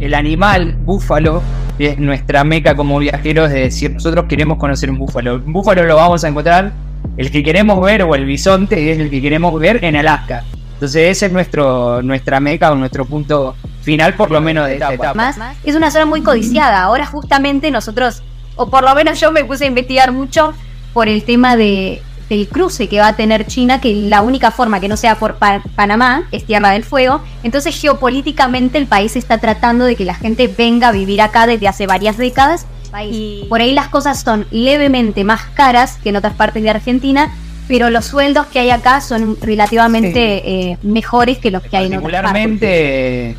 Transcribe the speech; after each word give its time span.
el 0.00 0.14
animal 0.14 0.76
búfalo 0.84 1.42
es 1.78 1.98
nuestra 1.98 2.44
meca 2.44 2.74
como 2.74 2.98
viajeros 2.98 3.50
de 3.50 3.60
decir, 3.60 3.92
nosotros 3.92 4.26
queremos 4.28 4.58
conocer 4.58 4.90
un 4.90 4.98
búfalo. 4.98 5.36
Un 5.36 5.52
búfalo 5.52 5.84
lo 5.84 5.96
vamos 5.96 6.24
a 6.24 6.28
encontrar, 6.28 6.72
el 7.16 7.30
que 7.30 7.42
queremos 7.42 7.80
ver 7.80 8.02
o 8.02 8.14
el 8.14 8.24
bisonte 8.24 8.92
es 8.92 8.98
el 8.98 9.10
que 9.10 9.20
queremos 9.20 9.58
ver 9.60 9.84
en 9.84 9.96
Alaska. 9.96 10.44
Entonces 10.74 11.16
ese 11.16 11.26
es 11.26 11.32
nuestro, 11.32 12.02
nuestra 12.02 12.40
meca 12.40 12.70
o 12.72 12.74
nuestro 12.74 13.06
punto 13.06 13.56
final 13.82 14.14
por 14.14 14.30
lo 14.30 14.40
menos 14.40 14.66
de 14.66 14.74
esta 14.74 14.92
etapa. 14.92 15.14
Más, 15.14 15.38
es 15.64 15.74
una 15.74 15.90
zona 15.90 16.04
muy 16.04 16.22
codiciada. 16.22 16.82
Ahora 16.82 17.06
justamente 17.06 17.70
nosotros, 17.70 18.22
o 18.56 18.68
por 18.68 18.84
lo 18.84 18.94
menos 18.94 19.18
yo 19.18 19.32
me 19.32 19.44
puse 19.44 19.64
a 19.64 19.68
investigar 19.68 20.12
mucho 20.12 20.52
por 20.92 21.08
el 21.08 21.24
tema 21.24 21.56
de, 21.56 22.02
del 22.28 22.48
cruce 22.48 22.88
que 22.88 23.00
va 23.00 23.08
a 23.08 23.16
tener 23.16 23.46
China, 23.46 23.80
que 23.80 23.94
la 23.94 24.22
única 24.22 24.50
forma 24.50 24.80
que 24.80 24.88
no 24.88 24.96
sea 24.96 25.16
por 25.16 25.36
Panamá 25.74 26.28
es 26.32 26.44
Tierra 26.44 26.70
del 26.70 26.84
Fuego. 26.84 27.22
Entonces 27.42 27.80
geopolíticamente 27.80 28.78
el 28.78 28.86
país 28.86 29.16
está 29.16 29.38
tratando 29.38 29.84
de 29.84 29.96
que 29.96 30.04
la 30.04 30.14
gente 30.14 30.48
venga 30.48 30.88
a 30.88 30.92
vivir 30.92 31.20
acá 31.20 31.46
desde 31.46 31.68
hace 31.68 31.86
varias 31.86 32.16
décadas. 32.16 32.66
Y 33.10 33.44
por 33.48 33.60
ahí 33.60 33.72
las 33.72 33.88
cosas 33.88 34.22
son 34.22 34.46
levemente 34.50 35.22
más 35.22 35.42
caras 35.54 35.98
que 36.02 36.08
en 36.08 36.16
otras 36.16 36.34
partes 36.34 36.62
de 36.62 36.70
Argentina, 36.70 37.30
pero 37.68 37.90
los 37.90 38.06
sueldos 38.06 38.46
que 38.46 38.58
hay 38.58 38.70
acá 38.70 39.02
son 39.02 39.36
relativamente 39.42 40.70
eh, 40.70 40.78
mejores 40.82 41.38
que 41.38 41.50
los 41.50 41.62
que 41.62 41.76
hay 41.76 41.86
en 41.86 41.98
otras 41.98 42.22
partes. 42.22 42.32
Particularmente 42.32 43.36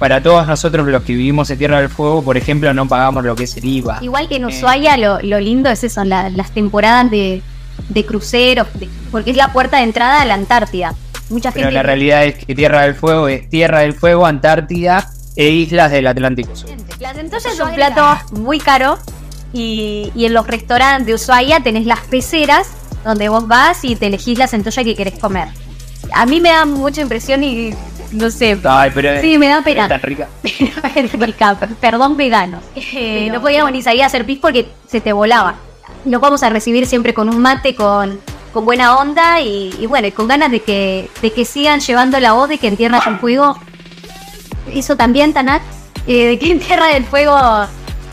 para 0.00 0.22
todos 0.22 0.46
nosotros 0.46 0.88
los 0.88 1.02
que 1.02 1.12
vivimos 1.12 1.50
en 1.50 1.58
Tierra 1.58 1.78
del 1.78 1.90
Fuego, 1.90 2.22
por 2.22 2.38
ejemplo, 2.38 2.72
no 2.72 2.88
pagamos 2.88 3.22
lo 3.22 3.36
que 3.36 3.44
es 3.44 3.54
el 3.58 3.66
IVA. 3.66 3.98
Igual 4.00 4.28
que 4.28 4.36
en 4.36 4.46
Ushuaia, 4.46 4.96
lo, 4.96 5.20
lindo 5.20 5.68
es 5.68 5.84
eso, 5.84 6.02
las 6.04 6.50
temporadas 6.52 7.10
de, 7.10 7.42
de 7.88 8.04
cruceros, 8.04 8.68
porque 9.10 9.30
es 9.30 9.36
la 9.36 9.52
puerta 9.52 9.78
de 9.78 9.84
entrada 9.84 10.22
a 10.22 10.24
la 10.24 10.34
Antártida. 10.34 10.94
Mucha 11.28 11.52
Pero 11.52 11.70
la 11.70 11.82
realidad 11.82 12.24
es 12.24 12.44
que 12.44 12.54
Tierra 12.54 12.82
del 12.82 12.94
Fuego 12.94 13.28
es 13.28 13.48
Tierra 13.48 13.80
del 13.80 13.94
Fuego, 13.94 14.26
Antártida 14.26 15.08
e 15.36 15.48
islas 15.48 15.92
del 15.92 16.08
Atlántico 16.08 16.56
Sur. 16.56 16.70
Entonces 16.70 17.54
es 17.54 17.60
un 17.60 17.72
plato 17.72 18.04
muy 18.32 18.58
caro 18.58 18.98
y, 19.52 20.10
en 20.16 20.34
los 20.34 20.46
restaurantes 20.46 21.06
de 21.06 21.14
Ushuaia 21.14 21.60
tenés 21.60 21.86
las 21.86 22.00
peceras 22.00 22.68
donde 23.04 23.28
vos 23.28 23.46
vas 23.46 23.84
y 23.84 23.96
te 23.96 24.06
elegís 24.08 24.38
la 24.38 24.48
centolla 24.48 24.84
que 24.84 24.94
querés 24.94 25.18
comer. 25.18 25.48
A 26.12 26.26
mí 26.26 26.40
me 26.40 26.50
da 26.50 26.64
mucha 26.64 27.00
impresión 27.00 27.44
y 27.44 27.72
no 28.10 28.30
sé. 28.30 28.58
Ay, 28.64 28.90
pero 28.92 29.20
sí, 29.20 29.38
me 29.38 29.48
da 29.48 29.62
pena. 29.62 29.88
Tan 29.88 30.02
rica. 30.02 30.28
Perdón, 31.80 32.16
vegano. 32.16 32.60
Eh, 32.74 33.28
no 33.32 33.40
podíamos 33.40 33.70
ni 33.72 33.82
salir 33.82 34.02
a 34.02 34.06
hacer 34.06 34.26
pis 34.26 34.38
porque 34.40 34.68
se 34.88 35.00
te 35.00 35.12
volaba 35.12 35.54
nos 36.04 36.20
vamos 36.20 36.42
a 36.42 36.50
recibir 36.50 36.86
siempre 36.86 37.14
con 37.14 37.28
un 37.28 37.40
mate, 37.40 37.74
con, 37.74 38.20
buena 38.54 38.96
onda 38.96 39.40
y, 39.40 39.86
bueno, 39.86 40.08
con 40.14 40.28
ganas 40.28 40.50
de 40.50 40.60
que, 40.60 41.44
sigan 41.44 41.80
llevando 41.80 42.18
la 42.20 42.32
voz 42.32 42.48
de 42.48 42.58
que 42.58 42.68
en 42.68 42.76
Tierra 42.76 43.00
del 43.04 43.18
Fuego, 43.18 43.56
eso 44.72 44.96
también, 44.96 45.32
Tanat, 45.32 45.62
eh, 46.06 46.26
de 46.26 46.38
que 46.38 46.52
en 46.52 46.60
Tierra 46.60 46.88
del 46.88 47.04
Fuego, 47.04 47.38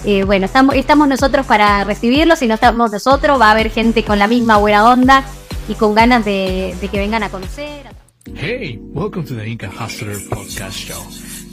eh, 0.06 0.24
bueno, 0.24 0.46
estamos, 0.46 0.76
estamos 0.76 1.08
nosotros 1.08 1.46
para 1.46 1.84
recibirlos, 1.84 2.40
si 2.40 2.48
no 2.48 2.56
estamos 2.56 2.92
nosotros, 2.92 3.40
va 3.40 3.48
a 3.48 3.52
haber 3.52 3.72
gente 3.72 4.04
con 4.04 4.20
la 4.20 4.28
misma 4.28 4.58
buena 4.58 4.90
onda 4.90 5.24
y 5.68 5.74
con 5.74 5.96
ganas 5.96 6.24
de, 6.24 6.76
de 6.80 6.88
que 6.88 7.00
vengan 7.00 7.24
a 7.24 7.30
conocer. 7.30 7.88
Hey, 8.36 8.80
welcome 8.82 9.26
to 9.26 9.36
the 9.36 9.48
Inca 9.48 9.70
Hustler 9.70 10.18
Podcast 10.30 10.78
Show. 10.78 11.02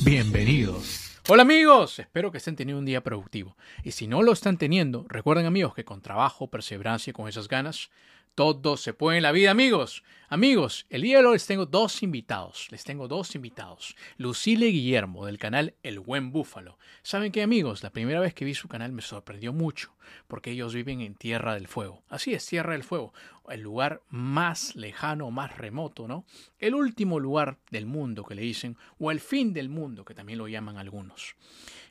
Bienvenidos. 0.05 1.04
Hola 1.27 1.41
amigos, 1.41 1.98
espero 2.00 2.30
que 2.30 2.36
estén 2.36 2.55
teniendo 2.55 2.80
un 2.80 2.84
día 2.84 3.03
productivo. 3.03 3.56
Y 3.83 3.92
si 3.92 4.06
no 4.06 4.20
lo 4.20 4.30
están 4.30 4.58
teniendo, 4.58 5.06
recuerden 5.08 5.47
amigos 5.47 5.75
que 5.75 5.83
con 5.83 6.03
trabajo, 6.03 6.50
perseverancia 6.50 7.12
y 7.12 7.14
con 7.14 7.28
esas 7.28 7.48
ganas, 7.48 7.89
todo 8.34 8.77
se 8.77 8.92
puede 8.92 9.17
en 9.17 9.22
la 9.22 9.33
vida 9.33 9.50
amigos. 9.50 10.05
Amigos, 10.28 10.84
el 10.91 11.00
día 11.00 11.20
de 11.20 11.25
hoy 11.25 11.33
les 11.36 11.47
tengo 11.47 11.64
dos 11.64 12.02
invitados. 12.02 12.67
Les 12.70 12.84
tengo 12.84 13.08
dos 13.08 13.34
invitados. 13.36 13.97
Lucile 14.19 14.67
Guillermo 14.67 15.25
del 15.25 15.39
canal 15.39 15.72
El 15.83 15.98
Buen 15.98 16.30
Búfalo. 16.30 16.77
¿Saben 17.07 17.33
qué 17.33 17.43
amigos? 17.43 17.83
La 17.83 17.91
primera 17.91 18.19
vez 18.19 18.33
que 18.33 18.47
vi 18.47 18.55
su 18.55 18.67
canal 18.67 18.91
me 18.91 19.03
sorprendió 19.03 19.53
mucho 19.53 19.95
porque 20.27 20.53
ellos 20.53 20.73
viven 20.73 21.03
en 21.03 21.15
Tierra 21.15 21.53
del 21.53 21.69
Fuego. 21.69 22.03
Así 22.09 22.33
es, 22.33 22.47
Tierra 22.47 22.73
del 22.73 22.83
Fuego. 22.83 23.13
El 23.47 23.61
lugar 23.61 24.01
más 24.09 24.75
lejano, 24.75 25.31
más 25.31 25.59
remoto, 25.59 26.09
¿no? 26.09 26.25
El 26.59 26.75
último 26.75 27.20
lugar 27.20 27.59
del 27.70 27.85
mundo 27.85 28.25
que 28.25 28.35
le 28.35 28.41
dicen 28.41 28.79
o 28.98 29.11
el 29.11 29.20
fin 29.20 29.53
del 29.53 29.69
mundo 29.69 30.07
que 30.07 30.14
también 30.14 30.39
lo 30.39 30.48
llaman 30.48 30.79
algunos. 30.79 31.37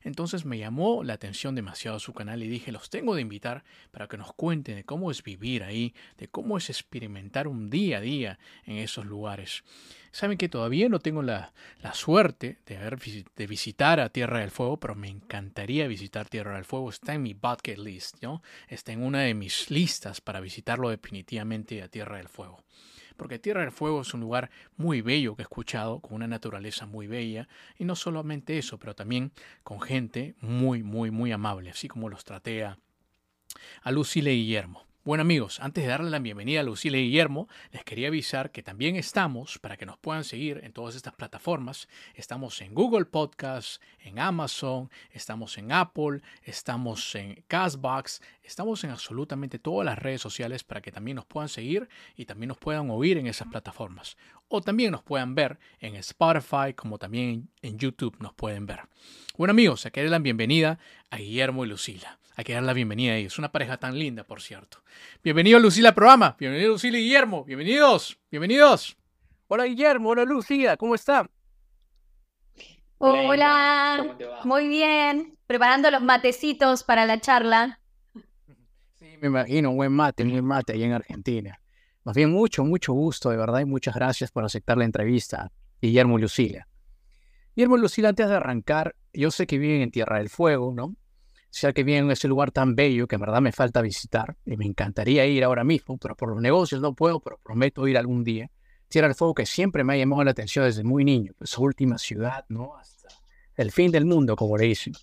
Entonces 0.01 0.45
me 0.45 0.57
llamó 0.57 1.03
la 1.03 1.13
atención 1.13 1.53
demasiado 1.53 1.99
su 1.99 2.13
canal 2.13 2.41
y 2.41 2.47
dije, 2.47 2.71
los 2.71 2.89
tengo 2.89 3.13
de 3.13 3.21
invitar 3.21 3.63
para 3.91 4.07
que 4.07 4.17
nos 4.17 4.33
cuenten 4.33 4.77
de 4.77 4.83
cómo 4.83 5.11
es 5.11 5.21
vivir 5.21 5.61
ahí, 5.61 5.93
de 6.17 6.27
cómo 6.27 6.57
es 6.57 6.71
experimentar 6.71 7.47
un 7.47 7.69
día 7.69 7.99
a 7.99 8.01
día 8.01 8.39
en 8.65 8.77
esos 8.77 9.05
lugares. 9.05 9.63
Saben 10.13 10.37
que 10.37 10.47
todavía 10.47 10.89
no 10.89 10.99
tengo 10.99 11.23
la, 11.23 11.51
suerte 11.93 12.59
de, 12.67 13.23
de 13.35 13.47
visitar 13.47 13.99
a 13.99 14.09
Tierra 14.09 14.41
del 14.41 14.51
Fuego, 14.51 14.79
pero 14.79 14.93
me 14.93 15.09
encantaría 15.09 15.87
visitar 15.87 16.29
Tierra 16.29 16.53
del 16.53 16.65
Fuego. 16.65 16.91
Está 16.91 17.15
en 17.15 17.23
mi 17.23 17.33
bucket 17.33 17.79
list, 17.79 18.21
¿no? 18.21 18.43
Está 18.67 18.91
en 18.91 19.01
una 19.01 19.21
de 19.21 19.33
mis 19.33 19.71
listas 19.71 20.21
para 20.21 20.39
visitarlo 20.39 20.91
definitivamente 20.91 21.81
a 21.81 21.87
Tierra 21.87 22.17
del 22.17 22.29
Fuego 22.29 22.63
porque 23.15 23.37
Tierra 23.37 23.61
del 23.61 23.71
Fuego 23.71 24.01
es 24.01 24.13
un 24.15 24.21
lugar 24.21 24.49
muy 24.75 25.01
bello 25.01 25.35
que 25.35 25.43
he 25.43 25.45
escuchado, 25.45 25.99
con 25.99 26.13
una 26.13 26.27
naturaleza 26.27 26.87
muy 26.87 27.05
bella, 27.05 27.47
y 27.77 27.85
no 27.85 27.95
solamente 27.95 28.57
eso, 28.57 28.79
pero 28.79 28.95
también 28.95 29.31
con 29.63 29.79
gente 29.79 30.33
muy, 30.41 30.81
muy, 30.81 31.11
muy 31.11 31.31
amable, 31.31 31.69
así 31.69 31.87
como 31.87 32.09
los 32.09 32.23
traté 32.23 32.63
a, 32.63 32.79
a 33.83 33.91
Lucile 33.91 34.31
Guillermo. 34.31 34.83
Bueno 35.05 35.19
amigos, 35.23 35.59
antes 35.59 35.83
de 35.83 35.89
darle 35.89 36.09
la 36.09 36.19
bienvenida 36.19 36.61
a 36.61 36.63
Lucile 36.63 36.97
y 37.01 37.07
Guillermo, 37.07 37.49
les 37.73 37.83
quería 37.83 38.07
avisar 38.07 38.51
que 38.51 38.63
también 38.63 38.95
estamos, 38.95 39.59
para 39.59 39.75
que 39.75 39.85
nos 39.85 39.97
puedan 39.97 40.23
seguir 40.23 40.61
en 40.63 40.71
todas 40.71 40.95
estas 40.95 41.13
plataformas, 41.13 41.89
estamos 42.15 42.61
en 42.61 42.73
Google 42.73 43.03
Podcasts, 43.03 43.81
en 43.99 44.17
Amazon, 44.17 44.89
estamos 45.11 45.57
en 45.57 45.73
Apple, 45.73 46.21
estamos 46.43 47.15
en 47.15 47.43
Castbox, 47.49 48.21
estamos 48.43 48.81
en 48.85 48.91
absolutamente 48.91 49.59
todas 49.59 49.85
las 49.85 49.99
redes 49.99 50.21
sociales 50.21 50.63
para 50.63 50.81
que 50.81 50.93
también 50.93 51.15
nos 51.15 51.25
puedan 51.25 51.49
seguir 51.49 51.89
y 52.15 52.23
también 52.23 52.47
nos 52.47 52.57
puedan 52.57 52.89
oír 52.89 53.17
en 53.17 53.27
esas 53.27 53.49
plataformas. 53.49 54.15
O 54.47 54.61
también 54.61 54.93
nos 54.93 55.03
puedan 55.03 55.35
ver 55.35 55.59
en 55.81 55.95
Spotify, 55.95 56.73
como 56.73 56.97
también 56.97 57.49
en 57.61 57.77
YouTube 57.77 58.15
nos 58.21 58.33
pueden 58.33 58.65
ver. 58.65 58.83
Bueno 59.35 59.51
amigos, 59.51 59.85
aquí 59.85 59.99
la 59.99 60.19
bienvenida 60.19 60.79
a 61.09 61.17
Guillermo 61.17 61.65
y 61.65 61.67
Lucila. 61.67 62.19
Hay 62.35 62.43
que 62.43 62.53
dar 62.53 62.63
la 62.63 62.73
bienvenida 62.73 63.13
a 63.13 63.17
ellos. 63.17 63.37
Una 63.37 63.51
pareja 63.51 63.77
tan 63.77 63.97
linda, 63.97 64.23
por 64.23 64.41
cierto. 64.41 64.79
Bienvenido 65.23 65.59
Lucila 65.59 65.89
al 65.89 65.95
programa. 65.95 66.35
Bienvenido 66.39 66.71
Lucila 66.71 66.97
y 66.97 67.03
Guillermo. 67.03 67.43
Bienvenidos. 67.43 68.17
Bienvenidos. 68.31 68.97
Hola 69.47 69.65
Guillermo. 69.65 70.09
Hola 70.09 70.23
Lucila. 70.25 70.75
¿Cómo 70.75 70.95
está? 70.95 71.29
Hola. 72.97 74.17
Muy 74.45 74.67
bien. 74.67 75.37
Preparando 75.45 75.91
los 75.91 76.01
matecitos 76.01 76.83
para 76.83 77.05
la 77.05 77.21
charla. 77.21 77.79
Sí, 78.95 79.15
me 79.21 79.27
imagino. 79.27 79.69
Un 79.69 79.77
buen 79.77 79.91
mate, 79.91 80.23
un 80.23 80.31
buen 80.31 80.45
mate 80.45 80.73
allá 80.73 80.87
en 80.87 80.93
Argentina. 80.93 81.59
Más 82.03 82.15
bien, 82.15 82.31
mucho, 82.31 82.65
mucho 82.65 82.93
gusto, 82.93 83.29
de 83.29 83.37
verdad, 83.37 83.59
y 83.59 83.65
muchas 83.65 83.93
gracias 83.93 84.31
por 84.31 84.43
aceptar 84.43 84.77
la 84.77 84.85
entrevista, 84.85 85.51
Guillermo 85.81 86.17
y 86.17 86.23
Lucila. 86.23 86.67
Guillermo 87.55 87.77
y 87.77 87.81
Lucila, 87.81 88.09
antes 88.09 88.27
de 88.27 88.35
arrancar, 88.35 88.95
yo 89.13 89.29
sé 89.29 89.45
que 89.45 89.59
viven 89.59 89.81
en 89.81 89.91
Tierra 89.91 90.17
del 90.17 90.29
Fuego, 90.29 90.73
¿no? 90.75 90.95
Sea 91.53 91.71
que 91.71 91.83
viene 91.83 91.99
en 91.99 92.11
ese 92.11 92.27
lugar 92.27 92.49
tan 92.49 92.75
bello 92.75 93.07
que 93.07 93.13
en 93.13 93.21
verdad 93.21 93.39
me 93.39 93.51
falta 93.51 93.79
visitar 93.83 94.35
y 94.43 94.57
me 94.57 94.65
encantaría 94.65 95.27
ir 95.27 95.43
ahora 95.43 95.63
mismo, 95.63 95.99
pero 95.99 96.15
por 96.15 96.29
los 96.29 96.41
negocios 96.41 96.81
no 96.81 96.95
puedo, 96.95 97.19
pero 97.19 97.37
prometo 97.37 97.87
ir 97.87 97.95
algún 97.95 98.23
día. 98.23 98.49
Tierra 98.87 99.07
del 99.07 99.13
Fuego 99.13 99.35
que 99.35 99.45
siempre 99.45 99.83
me 99.83 99.93
ha 99.93 99.97
llamado 99.97 100.23
la 100.23 100.31
atención 100.31 100.65
desde 100.65 100.83
muy 100.83 101.05
niño, 101.05 101.33
pues, 101.37 101.51
su 101.51 101.61
última 101.61 101.99
ciudad, 101.99 102.43
¿no? 102.49 102.75
Hasta 102.75 103.07
el 103.55 103.71
fin 103.71 103.91
del 103.91 104.05
mundo, 104.05 104.35
como 104.35 104.57
le 104.57 104.65
dicen. 104.65 104.93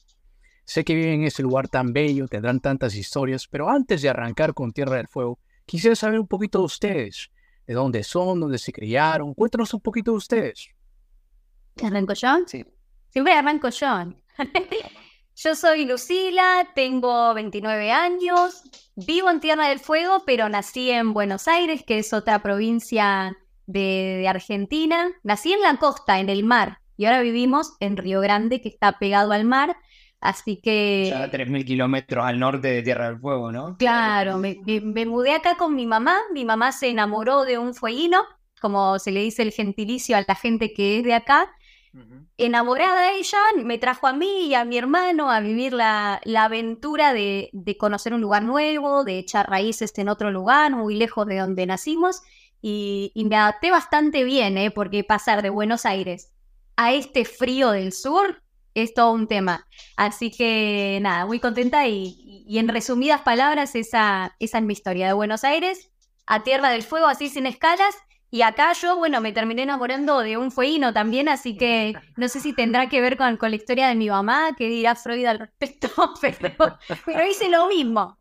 Sé 0.65 0.85
que 0.85 0.97
viven 0.97 1.21
en 1.21 1.25
ese 1.25 1.45
lugar 1.45 1.69
tan 1.69 1.93
bello, 1.93 2.27
tendrán 2.27 2.59
tantas 2.59 2.97
historias, 2.97 3.47
pero 3.47 3.71
antes 3.71 4.03
de 4.03 4.09
arrancar 4.09 4.53
con 4.53 4.73
Tierra 4.73 4.97
del 4.97 5.07
Fuego, 5.07 5.39
quisiera 5.67 5.95
saber 5.95 6.19
un 6.19 6.27
poquito 6.27 6.59
de 6.59 6.65
ustedes, 6.65 7.31
de 7.65 7.75
dónde 7.75 8.03
son, 8.03 8.41
dónde 8.41 8.59
se 8.59 8.73
criaron, 8.73 9.35
cuéntanos 9.35 9.73
un 9.73 9.81
poquito 9.83 10.11
de 10.11 10.17
ustedes. 10.17 10.69
¿Arranco 11.81 12.15
yo? 12.15 12.29
Sí. 12.49 12.67
Siempre 13.11 13.35
arranco 13.35 13.69
yo. 13.69 14.15
Yo 15.37 15.55
soy 15.55 15.87
Lucila, 15.87 16.69
tengo 16.75 17.33
29 17.35 17.93
años, 17.93 18.63
vivo 18.95 19.31
en 19.31 19.41
Tierra 19.41 19.69
del 19.69 19.79
Fuego, 19.79 20.23
pero 20.27 20.49
nací 20.49 20.91
en 20.91 21.15
Buenos 21.15 21.49
Aires, 21.49 21.83
que 21.87 21.99
es 21.99 22.13
otra 22.13 22.43
provincia 22.43 23.37
de, 23.67 24.27
Argentina. 24.29 25.09
Nací 25.23 25.53
en 25.53 25.63
la 25.63 25.77
costa, 25.77 26.21
en 26.21 26.29
el 26.29 26.45
mar, 26.45 26.81
y 26.97 27.07
ahora 27.07 27.23
vivimos 27.23 27.75
en 27.81 27.97
Río 27.97 28.21
Grande, 28.21 28.61
que 28.61 28.69
está 28.69 28.99
pegado 28.99 29.33
al 29.33 29.45
mar. 29.45 29.77
Así 30.21 30.61
que. 30.61 31.07
Ya 31.09 31.31
3.000 31.31 31.65
kilómetros 31.65 32.27
al 32.27 32.39
norte 32.39 32.69
de 32.69 32.83
Tierra 32.83 33.07
del 33.07 33.19
Fuego, 33.19 33.51
¿no? 33.51 33.79
Claro, 33.79 34.37
me, 34.37 34.59
me, 34.67 35.07
mudé 35.07 35.33
acá 35.33 35.57
con 35.57 35.75
mi 35.75 35.87
mamá. 35.87 36.19
Mi 36.35 36.45
mamá 36.45 36.73
se 36.73 36.91
enamoró 36.91 37.45
de 37.45 37.57
un 37.57 37.73
fueguino, 37.73 38.25
como 38.61 38.99
se 38.99 39.13
le 39.13 39.21
dice 39.23 39.41
el 39.43 39.53
gentilicio 39.53 40.19
a 40.19 40.25
la 40.27 40.35
gente 40.35 40.75
que 40.75 40.99
es 40.99 41.05
de 41.05 41.15
acá. 41.15 41.51
Enamorada 42.37 43.13
ella, 43.13 43.39
me 43.65 43.79
trajo 43.79 44.07
a 44.07 44.13
mí 44.13 44.47
y 44.47 44.55
a 44.55 44.65
mi 44.65 44.79
hermano 44.79 45.31
a 45.31 45.41
vivir 45.41 45.73
la, 45.73 46.21
aventura 46.39 47.13
de, 47.13 47.51
conocer 47.79 48.15
un 48.15 48.21
lugar 48.21 48.45
nuevo, 48.45 49.05
de 49.05 49.19
echar 49.19 49.51
raíces 49.51 49.93
en 49.99 50.09
otro 50.09 50.31
lugar, 50.31 50.71
muy 50.73 50.95
lejos 50.95 51.27
de 51.27 51.39
donde 51.39 51.67
nacimos. 51.67 52.23
Y, 52.63 53.13
me 53.29 53.37
adapté 53.37 53.71
bastante 53.71 54.25
bien, 54.25 54.57
¿eh? 54.59 54.71
porque 54.71 55.05
pasar 55.05 55.43
de 55.43 55.51
Buenos 55.51 55.85
Aires 55.85 56.33
a 56.77 56.93
este 56.93 57.25
frío 57.25 57.71
del 57.73 57.93
sur 57.93 58.43
es 58.75 58.95
todo 58.95 59.13
un 59.13 59.27
tema. 59.27 59.67
Así 59.97 60.31
que 60.31 60.99
nada, 61.03 61.27
muy 61.27 61.41
contenta 61.41 61.89
y, 61.89 62.45
y 62.47 62.59
en 62.59 62.69
resumidas 62.69 63.23
palabras, 63.23 63.75
esa, 63.75 64.37
esa 64.39 64.59
es 64.59 64.65
mi 64.65 64.73
historia 64.73 65.09
de 65.09 65.13
Buenos 65.13 65.45
Aires 65.45 65.91
a 66.27 66.45
Tierra 66.45 66.71
del 66.71 66.85
Fuego, 66.85 67.07
así 67.07 67.29
sin 67.29 67.47
escalas. 67.47 67.95
Y 68.31 68.43
acá 68.43 68.73
yo, 68.75 68.97
bueno, 68.97 69.21
me 69.21 69.33
terminé 69.33 69.63
enamorando 69.63 70.21
de 70.21 70.37
un 70.37 70.53
fueguino 70.53 70.93
también, 70.93 71.29
así 71.29 71.57
que 71.57 71.95
no 72.17 72.29
sé 72.29 72.39
si 72.41 72.53
tendrá 72.53 72.89
que 72.89 73.01
ver 73.01 73.17
con, 73.17 73.37
con 73.37 73.51
la 73.51 73.57
historia 73.57 73.89
de 73.89 73.97
mi 73.97 74.09
mamá, 74.09 74.55
que 74.57 74.69
dirá 74.69 74.95
Freud 74.95 75.25
al 75.25 75.41
respecto, 75.41 75.89
pero, 76.21 76.79
pero 77.05 77.27
hice 77.27 77.49
lo 77.49 77.67
mismo. 77.69 78.19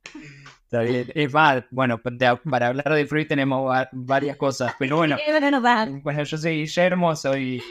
Está 0.64 0.82
bien. 0.82 1.12
Es 1.16 1.34
más, 1.34 1.64
bueno, 1.72 2.00
para 2.00 2.68
hablar 2.68 2.94
de 2.94 3.08
Freud 3.08 3.28
tenemos 3.28 3.76
varias 3.92 4.38
cosas, 4.38 4.76
pero 4.78 4.98
bueno. 4.98 5.18
Bueno, 6.04 6.24
yo 6.24 6.38
soy 6.38 6.58
Guillermo, 6.58 7.16
soy, 7.16 7.64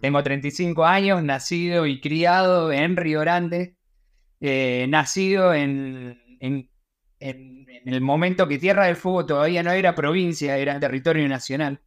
tengo 0.00 0.22
35 0.22 0.86
años, 0.86 1.22
nacido 1.22 1.84
y 1.84 2.00
criado 2.00 2.72
en 2.72 2.96
Río 2.96 3.20
Grande, 3.20 3.76
eh, 4.40 4.86
nacido 4.88 5.52
en, 5.52 6.18
en, 6.40 6.70
en, 7.20 7.53
el 7.92 8.00
momento 8.00 8.48
que 8.48 8.58
Tierra 8.58 8.86
del 8.86 8.96
Fuego 8.96 9.26
todavía 9.26 9.62
no 9.62 9.72
era 9.72 9.94
provincia, 9.94 10.56
era 10.56 10.80
territorio 10.80 11.28
nacional, 11.28 11.80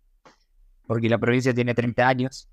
porque 0.85 1.09
la 1.09 1.17
provincia 1.17 1.53
tiene 1.53 1.73
30 1.73 2.07
años. 2.07 2.49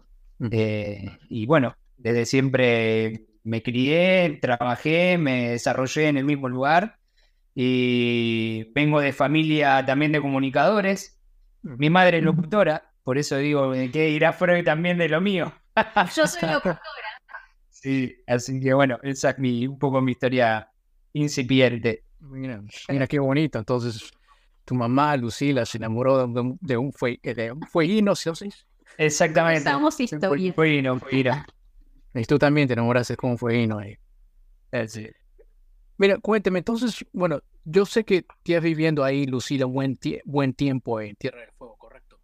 Eh, 0.51 1.19
y 1.29 1.47
bueno, 1.47 1.77
desde 1.97 2.27
siempre 2.27 3.27
me 3.43 3.63
crié, 3.63 4.39
trabajé, 4.41 5.19
me 5.19 5.51
desarrollé 5.51 6.09
en 6.09 6.17
el 6.17 6.25
mismo 6.25 6.49
lugar 6.49 6.99
y 7.55 8.65
vengo 8.75 9.01
de 9.01 9.13
familia 9.13 9.85
también 9.85 10.13
de 10.13 10.21
comunicadores. 10.21 11.21
Mi 11.63 11.91
madre 11.91 12.19
es 12.19 12.25
locutora, 12.25 12.93
por 13.05 13.19
eso 13.19 13.37
digo 13.37 13.73
que 13.93 14.11
irá 14.11 14.33
Freud 14.33 14.65
también 14.65 14.99
de 14.99 15.09
lo 15.09 15.21
mío. 15.21 15.53
Yo 16.15 16.27
soy 16.27 16.49
locutora. 16.49 16.81
Sí, 17.85 18.17
así 18.27 18.59
que 18.61 18.73
bueno, 18.73 18.99
esa 19.03 19.29
es 19.29 19.39
mi, 19.39 19.67
un 19.67 19.79
poco 19.79 20.01
mi 20.01 20.13
historia 20.13 20.71
incipiente. 21.13 22.04
Mira, 22.31 22.63
mira 22.89 23.07
qué 23.07 23.19
bonito. 23.19 23.59
Entonces, 23.59 24.11
tu 24.65 24.75
mamá, 24.75 25.17
Lucila, 25.17 25.67
se 25.67 25.79
enamoró 25.79 26.27
de 26.27 26.41
un, 26.41 26.59
de 26.61 26.77
un, 26.77 26.93
fue, 26.93 27.21
de 27.23 27.53
un 27.53 27.63
fueguino, 27.63 28.15
¿sí? 28.15 28.33
Exactamente. 28.99 29.71
Somos 29.71 29.99
historias. 30.01 30.55
Fueguino, 30.55 30.99
fueguino. 30.99 31.45
Y 32.15 32.25
tú 32.25 32.39
también 32.39 32.69
te 32.69 32.75
enamoraste 32.75 33.17
con 33.17 33.33
un 33.33 33.39
fueguino 33.39 33.79
ahí. 33.79 33.97
Sí. 34.89 35.09
Mira, 35.97 36.19
cuénteme, 36.19 36.59
entonces, 36.59 37.05
bueno, 37.13 37.41
yo 37.65 37.87
sé 37.87 38.05
que 38.05 38.25
tienes 38.43 38.65
viviendo 38.65 39.05
ahí, 39.05 39.27
Lucila, 39.27 39.67
buen, 39.67 39.99
buen 40.25 40.55
tiempo 40.55 41.01
en 41.01 41.15
Tierra 41.15 41.41
del 41.41 41.53
Fuego, 41.53 41.77
¿correcto? 41.77 42.19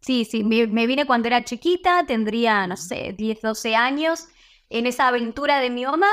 Sí, 0.00 0.24
sí, 0.24 0.44
me, 0.44 0.66
me, 0.66 0.86
vine 0.86 1.06
cuando 1.06 1.28
era 1.28 1.44
chiquita, 1.44 2.04
tendría, 2.06 2.66
no 2.66 2.76
sé, 2.76 3.14
10, 3.16 3.42
12 3.42 3.76
años, 3.76 4.28
en 4.70 4.86
esa 4.86 5.08
aventura 5.08 5.60
de 5.60 5.70
mi 5.70 5.84
mamá. 5.84 6.08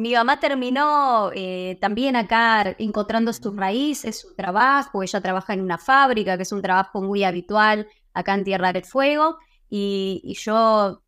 Mi 0.00 0.14
mamá 0.14 0.40
terminó 0.40 1.30
eh, 1.34 1.76
también 1.78 2.16
acá 2.16 2.74
encontrando 2.78 3.34
sus 3.34 3.54
raíces, 3.54 4.20
su 4.20 4.34
trabajo. 4.34 5.02
Ella 5.02 5.20
trabaja 5.20 5.52
en 5.52 5.60
una 5.60 5.76
fábrica, 5.76 6.38
que 6.38 6.44
es 6.44 6.52
un 6.52 6.62
trabajo 6.62 7.02
muy 7.02 7.22
habitual 7.22 7.86
acá 8.14 8.32
en 8.32 8.44
Tierra 8.44 8.72
del 8.72 8.86
Fuego. 8.86 9.36
Y, 9.68 10.22
y 10.24 10.34
yo 10.36 11.02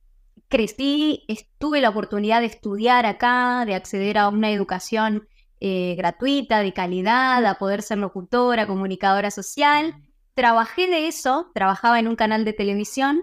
crecí, 0.48 1.24
tuve 1.56 1.80
la 1.80 1.88
oportunidad 1.88 2.40
de 2.40 2.46
estudiar 2.46 3.06
acá, 3.06 3.64
de 3.64 3.74
acceder 3.74 4.18
a 4.18 4.28
una 4.28 4.50
educación 4.50 5.26
eh, 5.58 5.94
gratuita, 5.96 6.60
de 6.60 6.74
calidad, 6.74 7.46
a 7.46 7.54
poder 7.54 7.80
ser 7.80 7.96
locutora, 7.96 8.66
comunicadora 8.66 9.30
social. 9.30 9.94
Trabajé 10.34 10.86
de 10.86 11.08
eso, 11.08 11.50
trabajaba 11.54 11.98
en 11.98 12.08
un 12.08 12.16
canal 12.16 12.44
de 12.44 12.52
televisión 12.52 13.22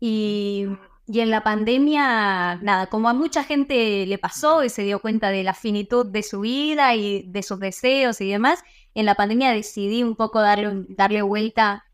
y, 0.00 0.68
y, 1.12 1.20
en 1.20 1.30
la 1.30 1.42
pandemia, 1.42 2.56
nada, 2.62 2.86
como 2.86 3.08
a 3.08 3.12
mucha 3.12 3.44
gente 3.44 4.06
le 4.06 4.18
pasó 4.18 4.64
y 4.64 4.68
se 4.68 4.82
dio 4.82 5.00
cuenta 5.00 5.30
de 5.30 5.44
la 5.44 5.54
finitud 5.54 6.06
de 6.06 6.22
su 6.22 6.40
vida 6.40 6.94
y 6.94 7.24
de 7.28 7.42
sus 7.42 7.60
deseos 7.60 8.20
y 8.20 8.30
demás, 8.30 8.64
en 8.94 9.06
la 9.06 9.14
pandemia 9.14 9.52
decidí 9.52 10.02
un 10.02 10.16
poco 10.16 10.40
darle, 10.40 10.86
darle 10.88 11.22
vuelta 11.22 11.84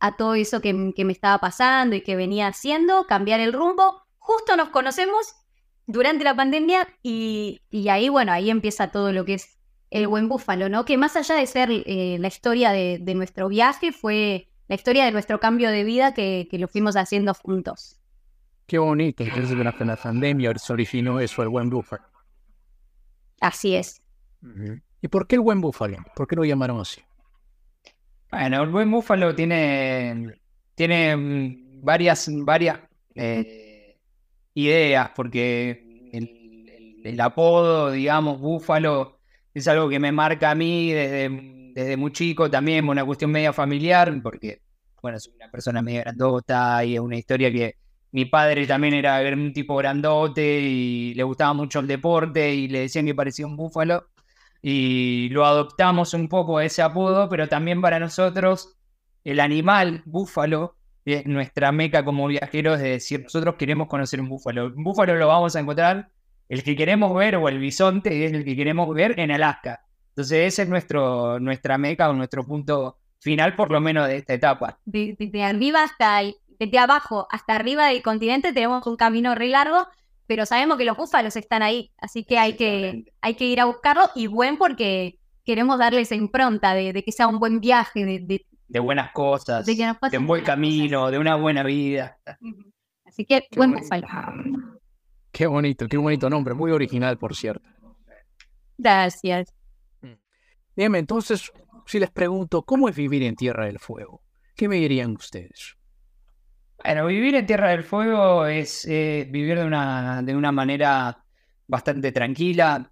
a 0.00 0.16
todo 0.16 0.34
eso 0.34 0.60
que, 0.60 0.72
me 0.72 1.12
estaba 1.12 1.38
pasando 1.38 1.96
y 1.96 2.02
que 2.02 2.16
venía 2.16 2.46
haciendo, 2.46 3.06
cambiar 3.06 3.40
el 3.40 3.52
rumbo 3.52 4.02
justo 4.28 4.56
nos 4.56 4.68
conocemos 4.68 5.34
durante 5.86 6.22
la 6.22 6.36
pandemia 6.36 6.86
y, 7.02 7.62
ahí, 7.88 8.10
bueno, 8.10 8.30
ahí 8.30 8.50
empieza 8.50 8.90
todo 8.90 9.10
lo 9.10 9.24
que 9.24 9.34
es 9.34 9.58
el 9.90 10.06
buen 10.06 10.28
búfalo, 10.28 10.68
¿no? 10.68 10.84
Que 10.84 10.98
más 10.98 11.16
allá 11.16 11.36
de 11.36 11.46
ser 11.46 11.70
eh, 11.70 12.18
la 12.20 12.28
historia 12.28 12.72
de, 12.72 13.14
nuestro 13.14 13.48
viaje, 13.48 13.90
fue 13.90 14.50
la 14.68 14.74
historia 14.74 15.06
de 15.06 15.12
nuestro 15.12 15.40
cambio 15.40 15.70
de 15.70 15.82
vida 15.82 16.12
que 16.12 16.46
lo 16.52 16.68
fuimos 16.68 16.94
haciendo 16.96 17.32
juntos. 17.32 17.97
Qué 18.68 18.76
bonito, 18.76 19.24
entonces 19.24 19.56
durante 19.56 19.82
la 19.82 19.96
pandemia 19.96 20.52
se 20.58 20.74
originó 20.74 21.20
eso, 21.20 21.42
el 21.42 21.48
buen 21.48 21.70
búfalo. 21.70 22.04
Así 23.40 23.74
es. 23.74 24.02
¿Y 25.00 25.08
por 25.08 25.26
qué 25.26 25.36
el 25.36 25.40
buen 25.40 25.62
búfalo? 25.62 25.96
¿Por 26.14 26.28
qué 26.28 26.36
lo 26.36 26.44
llamaron 26.44 26.78
así? 26.78 27.00
Bueno, 28.30 28.62
el 28.62 28.68
buen 28.68 28.90
búfalo 28.90 29.34
tiene, 29.34 30.34
tiene 30.74 31.16
varias, 31.82 32.28
varias 32.44 32.78
eh, 33.14 33.96
ideas, 34.52 35.12
porque 35.16 36.10
el, 36.12 36.24
el, 36.68 37.06
el, 37.06 37.20
apodo, 37.22 37.90
digamos, 37.90 38.38
Búfalo, 38.38 39.18
es 39.54 39.66
algo 39.66 39.88
que 39.88 39.98
me 39.98 40.12
marca 40.12 40.50
a 40.50 40.54
mí 40.54 40.92
desde, 40.92 41.72
desde 41.72 41.96
muy 41.96 42.12
chico 42.12 42.50
también, 42.50 42.86
una 42.86 43.06
cuestión 43.06 43.30
media 43.30 43.54
familiar, 43.54 44.14
porque, 44.22 44.60
bueno, 45.00 45.18
soy 45.18 45.32
una 45.36 45.50
persona 45.50 45.80
media 45.80 46.02
grandota 46.02 46.84
y 46.84 46.96
es 46.96 47.00
una 47.00 47.16
historia 47.16 47.50
que 47.50 47.76
mi 48.12 48.24
padre 48.24 48.66
también 48.66 48.94
era 48.94 49.20
un 49.20 49.52
tipo 49.52 49.76
grandote 49.76 50.60
y 50.60 51.14
le 51.14 51.22
gustaba 51.22 51.52
mucho 51.52 51.80
el 51.80 51.86
deporte 51.86 52.54
y 52.54 52.68
le 52.68 52.80
decían 52.80 53.06
que 53.06 53.14
parecía 53.14 53.46
un 53.46 53.56
búfalo 53.56 54.08
y 54.62 55.28
lo 55.30 55.44
adoptamos 55.44 56.14
un 56.14 56.28
poco 56.28 56.60
ese 56.60 56.82
apodo, 56.82 57.28
pero 57.28 57.48
también 57.48 57.80
para 57.80 57.98
nosotros 57.98 58.76
el 59.24 59.40
animal 59.40 60.02
búfalo 60.04 60.76
es 61.04 61.26
nuestra 61.26 61.72
meca 61.72 62.04
como 62.04 62.26
viajeros 62.26 62.78
de 62.80 62.90
decir, 62.90 63.22
nosotros 63.22 63.54
queremos 63.56 63.88
conocer 63.88 64.20
un 64.20 64.28
búfalo. 64.28 64.66
Un 64.66 64.84
búfalo 64.84 65.14
lo 65.14 65.28
vamos 65.28 65.56
a 65.56 65.60
encontrar, 65.60 66.10
el 66.48 66.62
que 66.62 66.76
queremos 66.76 67.14
ver, 67.14 67.36
o 67.36 67.48
el 67.48 67.58
bisonte, 67.58 68.26
es 68.26 68.32
el 68.32 68.44
que 68.44 68.56
queremos 68.56 68.92
ver 68.94 69.18
en 69.18 69.30
Alaska. 69.30 69.84
Entonces 70.10 70.52
ese 70.52 70.62
es 70.62 70.68
nuestro, 70.68 71.38
nuestra 71.40 71.78
meca 71.78 72.10
o 72.10 72.12
nuestro 72.12 72.44
punto 72.44 72.98
final, 73.20 73.54
por 73.54 73.70
lo 73.70 73.80
menos 73.80 74.08
de 74.08 74.16
esta 74.16 74.34
etapa. 74.34 74.78
De, 74.84 75.14
de, 75.18 75.28
de 75.28 75.42
arriba 75.42 75.82
hasta, 75.82 76.22
desde 76.58 76.78
abajo 76.78 77.26
hasta 77.30 77.54
arriba 77.54 77.86
del 77.86 78.02
continente 78.02 78.52
tenemos 78.52 78.86
un 78.86 78.96
camino 78.96 79.34
re 79.34 79.48
largo, 79.48 79.86
pero 80.26 80.44
sabemos 80.46 80.76
que 80.76 80.84
los 80.84 80.96
búfalos 80.96 81.36
están 81.36 81.62
ahí, 81.62 81.92
así 81.98 82.24
que 82.24 82.38
hay 82.38 82.56
que, 82.56 83.04
hay 83.20 83.34
que 83.34 83.44
ir 83.46 83.60
a 83.60 83.64
buscarlo 83.64 84.10
y 84.14 84.26
buen 84.26 84.58
porque 84.58 85.18
queremos 85.44 85.78
darle 85.78 86.02
esa 86.02 86.14
impronta 86.14 86.74
de, 86.74 86.92
de 86.92 87.02
que 87.02 87.12
sea 87.12 87.26
un 87.28 87.38
buen 87.38 87.60
viaje, 87.60 88.04
de, 88.04 88.18
de, 88.20 88.46
de 88.68 88.80
buenas 88.80 89.12
cosas, 89.12 89.64
de, 89.64 89.74
de 89.74 90.18
un 90.18 90.26
buen 90.26 90.44
camino, 90.44 91.00
cosas. 91.00 91.12
de 91.12 91.18
una 91.18 91.36
buena 91.36 91.62
vida. 91.62 92.18
Así 93.06 93.24
que 93.24 93.46
qué 93.50 93.56
buen 93.56 93.72
bonito. 93.72 94.06
Qué 95.32 95.46
bonito, 95.46 95.88
qué 95.88 95.96
bonito 95.96 96.28
nombre, 96.28 96.52
muy 96.52 96.70
original, 96.70 97.16
por 97.16 97.34
cierto. 97.34 97.66
Gracias. 98.76 99.54
Dígame, 100.76 100.98
entonces, 100.98 101.50
si 101.86 101.98
les 101.98 102.10
pregunto, 102.10 102.62
¿cómo 102.62 102.88
es 102.88 102.94
vivir 102.94 103.22
en 103.22 103.34
Tierra 103.34 103.64
del 103.66 103.78
Fuego? 103.78 104.22
¿Qué 104.54 104.68
me 104.68 104.76
dirían 104.76 105.12
ustedes? 105.12 105.77
Bueno, 106.82 107.06
vivir 107.06 107.34
en 107.34 107.46
Tierra 107.46 107.70
del 107.70 107.82
Fuego 107.82 108.46
es 108.46 108.84
eh, 108.86 109.26
vivir 109.28 109.58
de 109.58 109.64
una, 109.64 110.22
de 110.22 110.36
una 110.36 110.52
manera 110.52 111.24
bastante 111.66 112.12
tranquila. 112.12 112.90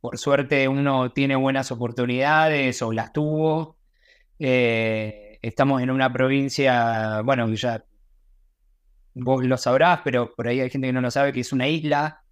Por 0.00 0.18
suerte 0.18 0.66
uno 0.66 1.12
tiene 1.12 1.36
buenas 1.36 1.70
oportunidades 1.70 2.80
o 2.82 2.92
las 2.92 3.12
tuvo. 3.12 3.76
Eh, 4.38 5.38
estamos 5.42 5.82
en 5.82 5.90
una 5.90 6.12
provincia, 6.12 7.20
bueno, 7.22 7.52
ya 7.54 7.84
vos 9.14 9.44
lo 9.44 9.56
sabrás, 9.58 10.00
pero 10.04 10.34
por 10.34 10.48
ahí 10.48 10.60
hay 10.60 10.70
gente 10.70 10.88
que 10.88 10.92
no 10.92 11.00
lo 11.02 11.10
sabe, 11.10 11.32
que 11.32 11.40
es 11.40 11.52
una 11.52 11.68
isla. 11.68 12.24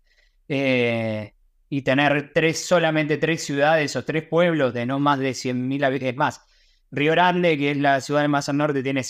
Eh, 0.49 1.35
y 1.69 1.83
tener 1.83 2.33
tres, 2.35 2.65
solamente 2.67 3.19
tres 3.19 3.45
ciudades 3.45 3.95
o 3.97 4.05
tres 4.05 4.25
pueblos 4.27 4.75
de 4.75 4.87
no 4.87 4.99
más 4.99 5.19
de 5.21 5.35
100.000 5.35 5.85
habitantes. 5.85 6.17
más, 6.17 6.43
Río 6.91 7.13
Grande, 7.13 7.57
que 7.59 7.71
es 7.73 7.77
la 7.77 8.01
ciudad 8.01 8.27
más 8.29 8.49
al 8.49 8.57
norte, 8.57 8.83
tiene 8.83 9.05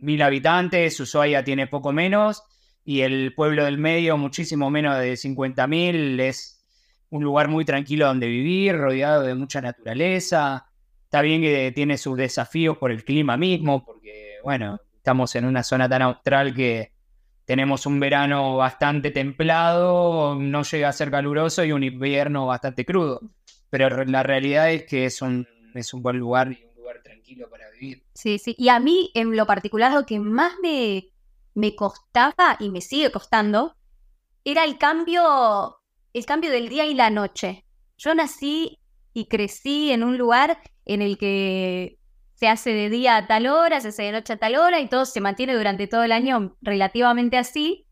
100.000 0.00 0.22
habitantes, 0.22 1.00
Ushuaia 1.00 1.44
tiene 1.44 1.66
poco 1.66 1.92
menos, 1.92 2.42
y 2.84 3.02
el 3.02 3.34
pueblo 3.34 3.64
del 3.64 3.78
medio 3.78 4.16
muchísimo 4.16 4.70
menos 4.70 4.98
de 4.98 5.12
50.000. 5.12 6.20
Es 6.20 6.64
un 7.10 7.22
lugar 7.22 7.48
muy 7.48 7.64
tranquilo 7.64 8.06
donde 8.06 8.28
vivir, 8.28 8.76
rodeado 8.76 9.22
de 9.22 9.34
mucha 9.34 9.60
naturaleza. 9.60 10.66
Está 11.04 11.20
bien 11.20 11.42
que 11.42 11.70
tiene 11.72 11.98
sus 11.98 12.16
desafíos 12.16 12.78
por 12.78 12.90
el 12.90 13.04
clima 13.04 13.36
mismo, 13.36 13.84
porque, 13.84 14.36
bueno, 14.42 14.80
estamos 14.96 15.34
en 15.36 15.44
una 15.44 15.62
zona 15.62 15.88
tan 15.88 16.02
austral 16.02 16.54
que 16.54 16.92
tenemos 17.44 17.86
un 17.86 17.98
verano 17.98 18.56
bastante 18.56 19.10
templado, 19.10 20.36
no 20.38 20.62
llega 20.62 20.88
a 20.88 20.92
ser 20.92 21.10
caluroso 21.10 21.64
y 21.64 21.72
un 21.72 21.82
invierno 21.82 22.46
bastante 22.46 22.84
crudo. 22.84 23.20
Pero 23.70 24.04
la 24.04 24.22
realidad 24.22 24.70
es 24.70 24.84
que 24.84 25.04
es 25.06 25.22
un, 25.22 25.46
es 25.74 25.92
un 25.94 26.02
buen 26.02 26.18
lugar 26.18 26.56
para 27.50 27.70
vivir. 27.70 28.04
Sí, 28.14 28.38
sí. 28.38 28.54
Y 28.58 28.68
a 28.68 28.80
mí, 28.80 29.10
en 29.14 29.36
lo 29.36 29.46
particular, 29.46 29.92
lo 29.92 30.06
que 30.06 30.18
más 30.18 30.54
me, 30.62 31.10
me 31.54 31.74
costaba 31.74 32.56
y 32.60 32.70
me 32.70 32.80
sigue 32.80 33.10
costando 33.10 33.76
era 34.44 34.64
el 34.64 34.78
cambio, 34.78 35.80
el 36.12 36.26
cambio 36.26 36.50
del 36.50 36.68
día 36.68 36.86
y 36.86 36.94
la 36.94 37.10
noche. 37.10 37.66
Yo 37.96 38.14
nací 38.14 38.78
y 39.12 39.26
crecí 39.26 39.90
en 39.90 40.04
un 40.04 40.16
lugar 40.16 40.60
en 40.84 41.02
el 41.02 41.18
que 41.18 41.98
se 42.34 42.48
hace 42.48 42.70
de 42.70 42.88
día 42.88 43.16
a 43.16 43.26
tal 43.26 43.48
hora, 43.48 43.80
se 43.80 43.88
hace 43.88 44.04
de 44.04 44.12
noche 44.12 44.34
a 44.34 44.36
tal 44.36 44.54
hora 44.54 44.78
y 44.80 44.88
todo 44.88 45.04
se 45.04 45.20
mantiene 45.20 45.56
durante 45.56 45.88
todo 45.88 46.04
el 46.04 46.12
año 46.12 46.56
relativamente 46.62 47.36
así, 47.36 47.86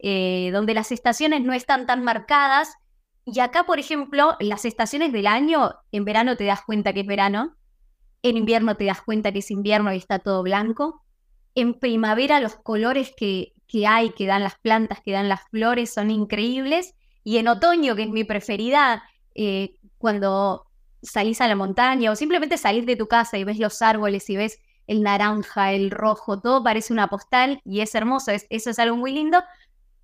eh, 0.00 0.50
donde 0.52 0.74
las 0.74 0.90
estaciones 0.90 1.42
no 1.42 1.52
están 1.52 1.86
tan 1.86 2.02
marcadas. 2.02 2.74
Y 3.24 3.38
acá, 3.38 3.62
por 3.64 3.78
ejemplo, 3.78 4.36
las 4.40 4.64
estaciones 4.64 5.12
del 5.12 5.28
año, 5.28 5.74
en 5.92 6.04
verano 6.04 6.36
te 6.36 6.44
das 6.44 6.62
cuenta 6.66 6.92
que 6.92 7.00
es 7.00 7.06
verano, 7.06 7.56
en 8.22 8.36
invierno 8.36 8.76
te 8.76 8.84
das 8.84 9.02
cuenta 9.02 9.32
que 9.32 9.40
es 9.40 9.50
invierno 9.50 9.92
y 9.92 9.96
está 9.96 10.18
todo 10.18 10.42
blanco. 10.42 11.02
En 11.54 11.74
primavera 11.74 12.40
los 12.40 12.56
colores 12.56 13.12
que, 13.16 13.52
que 13.66 13.86
hay, 13.86 14.10
que 14.10 14.26
dan 14.26 14.42
las 14.42 14.58
plantas, 14.58 15.00
que 15.00 15.12
dan 15.12 15.28
las 15.28 15.42
flores, 15.50 15.92
son 15.92 16.10
increíbles. 16.10 16.94
Y 17.24 17.38
en 17.38 17.48
otoño, 17.48 17.94
que 17.94 18.02
es 18.02 18.10
mi 18.10 18.24
preferida, 18.24 19.02
eh, 19.34 19.76
cuando 19.98 20.66
salís 21.02 21.40
a 21.40 21.48
la 21.48 21.56
montaña 21.56 22.10
o 22.10 22.16
simplemente 22.16 22.58
salís 22.58 22.86
de 22.86 22.96
tu 22.96 23.08
casa 23.08 23.38
y 23.38 23.44
ves 23.44 23.58
los 23.58 23.82
árboles 23.82 24.28
y 24.30 24.36
ves 24.36 24.58
el 24.86 25.02
naranja, 25.02 25.72
el 25.72 25.90
rojo, 25.90 26.40
todo 26.40 26.62
parece 26.62 26.92
una 26.92 27.08
postal 27.08 27.60
y 27.64 27.80
es 27.80 27.94
hermoso, 27.94 28.32
eso 28.32 28.70
es 28.70 28.78
algo 28.78 28.96
muy 28.96 29.12
lindo, 29.12 29.42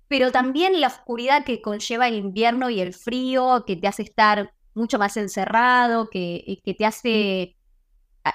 pero 0.07 0.31
también 0.31 0.81
la 0.81 0.87
oscuridad 0.87 1.43
que 1.45 1.61
conlleva 1.61 2.07
el 2.07 2.15
invierno 2.15 2.69
y 2.69 2.81
el 2.81 2.93
frío, 2.93 3.63
que 3.67 3.75
te 3.75 3.87
hace 3.87 4.03
estar 4.03 4.53
mucho 4.73 4.97
más 4.97 5.17
encerrado, 5.17 6.09
que, 6.09 6.59
que 6.63 6.73
te 6.73 6.85
hace 6.85 7.55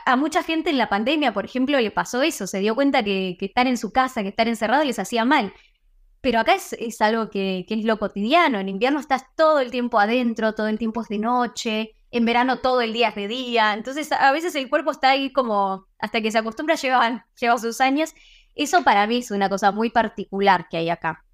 a, 0.04 0.16
mucha 0.16 0.42
gente 0.42 0.70
en 0.70 0.78
la 0.78 0.88
pandemia, 0.88 1.32
por 1.32 1.44
ejemplo, 1.44 1.78
le 1.80 1.90
pasó 1.90 2.22
eso, 2.22 2.46
se 2.46 2.60
dio 2.60 2.74
cuenta 2.74 3.02
que, 3.02 3.36
estar 3.40 3.66
en 3.66 3.76
su 3.76 3.92
casa, 3.92 4.22
que 4.22 4.28
estar 4.28 4.48
encerrado 4.48 4.84
les 4.84 4.98
hacía 4.98 5.24
mal. 5.24 5.52
Pero 6.20 6.40
acá 6.40 6.54
es, 6.54 7.00
algo 7.00 7.28
que, 7.28 7.66
es 7.68 7.84
lo 7.84 7.98
cotidiano. 7.98 8.58
En 8.58 8.68
invierno 8.68 8.98
estás 9.00 9.24
todo 9.36 9.60
el 9.60 9.70
tiempo 9.70 9.98
adentro, 10.00 10.54
todo 10.54 10.68
el 10.68 10.78
tiempo 10.78 11.02
es 11.02 11.08
de 11.08 11.18
noche, 11.18 11.96
en 12.10 12.24
verano 12.24 12.60
todo 12.60 12.80
el 12.80 12.92
día 12.92 13.08
es 13.08 13.14
de 13.14 13.28
día. 13.28 13.74
Entonces 13.74 14.10
a 14.12 14.32
veces 14.32 14.54
el 14.54 14.70
cuerpo 14.70 14.90
está 14.90 15.10
ahí 15.10 15.32
como, 15.32 15.86
hasta 15.98 16.22
que 16.22 16.30
se 16.30 16.38
acostumbra, 16.38 16.76
lleva, 16.76 17.26
lleva 17.38 17.58
sus 17.58 17.80
años. 17.80 18.14
Eso 18.54 18.82
para 18.84 19.06
mí 19.06 19.18
es 19.18 19.30
una 19.30 19.48
cosa 19.48 19.72
muy 19.72 19.90
particular 19.90 20.66
que 20.70 20.78
hay 20.78 20.88
acá. 20.88 21.24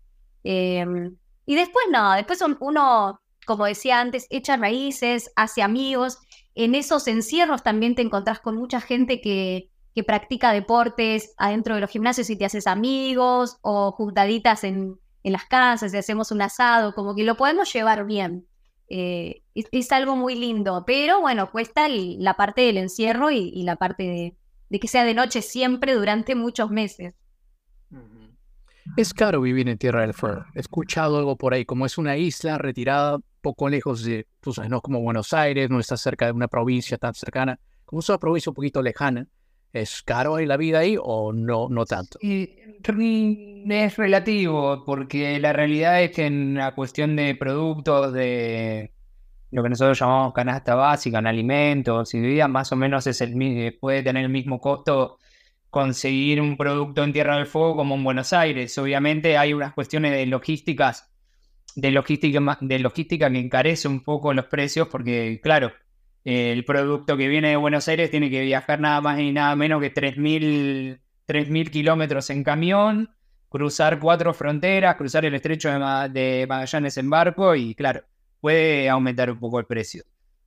Em, 0.43 1.17
y 1.47 1.55
después 1.55 1.85
no, 1.93 2.13
después 2.15 2.43
uno, 2.61 3.21
como 3.47 3.67
decía 3.67 4.01
antes, 4.01 4.27
echa 4.31 4.57
raíces, 4.57 5.31
hace 5.37 5.63
amigos 5.63 6.19
en 6.65 6.75
esos 6.75 7.07
encierros 7.09 7.63
también 7.63 7.95
te 7.95 8.03
encontrás 8.03 8.41
con 8.41 8.57
mucha 8.57 8.81
gente 8.81 9.21
que, 9.21 9.71
practica 10.07 10.51
deportes 10.53 11.35
adentro 11.37 11.75
de 11.75 11.83
los 11.83 11.91
gimnasios 11.91 12.31
y 12.31 12.37
te 12.37 12.47
haces 12.47 12.67
amigos 12.67 13.59
o 13.61 13.93
juntaditas 13.93 14.65
en, 14.65 14.99
en 15.23 15.33
las 15.33 15.45
casas 15.45 15.93
y 15.93 15.97
hacemos 15.99 16.31
un 16.31 16.41
asado, 16.41 16.95
como 16.95 17.15
que 17.15 17.23
lo 17.23 17.37
podemos 17.37 17.71
llevar 17.71 18.07
bien. 18.07 18.47
Eh, 18.89 19.43
es, 19.55 19.93
algo 19.93 20.17
muy 20.17 20.35
lindo, 20.35 20.85
pero 20.87 21.21
bueno, 21.21 21.51
cuesta 21.51 21.87
la 21.89 22.35
parte 22.35 22.63
del 22.63 22.79
encierro 22.79 23.31
y, 23.31 23.63
la 23.63 23.77
parte 23.77 24.03
de, 24.03 24.37
de, 24.69 24.81
que 24.81 24.89
sea 24.89 25.05
de 25.05 25.15
noche 25.15 25.43
siempre 25.43 25.95
durante 25.95 26.35
muchos 26.35 26.71
meses. 26.71 27.15
Es 28.97 29.15
caro 29.15 29.41
vivir 29.41 29.69
en 29.69 29.79
Tierra 29.79 30.01
del 30.01 30.15
Fuego. 30.15 30.45
He 30.55 30.61
escuchado 30.61 31.19
algo 31.19 31.37
por 31.37 31.55
ahí, 31.55 31.65
como 31.65 31.87
es 31.87 31.99
una 31.99 32.17
isla 32.17 32.59
retirada 32.59 33.19
poco 33.41 33.69
lejos 33.69 34.05
de, 34.05 34.27
tú 34.41 34.53
sabes, 34.53 34.71
no 34.71 34.81
como 34.81 35.01
Buenos 35.01 35.33
Aires, 35.33 35.71
no 35.71 35.81
está 35.81 35.97
cerca 35.97 36.27
de 36.27 36.33
una 36.33 36.49
provincia 36.49 36.99
tan 36.99 37.15
cercana, 37.15 37.59
como 37.85 38.01
es 38.01 38.09
una 38.09 38.19
provincia 38.19 38.51
un 38.51 38.55
poquito 38.55 38.83
lejana. 38.83 39.27
¿Es 39.73 40.03
caro 40.03 40.37
la 40.41 40.57
vida 40.57 40.81
ahí 40.81 40.97
o 41.01 41.33
no, 41.33 41.69
no 41.69 41.87
tanto? 41.87 42.19
es 43.69 43.97
relativo, 43.97 44.85
porque 44.85 45.39
la 45.39 45.53
realidad 45.53 46.03
es 46.03 46.11
que 46.11 46.27
en 46.27 46.55
la 46.55 46.75
cuestión 46.75 47.15
de 47.15 47.37
productos, 47.37 48.13
de 48.13 48.93
lo 49.53 49.63
que 49.63 49.69
nosotros 49.69 49.99
llamamos 49.99 50.33
canasta 50.33 50.75
básica, 50.75 51.21
en 51.21 51.27
alimentos 51.29 52.15
y 52.15 52.21
bebidas, 52.21 52.51
más 52.51 52.73
o 52.73 52.77
menos 52.77 53.07
es 53.07 53.21
el, 53.21 53.79
puede 53.81 54.03
tener 54.03 54.25
el 54.25 54.31
mismo 54.31 54.61
costo 54.61 55.19
conseguir 55.71 56.41
un 56.41 56.57
producto 56.57 57.05
en 57.05 57.13
Tierra 57.13 57.37
del 57.37 57.47
Fuego 57.47 57.77
como 57.77 57.95
en 57.95 58.05
Buenos 58.05 58.33
Aires. 58.33 58.77
Obviamente 58.77 59.39
hay 59.39 59.55
unas 59.55 59.73
cuestiones 59.73 60.13
de 60.13 60.27
logísticas 60.27 61.10
de 61.77 61.91
logística, 61.91 62.59
de 62.61 62.79
logística 62.79 63.31
que 63.31 63.39
encarece 63.39 63.89
un 63.89 64.03
poco 64.03 64.35
los 64.35 64.47
precios 64.47 64.89
porque, 64.89 65.41
claro, 65.43 65.73
el 66.25 66.65
producto 66.65 67.17
que 67.17 67.29
viene 67.29 67.51
de 67.51 67.57
Buenos 67.57 67.89
Aires 67.89 68.11
tiene 68.11 68.31
que 68.31 68.43
viajar 68.43 68.81
nada 68.81 69.01
más 69.01 69.19
y 69.21 69.33
nada 69.33 69.57
menos 69.57 69.81
que 69.81 69.93
3.000 69.93 71.71
kilómetros 71.71 72.31
en 72.31 72.45
camión, 72.45 73.11
cruzar 73.49 73.99
cuatro 73.99 74.35
fronteras, 74.35 74.97
cruzar 74.97 75.25
el 75.25 75.35
estrecho 75.35 75.71
de, 75.71 76.47
Magallanes 76.49 76.97
en 76.99 77.11
barco 77.11 77.55
y, 77.55 77.75
claro, 77.75 78.05
puede 78.41 78.89
aumentar 78.89 79.31
un 79.31 79.39
poco 79.39 79.59
el 79.59 79.67
precio. 79.67 80.05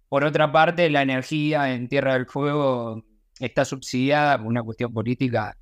Por 0.09 0.23
otra 0.23 0.51
parte, 0.51 0.89
la 0.89 1.01
energía 1.01 1.73
en 1.73 1.87
Tierra 1.87 2.13
del 2.13 2.27
Fuego 2.27 3.03
está 3.39 3.65
subsidiada 3.65 4.37
por 4.37 4.47
una 4.47 4.61
cuestión 4.61 4.93
política. 4.93 5.57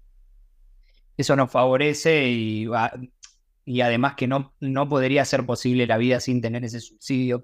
Eso 1.16 1.36
nos 1.36 1.50
favorece 1.52 2.28
y 2.28 2.68
y 3.72 3.80
además 3.80 4.16
que 4.16 4.28
no, 4.28 4.54
no 4.60 4.90
podría 4.90 5.24
ser 5.24 5.46
posible 5.46 5.88
la 5.88 5.96
vida 5.96 6.20
sin 6.20 6.42
tener 6.42 6.66
ese 6.66 6.82
subsidio, 6.82 7.42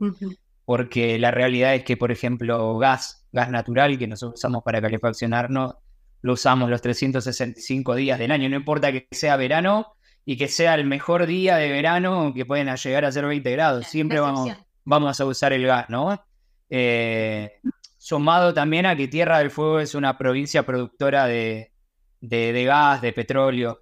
porque 0.65 1.17
la 1.17 1.31
realidad 1.31 1.73
es 1.73 1.85
que, 1.85 1.95
por 1.95 2.11
ejemplo, 2.11 2.77
gas, 2.77 3.25
gas 3.31 3.49
natural 3.49 3.97
que 3.97 4.07
nosotros 4.07 4.37
usamos 4.37 4.61
para 4.61 4.81
calefaccionarnos, 4.81 5.75
lo 6.21 6.33
usamos 6.33 6.69
los 6.69 6.81
365 6.81 7.95
días 7.95 8.19
del 8.19 8.31
año, 8.31 8.49
no 8.49 8.57
importa 8.57 8.91
que 8.91 9.07
sea 9.09 9.37
verano 9.37 9.95
y 10.25 10.35
que 10.35 10.49
sea 10.49 10.75
el 10.75 10.85
mejor 10.85 11.27
día 11.27 11.55
de 11.55 11.71
verano 11.71 12.33
que 12.35 12.45
pueden 12.45 12.75
llegar 12.75 13.05
a 13.05 13.11
ser 13.13 13.25
20 13.25 13.49
grados, 13.49 13.87
siempre 13.87 14.19
vamos, 14.19 14.51
vamos 14.83 15.21
a 15.21 15.25
usar 15.25 15.53
el 15.53 15.65
gas, 15.65 15.89
¿no? 15.89 16.21
Eh, 16.69 17.53
sumado 17.97 18.53
también 18.53 18.85
a 18.85 18.97
que 18.97 19.07
Tierra 19.07 19.39
del 19.39 19.49
Fuego 19.49 19.79
es 19.79 19.95
una 19.95 20.17
provincia 20.17 20.65
productora 20.65 21.25
de, 21.25 21.71
de, 22.19 22.51
de 22.51 22.63
gas, 22.65 23.01
de 23.01 23.13
petróleo. 23.13 23.79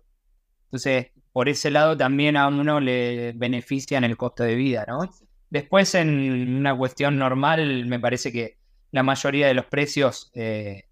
Entonces, 0.66 1.08
por 1.36 1.50
ese 1.50 1.70
lado 1.70 1.98
también 1.98 2.38
a 2.38 2.48
uno 2.48 2.80
le 2.80 3.34
benefician 3.34 4.06
el 4.06 4.16
costo 4.16 4.44
de 4.44 4.56
vida, 4.56 4.86
¿no? 4.88 5.02
Después 5.50 5.94
en 5.94 6.56
una 6.60 6.74
cuestión 6.78 7.20
normal 7.20 7.86
me 7.88 8.00
parece 8.00 8.32
que 8.32 8.58
la 8.92 9.04
mayoría 9.04 9.48
de 9.48 9.54
los 9.54 9.66
precios 9.66 10.32
eh, 10.34 10.86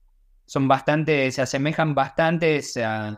son 0.46 0.68
bastante, 0.68 1.32
se 1.32 1.42
asemejan 1.42 1.96
bastante 1.96 2.60
a, 2.84 3.18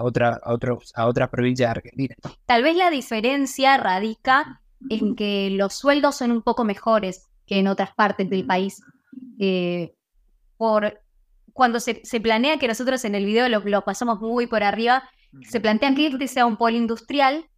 otra, 0.00 0.40
a, 0.42 0.54
otros, 0.54 0.90
a 0.96 1.06
otras 1.06 1.28
provincias 1.28 1.66
de 1.66 1.70
Argentina. 1.70 2.14
Tal 2.46 2.62
vez 2.62 2.76
la 2.76 2.88
diferencia 2.88 3.76
radica 3.76 4.62
en 4.88 5.16
que 5.16 5.50
los 5.50 5.74
sueldos 5.74 6.16
son 6.16 6.30
un 6.30 6.40
poco 6.40 6.64
mejores 6.64 7.28
que 7.44 7.58
en 7.58 7.68
otras 7.68 7.92
partes 7.94 8.30
del 8.30 8.46
país. 8.46 8.80
Eh, 9.38 9.92
por, 10.56 10.98
cuando 11.52 11.78
se, 11.78 12.00
planea 12.22 12.58
que 12.58 12.68
nosotros 12.68 13.04
en 13.04 13.16
el 13.16 13.26
video 13.26 13.50
lo, 13.50 13.60
lo 13.60 13.84
pasamos 13.84 14.18
muy 14.22 14.46
por 14.46 14.62
arriba, 14.62 15.10
se 15.42 15.60
plantean 15.60 15.94
que 15.94 16.06
este 16.06 16.28
sea 16.28 16.46
un 16.46 16.56
polo 16.56 16.76
industrial, 16.76 17.48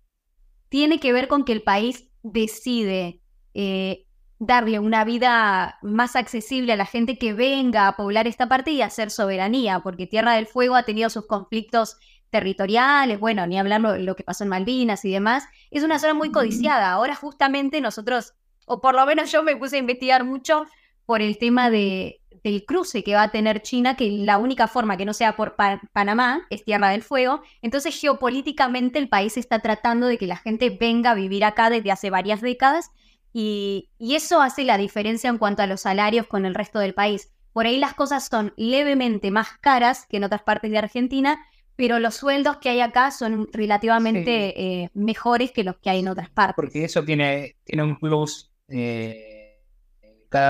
tiene 0.68 1.00
que 1.00 1.12
ver 1.12 1.28
con 1.28 1.44
que 1.44 1.52
el 1.52 1.62
país 1.62 2.08
decide 2.22 3.20
eh, 3.54 4.06
darle 4.38 4.78
una 4.78 5.04
vida 5.04 5.78
más 5.82 6.16
accesible 6.16 6.72
a 6.72 6.76
la 6.76 6.86
gente 6.86 7.18
que 7.18 7.32
venga 7.32 7.88
a 7.88 7.96
poblar 7.96 8.26
esta 8.26 8.48
parte 8.48 8.70
y 8.72 8.82
hacer 8.82 9.10
soberanía, 9.10 9.80
porque 9.80 10.06
Tierra 10.06 10.34
del 10.34 10.46
Fuego 10.46 10.74
ha 10.74 10.82
tenido 10.82 11.08
sus 11.08 11.26
conflictos 11.26 11.96
territoriales, 12.30 13.20
bueno, 13.20 13.46
ni 13.46 13.58
hablar 13.58 13.80
de 13.80 14.00
lo 14.00 14.16
que 14.16 14.24
pasó 14.24 14.44
en 14.44 14.50
Malvinas 14.50 15.04
y 15.04 15.10
demás, 15.10 15.44
es 15.70 15.84
una 15.84 15.98
zona 15.98 16.14
muy 16.14 16.30
codiciada. 16.30 16.90
Ahora 16.90 17.14
justamente 17.14 17.80
nosotros, 17.80 18.34
o 18.66 18.80
por 18.80 18.94
lo 18.94 19.06
menos 19.06 19.30
yo 19.30 19.42
me 19.42 19.56
puse 19.56 19.76
a 19.76 19.80
investigar 19.80 20.24
mucho 20.24 20.66
por 21.06 21.22
el 21.22 21.38
tema 21.38 21.70
de, 21.70 22.20
del 22.46 22.64
cruce 22.64 23.02
que 23.02 23.16
va 23.16 23.24
a 23.24 23.30
tener 23.32 23.60
China, 23.60 23.96
que 23.96 24.08
la 24.08 24.38
única 24.38 24.68
forma 24.68 24.96
que 24.96 25.04
no 25.04 25.12
sea 25.12 25.34
por 25.34 25.56
Panamá 25.92 26.46
es 26.48 26.64
Tierra 26.64 26.90
del 26.90 27.02
Fuego. 27.02 27.42
Entonces, 27.60 28.00
geopolíticamente 28.00 29.00
el 29.00 29.08
país 29.08 29.36
está 29.36 29.58
tratando 29.58 30.06
de 30.06 30.16
que 30.16 30.28
la 30.28 30.36
gente 30.36 30.70
venga 30.70 31.10
a 31.10 31.14
vivir 31.14 31.44
acá 31.44 31.70
desde 31.70 31.90
hace 31.90 32.08
varias 32.08 32.40
décadas 32.40 32.92
y, 33.32 33.90
eso 33.98 34.40
hace 34.40 34.62
la 34.62 34.78
diferencia 34.78 35.28
en 35.28 35.38
cuanto 35.38 35.62
a 35.62 35.66
los 35.66 35.80
salarios 35.80 36.28
con 36.28 36.46
el 36.46 36.54
resto 36.54 36.78
del 36.78 36.94
país. 36.94 37.32
Por 37.52 37.66
ahí 37.66 37.78
las 37.78 37.94
cosas 37.94 38.28
son 38.30 38.54
levemente 38.56 39.32
más 39.32 39.48
caras 39.60 40.06
que 40.06 40.18
en 40.18 40.24
otras 40.24 40.42
partes 40.42 40.70
de 40.70 40.78
Argentina, 40.78 41.44
pero 41.74 41.98
los 41.98 42.14
sueldos 42.14 42.58
que 42.58 42.68
hay 42.68 42.80
acá 42.80 43.10
son 43.10 43.48
relativamente 43.52 44.82
eh, 44.84 44.90
mejores 44.94 45.50
que 45.50 45.64
los 45.64 45.78
que 45.78 45.90
hay 45.90 45.98
en 45.98 46.08
otras 46.08 46.30
partes. 46.30 46.54
Porque 46.54 46.84
eso 46.84 47.04
tiene, 47.04 47.56
tiene 47.64 47.82
un 47.82 47.98
plus. 47.98 48.52
Eh 48.68 49.35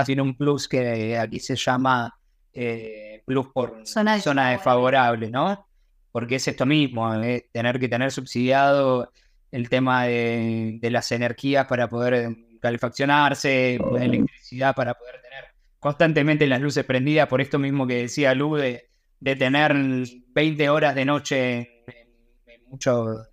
tiene 0.05 0.21
un 0.21 0.35
plus 0.35 0.67
que 0.67 1.17
aquí 1.17 1.39
se 1.39 1.55
llama 1.55 2.17
eh, 2.53 3.21
plus 3.25 3.47
por 3.47 3.85
zona, 3.85 4.15
desfavorable, 4.15 5.29
¿no? 5.29 5.67
Porque 6.11 6.35
es 6.35 6.47
esto 6.47 6.65
mismo, 6.65 7.13
eh, 7.15 7.49
tener 7.51 7.79
que 7.79 7.87
tener 7.87 8.11
subsidiado 8.11 9.11
el 9.51 9.69
tema 9.69 10.05
de, 10.05 10.79
las 10.81 11.11
energías 11.11 11.67
para 11.67 11.87
poder 11.87 12.35
calefaccionarse, 12.59 13.75
electricidad 13.75 14.75
para 14.75 14.95
poder 14.95 15.21
tener 15.21 15.45
constantemente 15.79 16.47
las 16.47 16.59
luces 16.59 16.83
prendidas, 16.83 17.27
por 17.27 17.41
esto 17.41 17.59
mismo 17.59 17.85
que 17.85 18.01
decía 18.03 18.33
Lu, 18.33 18.55
de, 18.55 18.89
tener 19.21 19.75
20 20.33 20.69
horas 20.69 20.95
de 20.95 21.05
noche 21.05 21.83
en, 21.87 22.63
mucho, 22.67 23.23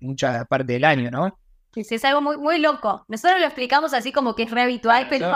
mucha 0.00 0.44
parte 0.44 0.74
del 0.74 0.84
año, 0.84 1.10
¿no? 1.10 1.38
Es, 1.76 1.90
es 1.92 2.04
algo 2.04 2.20
muy, 2.20 2.36
muy 2.36 2.58
loco. 2.58 3.04
Nosotros 3.08 3.40
lo 3.40 3.46
explicamos 3.46 3.92
así 3.94 4.12
como 4.12 4.34
que 4.34 4.44
es 4.44 4.50
re 4.50 4.62
habitual, 4.62 5.06
pero, 5.08 5.26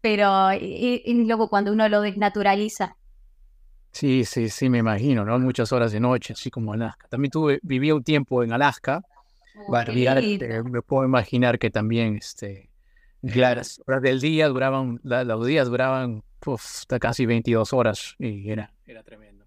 pero 0.00 0.50
es, 0.50 1.02
es 1.04 1.16
loco 1.26 1.48
cuando 1.48 1.72
uno 1.72 1.88
lo 1.88 2.00
desnaturaliza. 2.00 2.96
Sí, 3.92 4.24
sí, 4.26 4.50
sí, 4.50 4.68
me 4.68 4.78
imagino, 4.78 5.24
¿no? 5.24 5.38
Muchas 5.38 5.72
horas 5.72 5.90
de 5.92 6.00
noche, 6.00 6.34
así 6.34 6.50
como 6.50 6.72
Alaska. 6.74 7.08
También 7.08 7.30
tuve, 7.30 7.58
viví 7.62 7.90
un 7.92 8.04
tiempo 8.04 8.42
en 8.42 8.52
Alaska. 8.52 9.02
Eh, 10.42 10.62
me 10.64 10.82
puedo 10.82 11.04
imaginar 11.06 11.58
que 11.58 11.70
también, 11.70 12.16
este, 12.16 12.68
las 13.22 13.80
horas 13.86 14.02
del 14.02 14.20
día 14.20 14.48
duraban, 14.48 15.00
la- 15.02 15.24
los 15.24 15.46
días 15.46 15.68
duraban 15.68 16.22
uf, 16.44 16.62
hasta 16.62 16.98
casi 16.98 17.24
22 17.26 17.72
horas 17.72 18.14
y 18.18 18.50
era, 18.50 18.70
era 18.84 19.02
tremendo. 19.02 19.46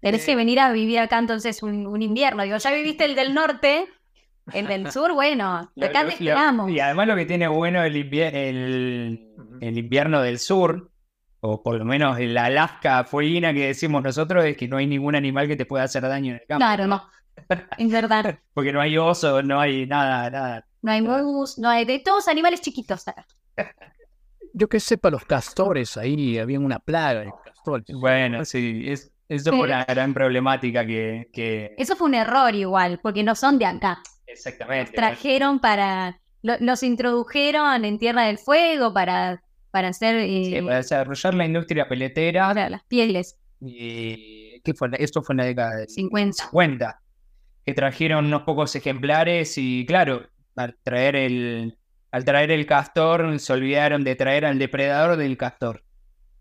Tenés 0.00 0.24
que 0.24 0.36
venir 0.36 0.60
a 0.60 0.70
vivir 0.72 1.00
acá 1.00 1.18
entonces 1.18 1.60
un, 1.64 1.86
un 1.88 2.00
invierno. 2.02 2.44
Digo, 2.44 2.56
ya 2.56 2.72
viviste 2.72 3.04
el 3.04 3.16
del 3.16 3.34
norte, 3.34 3.86
el 4.52 4.66
del 4.66 4.90
sur, 4.92 5.12
bueno, 5.12 5.70
Lo- 5.74 5.86
acá 5.86 6.02
lo- 6.02 6.08
te 6.08 6.14
esperamos. 6.14 6.70
Y 6.70 6.80
además 6.80 7.06
lo 7.08 7.16
que 7.16 7.26
tiene 7.26 7.48
bueno 7.48 7.82
el, 7.82 7.94
invier- 7.96 8.34
el, 8.34 9.34
el 9.60 9.78
invierno 9.78 10.20
del 10.22 10.38
sur, 10.38 10.90
o 11.40 11.62
por 11.62 11.76
lo 11.78 11.84
menos 11.84 12.18
el 12.18 12.36
Alaska 12.36 13.04
fueguina 13.04 13.52
que 13.52 13.68
decimos 13.68 14.02
nosotros, 14.02 14.44
es 14.44 14.56
que 14.56 14.68
no 14.68 14.76
hay 14.78 14.86
ningún 14.86 15.14
animal 15.14 15.46
que 15.48 15.56
te 15.56 15.66
pueda 15.66 15.84
hacer 15.84 16.02
daño 16.02 16.32
en 16.34 16.40
el 16.40 16.46
campo. 16.48 16.60
Claro, 16.64 16.86
no. 16.86 17.02
Es 17.78 17.90
verdad. 17.92 18.38
Porque 18.54 18.72
no 18.72 18.80
hay 18.80 18.98
oso, 18.98 19.42
no 19.42 19.60
hay 19.60 19.86
nada, 19.86 20.28
nada. 20.30 20.66
No 20.82 20.92
hay 20.92 21.02
mus, 21.02 21.58
no 21.58 21.68
hay 21.68 21.84
de 21.84 21.98
todos 22.00 22.28
animales 22.28 22.60
chiquitos 22.60 23.06
acá. 23.08 23.26
Yo 24.54 24.68
que 24.68 24.80
sepa, 24.80 25.10
los 25.10 25.24
castores 25.24 25.96
ahí, 25.96 26.38
había 26.38 26.58
una 26.58 26.78
plaga 26.78 27.20
de 27.20 27.32
castores. 27.44 27.86
Bueno, 28.00 28.44
sí, 28.44 28.84
es, 28.86 29.12
eso 29.28 29.50
fue 29.50 29.66
una 29.66 29.84
gran 29.84 30.14
problemática 30.14 30.84
que, 30.86 31.28
que- 31.32 31.74
Eso 31.78 31.94
fue 31.96 32.08
un 32.08 32.14
error 32.14 32.54
igual, 32.54 32.98
porque 33.02 33.22
no 33.22 33.34
son 33.34 33.58
de 33.58 33.66
acá. 33.66 33.98
Exactamente. 34.28 34.92
Trajeron 34.92 35.58
para. 35.60 36.20
lo- 36.42 36.56
los 36.60 36.82
introdujeron 36.82 37.84
en 37.84 37.98
Tierra 37.98 38.24
del 38.26 38.38
Fuego 38.38 38.92
para, 38.94 39.42
para 39.70 39.88
hacer 39.88 40.16
eh, 40.16 40.44
Sí, 40.44 40.62
para 40.62 40.76
desarrollar 40.76 41.34
la 41.34 41.44
industria 41.46 41.88
peletera. 41.88 42.48
para 42.48 42.70
las 42.70 42.84
pieles. 42.84 43.36
Y, 43.60 44.60
¿qué 44.64 44.74
fue? 44.74 44.88
Esto 44.98 45.22
fue 45.22 45.32
en 45.34 45.38
la 45.38 45.44
década 45.46 45.76
del 45.76 45.88
50. 45.88 46.44
50, 46.44 47.00
que 47.66 47.74
trajeron 47.74 48.26
unos 48.26 48.42
pocos 48.42 48.74
ejemplares 48.76 49.58
y 49.58 49.84
claro, 49.86 50.22
al 50.56 50.76
traer 50.82 51.16
el, 51.16 51.76
al 52.12 52.24
traer 52.24 52.50
el 52.52 52.66
castor 52.66 53.38
se 53.40 53.52
olvidaron 53.52 54.04
de 54.04 54.14
traer 54.14 54.44
al 54.44 54.58
depredador 54.58 55.16
del 55.16 55.36
castor. 55.36 55.82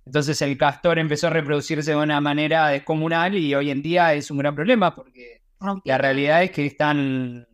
Entonces 0.06 0.42
el 0.44 0.58
castor 0.58 1.00
empezó 1.00 1.28
a 1.28 1.32
reproducirse 1.32 1.92
de 1.92 1.98
una 1.98 2.22
manera 2.22 2.68
descomunal 2.70 3.36
y 3.36 3.54
hoy 3.56 3.72
en 3.72 3.82
día 3.82 4.14
es 4.14 4.30
un 4.32 4.38
gran 4.38 4.54
problema 4.56 4.94
porque 4.96 5.42
la 5.84 5.98
realidad 5.98 6.44
es 6.44 6.52
que 6.52 6.66
están, 6.68 7.47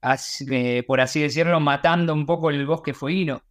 así- 0.00 0.46
eh, 0.50 0.82
por 0.86 1.00
así 1.00 1.20
decirlo, 1.22 1.60
matando 1.60 2.12
un 2.14 2.26
poco 2.26 2.50
el 2.50 2.66
bosque 2.66 2.94
fueguino. 2.94 3.42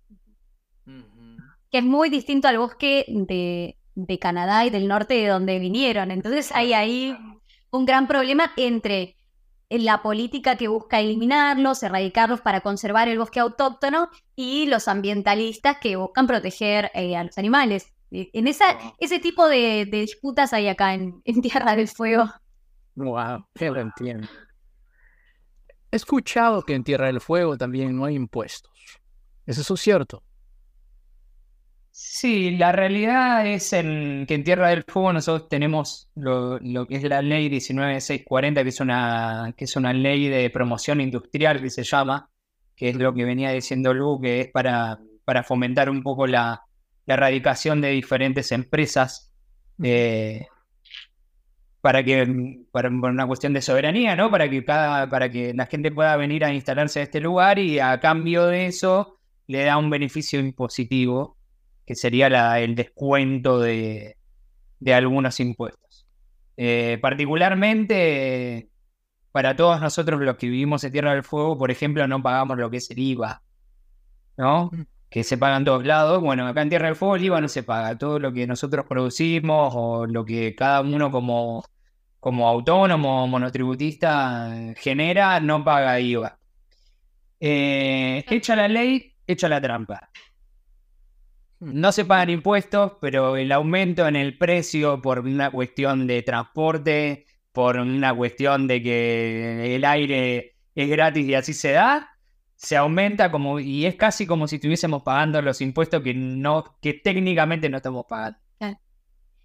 que 1.71 1.79
es 1.79 1.83
muy 1.83 2.09
distinto 2.09 2.47
al 2.47 2.57
bosque 2.57 3.05
de, 3.07 3.77
de 3.95 4.19
Canadá 4.19 4.65
y 4.65 4.69
del 4.69 4.87
norte 4.87 5.15
de 5.15 5.27
donde 5.27 5.59
vinieron. 5.59 6.11
Entonces 6.11 6.51
hay 6.53 6.73
ahí 6.73 7.17
un 7.71 7.85
gran 7.85 8.07
problema 8.07 8.51
entre 8.57 9.15
la 9.69 10.01
política 10.01 10.55
que 10.55 10.69
busca 10.69 10.99
eliminarlos, 11.01 11.83
erradicarlos 11.83 12.39
para 12.41 12.61
conservar 12.61 13.09
el 13.09 13.19
bosque 13.19 13.41
autóctono 13.41 14.09
y 14.35 14.65
los 14.67 14.87
ambientalistas 14.87 15.77
que 15.81 15.97
buscan 15.97 16.25
proteger 16.27 16.89
eh, 16.93 17.17
a 17.17 17.25
los 17.25 17.37
animales. 17.37 17.93
Eh, 18.11 18.29
En 18.33 18.47
esa, 18.47 18.65
ese 18.99 19.19
tipo 19.19 19.47
de, 19.49 19.85
de 19.91 20.01
disputas 20.01 20.53
hay 20.53 20.69
acá 20.69 20.93
en, 20.93 21.21
en 21.25 21.41
Tierra 21.41 21.75
del 21.75 21.89
Fuego. 21.89 22.29
Wow, 22.95 23.45
que 23.53 23.69
lo 23.69 23.81
entiendo. 23.81 24.27
He 25.91 25.95
escuchado 25.95 26.63
que 26.63 26.73
en 26.73 26.83
Tierra 26.83 27.07
del 27.07 27.21
Fuego 27.21 27.57
también 27.57 27.95
no 27.95 28.05
hay 28.05 28.15
impuestos. 28.15 28.71
¿Es 29.45 29.57
eso 29.57 29.77
cierto? 29.77 30.23
Sí, 31.91 32.51
la 32.51 32.71
realidad 32.71 33.47
es 33.47 33.73
en, 33.73 34.25
que 34.27 34.35
en 34.35 34.43
Tierra 34.43 34.69
del 34.69 34.83
Fuego 34.83 35.13
nosotros 35.13 35.49
tenemos 35.49 36.09
lo, 36.13 36.59
lo 36.59 36.85
que 36.85 36.97
es 36.97 37.03
la 37.03 37.23
ley 37.23 37.49
19640, 37.49 38.61
que 38.61 38.69
es 38.69 38.79
una, 38.79 39.53
que 39.57 39.65
es 39.65 39.75
una 39.75 39.93
ley 39.93 40.27
de 40.27 40.49
promoción 40.51 41.01
industrial 41.01 41.59
que 41.59 41.71
se 41.71 41.83
llama, 41.83 42.29
que 42.75 42.89
es 42.89 42.95
lo 42.97 43.13
que 43.13 43.25
venía 43.25 43.51
diciendo 43.51 43.95
Lu, 43.95 44.19
que 44.21 44.41
es 44.41 44.51
para, 44.51 44.99
para 45.25 45.43
fomentar 45.43 45.89
un 45.89 46.03
poco 46.03 46.27
la, 46.27 46.61
la 47.07 47.13
erradicación 47.15 47.81
de 47.81 47.89
diferentes 47.89 48.51
empresas, 48.51 49.31
eh, 49.81 50.45
para 51.87 52.03
que, 52.03 52.65
para, 52.73 52.89
por 52.89 53.11
una 53.11 53.25
cuestión 53.25 53.53
de 53.53 53.61
soberanía, 53.61 54.13
¿no? 54.17 54.29
Para 54.29 54.49
que 54.49 54.65
cada, 54.65 55.09
para 55.09 55.31
que 55.31 55.53
la 55.53 55.67
gente 55.67 55.89
pueda 55.89 56.17
venir 56.17 56.43
a 56.43 56.53
instalarse 56.53 56.99
a 56.99 57.03
este 57.03 57.21
lugar 57.21 57.59
y 57.59 57.79
a 57.79 57.97
cambio 58.01 58.45
de 58.47 58.65
eso 58.65 59.17
le 59.47 59.63
da 59.63 59.77
un 59.77 59.89
beneficio 59.89 60.37
impositivo 60.41 61.37
que 61.85 61.95
sería 61.95 62.29
la- 62.29 62.59
el 62.59 62.75
descuento 62.75 63.61
de, 63.61 64.17
de 64.81 64.93
algunos 64.93 65.39
impuestos. 65.39 66.05
Eh, 66.57 66.97
particularmente 67.01 68.69
para 69.31 69.55
todos 69.55 69.79
nosotros 69.79 70.19
los 70.19 70.35
que 70.35 70.47
vivimos 70.49 70.83
en 70.83 70.91
Tierra 70.91 71.13
del 71.13 71.23
Fuego, 71.23 71.57
por 71.57 71.71
ejemplo, 71.71 72.05
no 72.05 72.21
pagamos 72.21 72.57
lo 72.57 72.69
que 72.69 72.77
es 72.77 72.91
el 72.91 72.99
IVA, 72.99 73.41
¿no? 74.35 74.71
Mm. 74.73 74.81
Que 75.09 75.23
se 75.23 75.37
paga 75.37 75.55
en 75.55 75.63
todos 75.63 75.85
lados. 75.85 76.21
Bueno, 76.21 76.45
acá 76.47 76.63
en 76.63 76.69
Tierra 76.69 76.87
del 76.87 76.97
Fuego 76.97 77.15
el 77.15 77.23
IVA 77.23 77.39
no 77.39 77.47
se 77.47 77.63
paga. 77.63 77.97
Todo 77.97 78.19
lo 78.19 78.33
que 78.33 78.45
nosotros 78.45 78.85
producimos 78.89 79.73
o 79.73 80.05
lo 80.05 80.25
que 80.25 80.53
cada 80.53 80.81
uno 80.81 81.09
como, 81.11 81.63
como 82.27 82.45
autónomo, 82.45 83.25
monotributista 83.25 84.73
genera, 84.75 85.39
no 85.39 85.63
paga 85.63 85.97
IVA. 85.97 86.37
Eh, 87.39 88.25
hecha 88.27 88.53
la 88.53 88.67
ley, 88.67 89.13
hecha 89.25 89.47
la 89.47 89.61
trampa. 89.61 90.09
No 91.61 91.93
se 91.93 92.03
pagan 92.03 92.29
impuestos, 92.31 92.97
pero 92.99 93.37
el 93.37 93.49
aumento 93.53 94.05
en 94.05 94.17
el 94.17 94.37
precio 94.37 95.01
por 95.01 95.19
una 95.19 95.51
cuestión 95.51 96.05
de 96.05 96.21
transporte, 96.21 97.27
por 97.53 97.77
una 97.77 98.13
cuestión 98.13 98.67
de 98.67 98.83
que 98.83 99.75
el 99.77 99.85
aire 99.85 100.57
es 100.75 100.89
gratis 100.89 101.25
y 101.25 101.33
así 101.33 101.53
se 101.53 101.71
da, 101.71 102.09
se 102.57 102.75
aumenta 102.75 103.31
como 103.31 103.61
y 103.61 103.85
es 103.85 103.95
casi 103.95 104.27
como 104.27 104.49
si 104.49 104.57
estuviésemos 104.57 105.01
pagando 105.01 105.41
los 105.41 105.61
impuestos 105.61 106.03
que 106.03 106.13
no 106.13 106.77
que 106.81 106.93
técnicamente 106.93 107.69
no 107.69 107.77
estamos 107.77 108.05
pagando. 108.05 108.37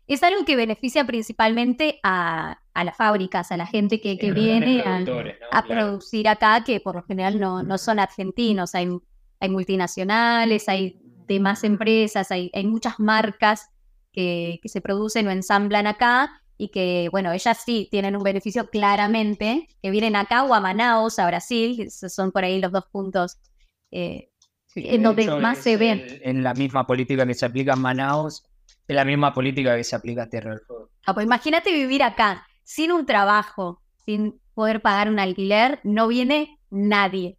Es 0.06 0.22
algo 0.22 0.44
que 0.44 0.56
beneficia 0.56 1.04
principalmente 1.06 1.98
a, 2.02 2.58
a 2.74 2.84
las 2.84 2.96
fábricas, 2.96 3.52
a 3.52 3.56
la 3.56 3.66
gente 3.66 4.00
que, 4.00 4.18
que 4.18 4.32
viene 4.32 4.82
a, 4.86 4.96
a 5.52 5.62
producir 5.64 6.28
acá, 6.28 6.64
que 6.64 6.80
por 6.80 6.96
lo 6.96 7.02
general 7.04 7.38
no, 7.40 7.62
no 7.62 7.78
son 7.78 7.98
argentinos, 7.98 8.74
hay, 8.74 8.88
hay 9.40 9.48
multinacionales, 9.48 10.68
hay 10.68 10.98
demás 11.26 11.64
empresas, 11.64 12.30
hay, 12.30 12.50
hay 12.52 12.66
muchas 12.66 12.98
marcas 12.98 13.68
que, 14.12 14.58
que 14.62 14.68
se 14.68 14.80
producen 14.80 15.26
o 15.28 15.30
ensamblan 15.30 15.86
acá 15.86 16.42
y 16.58 16.68
que, 16.68 17.08
bueno, 17.10 17.32
ellas 17.32 17.62
sí 17.64 17.88
tienen 17.90 18.14
un 18.16 18.22
beneficio 18.22 18.68
claramente, 18.70 19.68
que 19.82 19.90
vienen 19.90 20.16
acá 20.16 20.44
o 20.44 20.52
a 20.54 20.60
Manaus, 20.60 21.18
a 21.18 21.26
Brasil, 21.26 21.76
que 21.76 21.90
son 21.90 22.30
por 22.32 22.44
ahí 22.44 22.60
los 22.60 22.70
dos 22.72 22.84
puntos 22.92 23.38
eh, 23.90 24.30
en 24.74 25.02
de 25.02 25.06
donde 25.06 25.22
hecho, 25.22 25.38
más 25.38 25.58
es 25.58 25.64
se 25.64 25.76
ven. 25.76 26.00
el- 26.00 26.20
En 26.22 26.42
la 26.42 26.54
misma 26.54 26.86
política 26.86 27.26
que 27.26 27.34
se 27.34 27.46
aplica 27.46 27.72
en 27.74 27.80
Manaus, 27.80 28.44
es 28.92 28.96
la 28.96 29.04
misma 29.04 29.32
política 29.32 29.76
que 29.76 29.84
se 29.84 29.96
aplica 29.96 30.24
en 30.24 30.30
Tierra 30.30 30.50
del 30.50 30.60
Fuego. 30.60 30.90
Ah, 31.06 31.14
pues 31.14 31.26
imagínate 31.26 31.72
vivir 31.72 32.02
acá 32.02 32.46
sin 32.62 32.92
un 32.92 33.06
trabajo, 33.06 33.82
sin 34.04 34.40
poder 34.54 34.80
pagar 34.80 35.08
un 35.08 35.18
alquiler, 35.18 35.80
no 35.82 36.08
viene 36.08 36.58
nadie. 36.70 37.38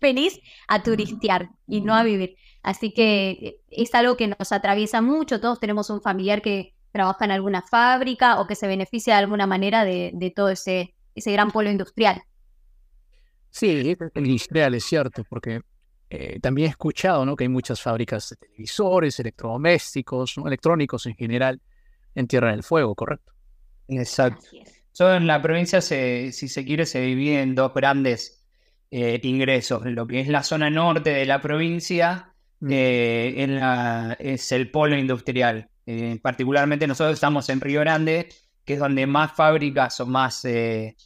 Venís 0.00 0.40
a 0.68 0.82
turistear 0.82 1.50
y 1.66 1.80
no 1.80 1.94
a 1.94 2.02
vivir. 2.02 2.36
Así 2.62 2.92
que 2.92 3.30
eh, 3.30 3.60
es 3.70 3.94
algo 3.94 4.16
que 4.16 4.28
nos 4.28 4.52
atraviesa 4.52 5.00
mucho. 5.00 5.40
Todos 5.40 5.60
tenemos 5.60 5.90
un 5.90 6.02
familiar 6.02 6.42
que 6.42 6.74
trabaja 6.92 7.24
en 7.24 7.30
alguna 7.30 7.62
fábrica 7.62 8.40
o 8.40 8.46
que 8.46 8.54
se 8.54 8.66
beneficia 8.66 9.14
de 9.14 9.20
alguna 9.20 9.46
manera 9.46 9.84
de, 9.84 10.10
de 10.14 10.30
todo 10.30 10.50
ese, 10.50 10.94
ese 11.14 11.32
gran 11.32 11.50
polo 11.50 11.70
industrial. 11.70 12.22
Sí, 13.50 13.96
el 14.14 14.26
industrial 14.26 14.74
es 14.74 14.84
cierto, 14.84 15.24
porque 15.28 15.60
eh, 16.10 16.38
también 16.40 16.66
he 16.66 16.70
escuchado 16.70 17.24
¿no? 17.24 17.36
que 17.36 17.44
hay 17.44 17.48
muchas 17.48 17.80
fábricas 17.80 18.28
de 18.30 18.36
televisores, 18.36 19.18
electrodomésticos, 19.20 20.36
¿no? 20.38 20.46
electrónicos 20.48 21.06
en 21.06 21.14
general 21.14 21.60
en 22.14 22.26
Tierra 22.26 22.50
del 22.50 22.62
Fuego, 22.64 22.94
¿correcto? 22.94 23.32
Exacto. 23.88 24.46
Solo 24.92 25.14
en 25.14 25.26
la 25.26 25.40
provincia, 25.40 25.80
se, 25.80 26.32
si 26.32 26.48
se 26.48 26.64
quiere, 26.64 26.84
se 26.84 27.00
divide 27.00 27.40
en 27.42 27.54
dos 27.54 27.72
grandes 27.72 28.44
eh, 28.90 29.20
ingresos. 29.22 29.84
Lo 29.86 30.06
que 30.06 30.20
es 30.20 30.28
la 30.28 30.42
zona 30.42 30.68
norte 30.68 31.10
de 31.10 31.24
la 31.26 31.40
provincia 31.40 32.34
eh, 32.68 33.34
es, 33.36 33.48
la- 33.48 34.16
es 34.18 34.52
el 34.52 34.70
polo 34.70 34.96
industrial. 34.98 35.68
Eh, 35.86 36.18
particularmente 36.20 36.86
nosotros 36.86 37.14
estamos 37.14 37.48
en 37.48 37.60
Río 37.60 37.80
Grande, 37.80 38.28
que 38.64 38.74
es 38.74 38.78
donde 38.80 39.06
más 39.06 39.32
fábricas 39.32 39.98
o 40.00 40.06
más 40.06 40.44
eh, 40.44 40.96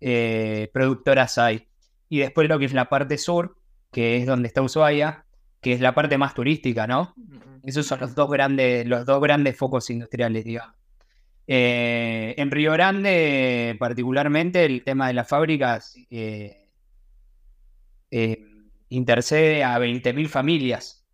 eh, 0.00 0.70
productoras 0.72 1.38
hay. 1.38 1.66
Y 2.08 2.18
después 2.18 2.48
lo 2.48 2.58
que 2.58 2.66
es 2.66 2.72
la 2.74 2.88
parte 2.88 3.16
sur, 3.18 3.56
que 3.92 4.16
es 4.16 4.26
donde 4.26 4.48
está 4.48 4.62
Ushuaia, 4.62 5.26
que 5.60 5.72
es 5.74 5.80
la 5.80 5.94
parte 5.94 6.18
más 6.18 6.34
turística, 6.34 6.86
¿no? 6.86 7.14
Esos 7.62 7.86
son 7.86 8.00
los 8.00 8.14
dos 8.16 8.28
grandes, 8.28 8.86
los 8.86 9.06
dos 9.06 9.20
grandes 9.20 9.56
focos 9.56 9.88
industriales, 9.90 10.44
digamos. 10.44 10.74
Eh, 11.46 12.34
en 12.38 12.50
Río 12.50 12.72
Grande, 12.72 13.76
particularmente, 13.78 14.64
el 14.64 14.82
tema 14.82 15.08
de 15.08 15.14
las 15.14 15.28
fábricas, 15.28 15.94
eh, 16.10 16.68
eh, 18.10 18.44
intercede 18.88 19.62
a 19.62 19.78
20.000 19.78 20.28
familias. 20.28 21.06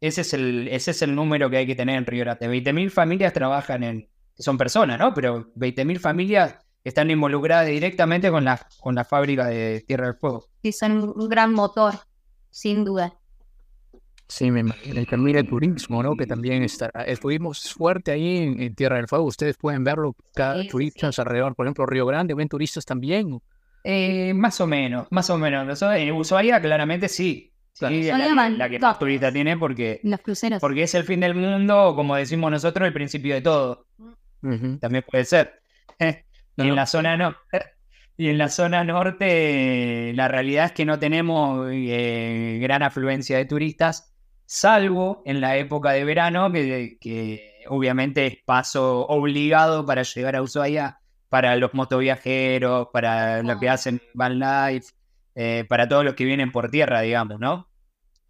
Ese 0.00 0.20
es, 0.20 0.34
el, 0.34 0.68
ese 0.68 0.92
es 0.92 1.02
el 1.02 1.14
número 1.14 1.50
que 1.50 1.58
hay 1.58 1.66
que 1.66 1.74
tener 1.74 1.96
en 1.96 2.06
Río 2.06 2.24
Grande. 2.24 2.48
20.000 2.48 2.90
familias 2.90 3.32
trabajan 3.32 3.82
en, 3.82 4.08
son 4.38 4.56
personas, 4.56 4.98
¿no? 4.98 5.12
Pero 5.12 5.52
20.000 5.54 5.98
familias 5.98 6.65
están 6.88 7.10
involucradas 7.10 7.66
directamente 7.66 8.30
con 8.30 8.44
la, 8.44 8.64
con 8.80 8.94
la 8.94 9.04
fábrica 9.04 9.46
de 9.48 9.80
Tierra 9.80 10.06
del 10.06 10.14
Fuego. 10.14 10.46
Sí, 10.62 10.70
son 10.70 11.12
un 11.16 11.28
gran 11.28 11.52
motor, 11.52 11.94
sin 12.50 12.84
duda. 12.84 13.12
Sí, 14.28 14.52
me 14.52 14.60
imagino. 14.60 15.00
Y 15.00 15.06
también 15.06 15.38
el 15.38 15.48
turismo, 15.48 16.00
¿no? 16.02 16.16
Que 16.16 16.26
también 16.26 16.62
está. 16.62 16.86
Estuvimos 17.06 17.72
fuerte 17.72 18.12
ahí 18.12 18.38
en, 18.38 18.74
Tierra 18.76 18.96
del 18.96 19.08
Fuego. 19.08 19.24
Ustedes 19.24 19.56
pueden 19.56 19.82
verlo, 19.82 20.14
cada 20.32 20.62
Sí, 20.62 20.68
turistas 20.68 21.18
alrededor. 21.18 21.56
Por 21.56 21.66
ejemplo, 21.66 21.86
Río 21.86 22.06
Grande, 22.06 22.34
ven 22.34 22.48
turistas 22.48 22.84
también. 22.84 23.40
Eh, 23.82 24.32
más 24.34 24.60
o 24.60 24.66
menos, 24.68 25.08
más 25.10 25.28
o 25.30 25.38
menos. 25.38 25.66
Nosotros 25.66 25.98
En 25.98 26.12
Ushuaia 26.12 26.60
claramente 26.60 27.08
sí. 27.08 27.52
Claro. 27.76 27.94
Sí, 27.94 28.08
es 28.08 28.18
la, 28.56 28.68
que 28.70 28.78
más 28.78 28.98
turista 28.98 29.32
tiene 29.32 29.56
porque, 29.56 30.00
Los 30.02 30.20
cruceros. 30.20 30.60
porque 30.60 30.84
es 30.84 30.94
el 30.94 31.04
fin 31.04 31.20
del 31.20 31.34
mundo, 31.34 31.94
como 31.94 32.16
decimos 32.16 32.50
nosotros, 32.50 32.86
el 32.86 32.94
principio 32.94 33.34
de 33.34 33.42
todo. 33.42 33.86
También 34.80 35.04
puede 35.08 35.24
ser. 35.24 35.60
No, 36.56 36.64
y 36.64 36.68
en 36.68 36.70
no. 36.70 36.76
la 36.76 36.86
zona 36.86 37.16
no. 37.16 37.36
Y 38.18 38.28
en 38.30 38.38
la 38.38 38.48
zona 38.48 38.82
norte, 38.84 40.12
la 40.14 40.28
realidad 40.28 40.66
es 40.66 40.72
que 40.72 40.84
no 40.86 40.98
tenemos 40.98 41.68
eh, 41.70 42.58
gran 42.62 42.82
afluencia 42.82 43.36
de 43.36 43.44
turistas, 43.44 44.14
salvo 44.46 45.22
en 45.26 45.40
la 45.40 45.56
época 45.58 45.90
de 45.90 46.04
verano, 46.04 46.50
que, 46.50 46.96
que 47.00 47.64
obviamente 47.68 48.26
es 48.26 48.36
paso 48.44 49.06
obligado 49.06 49.84
para 49.84 50.02
llegar 50.02 50.36
a 50.36 50.42
Ushuaia 50.42 50.98
para 51.28 51.56
los 51.56 51.74
motoviajeros, 51.74 52.88
para 52.92 53.42
los 53.42 53.58
que 53.58 53.68
hacen 53.68 54.00
van 54.14 54.38
life, 54.38 54.92
eh, 55.34 55.64
para 55.68 55.86
todos 55.88 56.04
los 56.04 56.14
que 56.14 56.24
vienen 56.24 56.52
por 56.52 56.70
tierra, 56.70 57.00
digamos, 57.02 57.38
¿no? 57.40 57.68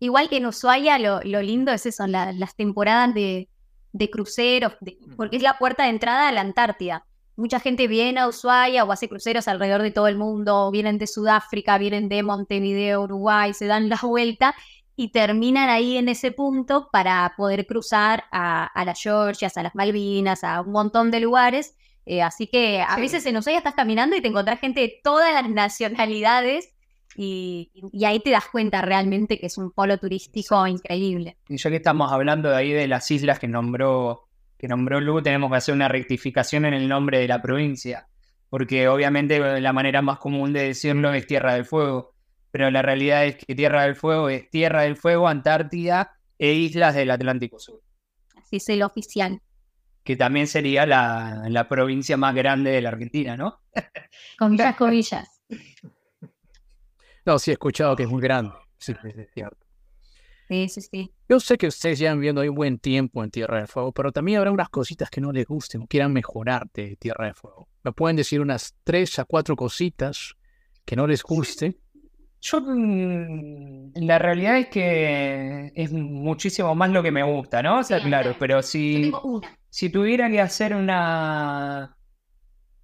Igual 0.00 0.28
que 0.28 0.38
en 0.38 0.46
Ushuaia, 0.46 0.98
lo, 0.98 1.20
lo 1.22 1.40
lindo 1.42 1.70
es 1.72 1.86
eso, 1.86 2.06
la- 2.06 2.32
las 2.32 2.56
temporadas 2.56 3.14
de, 3.14 3.48
de 3.92 4.10
cruceros, 4.10 4.72
de- 4.80 4.98
porque 5.16 5.36
es 5.36 5.42
la 5.42 5.58
puerta 5.58 5.84
de 5.84 5.90
entrada 5.90 6.28
a 6.28 6.32
la 6.32 6.40
Antártida. 6.40 7.04
Mucha 7.36 7.60
gente 7.60 7.86
viene 7.86 8.20
a 8.20 8.28
Ushuaia 8.28 8.84
o 8.84 8.92
hace 8.92 9.08
cruceros 9.08 9.46
alrededor 9.48 9.82
de 9.82 9.90
todo 9.90 10.08
el 10.08 10.16
mundo, 10.16 10.70
vienen 10.70 10.98
de 10.98 11.06
Sudáfrica, 11.06 11.76
vienen 11.78 12.08
de 12.08 12.22
Montevideo, 12.22 13.02
Uruguay, 13.02 13.52
se 13.54 13.66
dan 13.66 13.88
la 13.88 13.98
vuelta 14.02 14.54
y 14.96 15.10
terminan 15.12 15.68
ahí 15.68 15.98
en 15.98 16.08
ese 16.08 16.32
punto 16.32 16.88
para 16.90 17.34
poder 17.36 17.66
cruzar 17.66 18.24
a, 18.32 18.64
a 18.64 18.84
las 18.86 19.00
Georgias, 19.02 19.56
a 19.58 19.62
las 19.62 19.74
Malvinas, 19.74 20.42
a 20.42 20.62
un 20.62 20.72
montón 20.72 21.10
de 21.10 21.20
lugares. 21.20 21.76
Eh, 22.06 22.22
así 22.22 22.46
que 22.46 22.80
a 22.80 22.94
Sí. 22.94 23.00
veces 23.02 23.26
en 23.26 23.36
Ushuaia 23.36 23.58
estás 23.58 23.74
caminando 23.74 24.16
y 24.16 24.22
te 24.22 24.28
encontrás 24.28 24.58
gente 24.60 24.80
de 24.80 25.00
todas 25.04 25.34
las 25.34 25.50
nacionalidades 25.50 26.72
y, 27.18 27.70
y 27.92 28.04
ahí 28.04 28.20
te 28.20 28.30
das 28.30 28.46
cuenta 28.50 28.80
realmente 28.82 29.38
que 29.38 29.46
es 29.46 29.58
un 29.58 29.70
polo 29.72 29.98
turístico 29.98 30.66
increíble. 30.66 31.36
Y 31.48 31.56
ya 31.56 31.68
que 31.70 31.76
estamos 31.76 32.12
hablando 32.12 32.48
de 32.50 32.56
ahí 32.56 32.72
de 32.72 32.88
las 32.88 33.10
islas 33.10 33.38
que 33.38 33.48
nombró, 33.48 34.25
que 34.58 34.68
nombró 34.68 35.00
Lu, 35.00 35.22
tenemos 35.22 35.50
que 35.50 35.56
hacer 35.56 35.74
una 35.74 35.88
rectificación 35.88 36.64
en 36.64 36.74
el 36.74 36.88
nombre 36.88 37.18
de 37.18 37.28
la 37.28 37.42
provincia. 37.42 38.08
Porque 38.48 38.88
obviamente 38.88 39.60
la 39.60 39.72
manera 39.72 40.02
más 40.02 40.18
común 40.18 40.52
de 40.52 40.68
decirlo 40.68 41.12
es 41.12 41.26
Tierra 41.26 41.54
del 41.54 41.64
Fuego. 41.64 42.14
Pero 42.50 42.70
la 42.70 42.82
realidad 42.82 43.26
es 43.26 43.36
que 43.36 43.54
Tierra 43.54 43.82
del 43.82 43.96
Fuego 43.96 44.28
es 44.28 44.48
Tierra 44.50 44.82
del 44.82 44.96
Fuego, 44.96 45.28
Antártida 45.28 46.18
e 46.38 46.52
islas 46.52 46.94
del 46.94 47.10
Atlántico 47.10 47.58
Sur. 47.58 47.82
Así 48.36 48.56
es 48.56 48.68
el 48.68 48.82
oficial. 48.82 49.40
Que 50.04 50.16
también 50.16 50.46
sería 50.46 50.86
la, 50.86 51.44
la 51.48 51.68
provincia 51.68 52.16
más 52.16 52.34
grande 52.34 52.70
de 52.70 52.80
la 52.80 52.90
Argentina, 52.90 53.36
¿no? 53.36 53.60
Con 54.38 54.52
muchas 54.52 54.76
comillas. 54.76 55.42
No, 57.24 57.38
sí 57.40 57.50
he 57.50 57.54
escuchado 57.54 57.96
que 57.96 58.04
es 58.04 58.08
muy 58.08 58.22
grande. 58.22 58.54
Sí, 58.78 58.94
es 59.02 59.16
es 59.18 59.30
cierto. 59.32 59.65
Sí, 60.48 60.68
sí, 60.68 60.80
sí. 60.80 61.12
Yo 61.28 61.40
sé 61.40 61.58
que 61.58 61.66
ustedes 61.66 61.98
llevan 61.98 62.20
viendo 62.20 62.40
ahí 62.40 62.48
un 62.48 62.54
buen 62.54 62.78
tiempo 62.78 63.24
en 63.24 63.30
Tierra 63.30 63.58
del 63.58 63.66
Fuego, 63.66 63.92
pero 63.92 64.12
también 64.12 64.38
habrá 64.38 64.52
unas 64.52 64.68
cositas 64.68 65.10
que 65.10 65.20
no 65.20 65.32
les 65.32 65.46
gusten 65.46 65.82
o 65.82 65.86
quieran 65.86 66.12
mejorar 66.12 66.68
de 66.72 66.96
Tierra 66.96 67.26
del 67.26 67.34
Fuego. 67.34 67.68
¿Me 67.82 67.92
pueden 67.92 68.16
decir 68.16 68.40
unas 68.40 68.74
tres 68.84 69.18
a 69.18 69.24
cuatro 69.24 69.56
cositas 69.56 70.34
que 70.84 70.94
no 70.96 71.06
les 71.06 71.22
guste? 71.22 71.78
Yo, 72.40 72.60
mm, 72.60 73.92
la 73.96 74.18
realidad 74.18 74.58
es 74.58 74.68
que 74.68 75.72
es 75.74 75.90
muchísimo 75.90 76.74
más 76.74 76.90
lo 76.90 77.02
que 77.02 77.10
me 77.10 77.24
gusta, 77.24 77.62
¿no? 77.62 77.80
O 77.80 77.82
sea, 77.82 77.98
Sí, 77.98 78.06
claro, 78.06 78.36
pero 78.38 78.62
si... 78.62 79.12
Si 79.68 79.90
tuviera 79.90 80.30
que 80.30 80.40
hacer 80.40 80.74
una, 80.74 81.98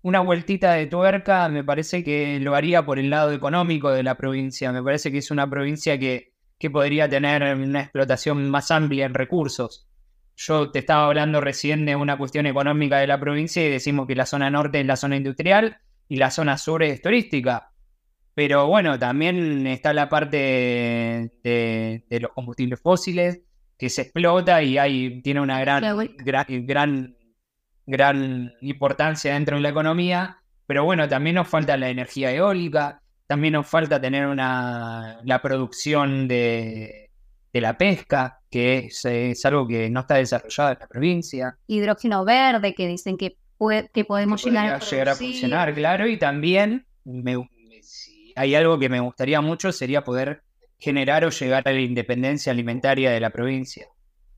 una 0.03 0.21
vueltita 0.21 0.75
de 0.75 0.87
tuerca, 0.89 1.49
me 1.49 1.65
parece 1.65 2.05
que 2.05 2.39
lo 2.39 2.55
haría 2.55 2.85
por 2.85 2.99
el 2.99 3.09
lado 3.09 3.33
económico 3.33 3.91
de 3.91 4.03
la 4.03 4.17
provincia. 4.19 4.73
Me 4.73 4.83
parece 4.83 5.11
que 5.11 5.17
es 5.17 5.31
una 5.31 5.49
provincia 5.49 5.99
que, 5.99 6.32
que 6.63 6.71
podría 6.71 7.09
tener 7.09 7.43
una 7.57 7.81
explotación 7.81 8.49
más 8.49 8.71
amplia 8.71 9.05
en 9.05 9.15
recursos. 9.15 9.89
Yo 10.37 10.71
te 10.71 10.79
estaba 10.79 11.07
hablando 11.07 11.41
recién 11.41 11.85
de 11.85 11.97
una 11.97 12.17
cuestión 12.17 12.47
económica 12.47 12.99
de 12.99 13.09
la 13.09 13.19
provincia 13.19 13.67
y 13.67 13.69
decimos 13.69 14.07
que 14.07 14.15
la 14.15 14.27
zona 14.27 14.49
norte 14.49 14.79
es 14.79 14.87
la 14.87 14.95
zona 14.95 15.17
industrial 15.17 15.79
y 16.09 16.19
la 16.19 16.31
zona 16.31 16.57
sur 16.57 16.85
es 16.85 17.03
turística. 17.03 17.73
Pero 18.35 18.69
bueno, 18.69 18.97
también 18.97 19.67
está 19.67 19.93
la 19.93 20.09
parte 20.09 20.37
de, 21.43 22.05
de 22.09 22.21
los 22.21 22.31
combustibles 22.31 22.81
fósiles 22.81 23.41
que 23.77 23.91
se 23.91 24.03
explota 24.03 24.63
y 24.63 24.79
hay, 24.79 25.21
tiene 25.21 25.41
una 25.41 25.59
gran, 25.59 25.83
gran, 26.19 26.47
gran, 26.65 27.17
gran 27.85 28.53
importancia 28.61 29.35
dentro 29.35 29.57
de 29.57 29.63
la 29.63 29.71
economía. 29.71 30.39
Pero 30.67 30.85
bueno, 30.85 31.09
también 31.09 31.35
nos 31.35 31.49
falta 31.49 31.77
la 31.77 31.89
energía 31.89 32.33
eólica, 32.33 33.02
también 33.33 33.55
nos 33.55 33.67
falta 33.67 33.99
tener 33.99 34.27
una, 34.27 35.19
la 35.25 35.41
producción 35.41 36.29
de, 36.29 37.09
de 37.51 37.61
la 37.63 37.79
pesca, 37.79 38.41
que 38.51 38.79
es, 38.79 39.03
es 39.07 39.43
algo 39.47 39.67
que 39.67 39.89
no 39.89 40.01
está 40.01 40.17
desarrollado 40.17 40.73
en 40.73 40.79
la 40.81 40.87
provincia. 40.87 41.57
Hidrógeno 41.67 42.27
verde 42.27 42.75
que 42.75 42.87
dicen 42.87 43.17
que, 43.17 43.39
puede- 43.57 43.89
que 43.95 44.05
podemos 44.05 44.43
que 44.45 44.51
llegar 44.51 44.75
a, 44.75 44.79
llegar 44.81 45.09
a 45.09 45.15
funcionar, 45.15 45.73
claro, 45.73 46.07
y 46.07 46.19
también 46.19 46.85
me- 47.05 47.49
si 47.81 48.35
hay 48.37 48.55
algo 48.55 48.79
que 48.79 48.91
me 48.91 49.01
gustaría 49.01 49.41
mucho 49.41 49.73
sería 49.73 50.05
poder 50.05 50.43
generar 50.79 51.25
o 51.25 51.31
llegar 51.31 51.63
a 51.67 51.73
la 51.73 51.81
independencia 51.81 52.53
alimentaria 52.53 53.11
de 53.13 53.21
la 53.21 53.31
provincia, 53.31 53.87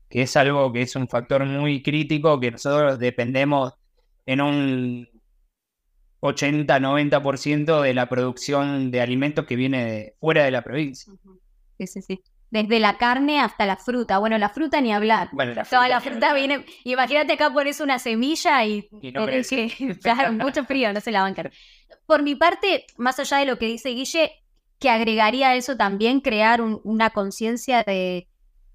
que 0.09 0.21
es 0.21 0.37
algo 0.37 0.71
que 0.71 0.83
es 0.83 0.95
un 0.95 1.09
factor 1.09 1.45
muy 1.45 1.83
crítico, 1.83 2.39
que 2.39 2.51
nosotros 2.51 2.97
dependemos 2.97 3.73
en 4.25 4.39
un 4.39 5.09
80-90% 6.25 7.81
de 7.81 7.93
la 7.93 8.07
producción 8.09 8.91
de 8.91 9.01
alimentos 9.01 9.45
que 9.45 9.55
viene 9.55 9.85
de 9.85 10.15
fuera 10.19 10.43
de 10.43 10.51
la 10.51 10.61
provincia. 10.63 11.13
Sí, 11.77 11.87
sí, 11.87 12.01
sí. 12.01 12.21
Desde 12.51 12.79
la 12.79 12.97
carne 12.97 13.39
hasta 13.41 13.65
la 13.65 13.75
fruta. 13.75 14.17
Bueno, 14.19 14.37
la 14.37 14.49
fruta 14.49 14.79
ni 14.79 14.93
hablar. 14.93 15.29
Bueno, 15.33 15.53
la 15.53 15.63
Toda 15.65 15.87
la 15.89 15.99
fruta- 15.99 16.33
viene. 16.33 16.63
Imagínate 16.83 17.33
acá 17.33 17.51
pones 17.51 17.81
una 17.81 17.99
semilla 17.99 18.63
y, 18.65 18.87
Y 19.01 19.11
no 19.11 19.25
tenés 19.25 19.49
crece. 19.49 19.75
que- 19.75 19.99
claro, 19.99 20.31
mucho 20.33 20.63
frío, 20.63 20.93
no 20.93 21.01
se 21.01 21.11
la 21.11 21.21
bancan. 21.23 21.51
Por 22.05 22.23
mi 22.23 22.35
parte, 22.35 22.85
más 22.97 23.19
allá 23.19 23.37
de 23.37 23.45
lo 23.45 23.57
que 23.57 23.65
dice 23.65 23.89
Guille, 23.89 24.31
que 24.79 24.89
agregaría 24.89 25.49
a 25.49 25.55
eso 25.55 25.75
también 25.75 26.21
crear 26.21 26.61
un- 26.61 26.79
una 26.83 27.09
conciencia 27.09 27.83
de, 27.83 28.27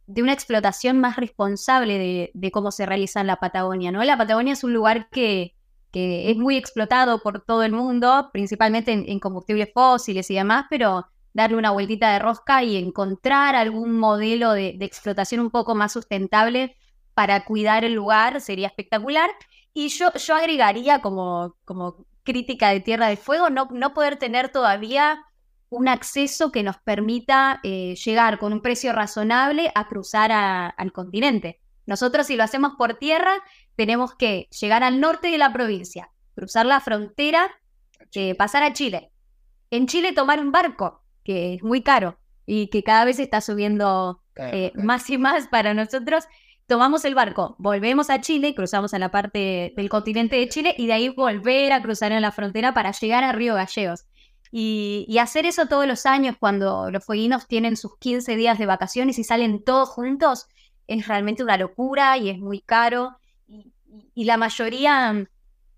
de 0.07 0.23
una 0.23 0.33
explotación 0.33 0.99
más 0.99 1.17
responsable 1.17 1.97
de, 1.99 2.31
de 2.35 2.51
cómo 2.51 2.73
se 2.73 2.85
realiza 2.87 3.21
en 3.21 3.29
la 3.29 3.37
Patagonia, 3.37 3.93
¿no? 3.93 4.03
La 4.05 4.19
Patagonia 4.19 4.53
es 4.55 4.65
un 4.65 4.75
lugar 4.75 5.09
que, 5.11 5.55
que 5.93 6.31
es 6.31 6.37
muy 6.37 6.57
explotado 6.57 7.21
por 7.23 7.45
todo 7.45 7.63
el 7.63 7.73
mundo, 7.73 8.31
principalmente 8.33 8.93
en, 8.93 9.19
combustibles 9.21 9.71
fósiles 9.75 10.31
y 10.31 10.35
demás, 10.35 10.67
pero 10.71 11.07
darle 11.33 11.57
una 11.57 11.71
vueltita 11.71 12.13
de 12.13 12.19
rosca 12.19 12.63
y 12.63 12.77
encontrar 12.77 13.55
algún 13.55 13.99
modelo 13.99 14.53
de, 14.53 14.77
explotación 14.81 15.41
un 15.41 15.51
poco 15.51 15.75
más 15.75 15.93
sustentable 15.93 16.77
para 17.15 17.45
cuidar 17.45 17.85
el 17.85 17.95
lugar 17.95 18.41
sería 18.41 18.69
espectacular. 18.69 19.31
Y 19.73 19.89
yo, 19.89 20.13
yo 20.15 20.35
agregaría 20.35 21.01
como, 21.01 21.57
como 21.65 22.07
crítica 22.23 22.71
de 22.71 22.81
Tierra 22.81 23.09
del 23.09 23.17
Fuego 23.17 23.51
no, 23.51 23.69
no 23.73 23.95
poder 23.95 24.17
tener 24.17 24.51
todavía 24.51 25.25
un 25.71 25.89
acceso 25.89 26.51
que 26.51 26.63
nos 26.63 26.79
permita 26.79 27.61
eh, 27.63 27.95
llegar 27.95 28.39
con 28.39 28.53
un 28.53 28.61
precio 28.61 28.93
razonable 28.93 29.71
a 29.75 29.89
cruzar 29.89 30.33
al 30.33 30.93
continente. 30.93 31.61
Nosotros 31.91 32.29
si 32.29 32.37
lo 32.37 32.45
hacemos 32.45 32.75
por 32.79 32.95
tierra, 32.95 33.33
tenemos 33.75 34.15
que 34.15 34.49
llegar 34.61 34.85
al 34.85 35.01
norte 35.01 35.27
de 35.29 35.39
la 35.39 35.53
provincia, 35.53 36.13
cruzar 36.37 36.65
la 36.65 36.79
frontera, 36.79 37.51
eh, 38.15 38.37
pasar 38.37 38.63
a 38.63 38.73
Chile. 38.73 39.11
En 39.73 39.89
Chile 39.89 40.13
tomar 40.13 40.39
un 40.39 40.53
barco, 40.53 41.03
que 41.25 41.55
es 41.55 41.65
muy 41.65 41.83
caro 41.83 42.17
y 42.47 42.69
que 42.69 42.85
cada 42.85 43.05
vez 43.05 43.19
está 43.19 43.41
subiendo 43.41 44.23
eh, 44.37 44.71
más 44.77 45.11
y 45.11 45.19
más 45.19 45.49
para 45.49 45.75
nosotros. 45.75 46.27
Tomamos 46.69 47.05
el 47.05 47.17
barco, 47.17 47.57
volvemos 47.59 48.09
a 48.09 48.21
Chile, 48.21 48.55
cruzamos 48.55 48.95
a 48.95 49.01
la 49.01 49.11
parte 49.11 49.75
del 49.77 49.89
continente 49.89 50.37
de 50.37 50.49
Chile 50.49 50.77
y 50.79 50.87
de 50.87 50.93
ahí 50.93 51.09
volver 51.09 51.73
a 51.73 51.83
cruzar 51.83 52.13
en 52.13 52.23
la 52.23 52.31
frontera 52.31 52.73
para 52.73 52.93
llegar 52.93 53.25
a 53.25 53.33
Río 53.33 53.57
Gallegos. 53.57 54.05
Y, 54.53 55.07
y 55.09 55.19
hacer 55.19 55.45
eso 55.45 55.67
todos 55.67 55.89
los 55.89 56.07
años 56.07 56.37
cuando 56.39 56.89
los 56.93 57.05
fueguinos 57.05 57.49
tienen 57.49 57.77
sus 57.77 57.99
15 57.99 58.37
días 58.37 58.61
de 58.61 58.67
vacaciones 58.67 59.19
y 59.19 59.25
salen 59.25 59.65
todos 59.65 59.89
juntos 59.89 60.47
es 60.91 61.07
realmente 61.07 61.45
una 61.45 61.57
locura 61.57 62.19
y 62.19 62.31
es 62.31 62.39
muy 62.39 62.61
caro. 62.61 63.17
Y, 64.15 64.25
la 64.25 64.37
mayoría 64.37 65.25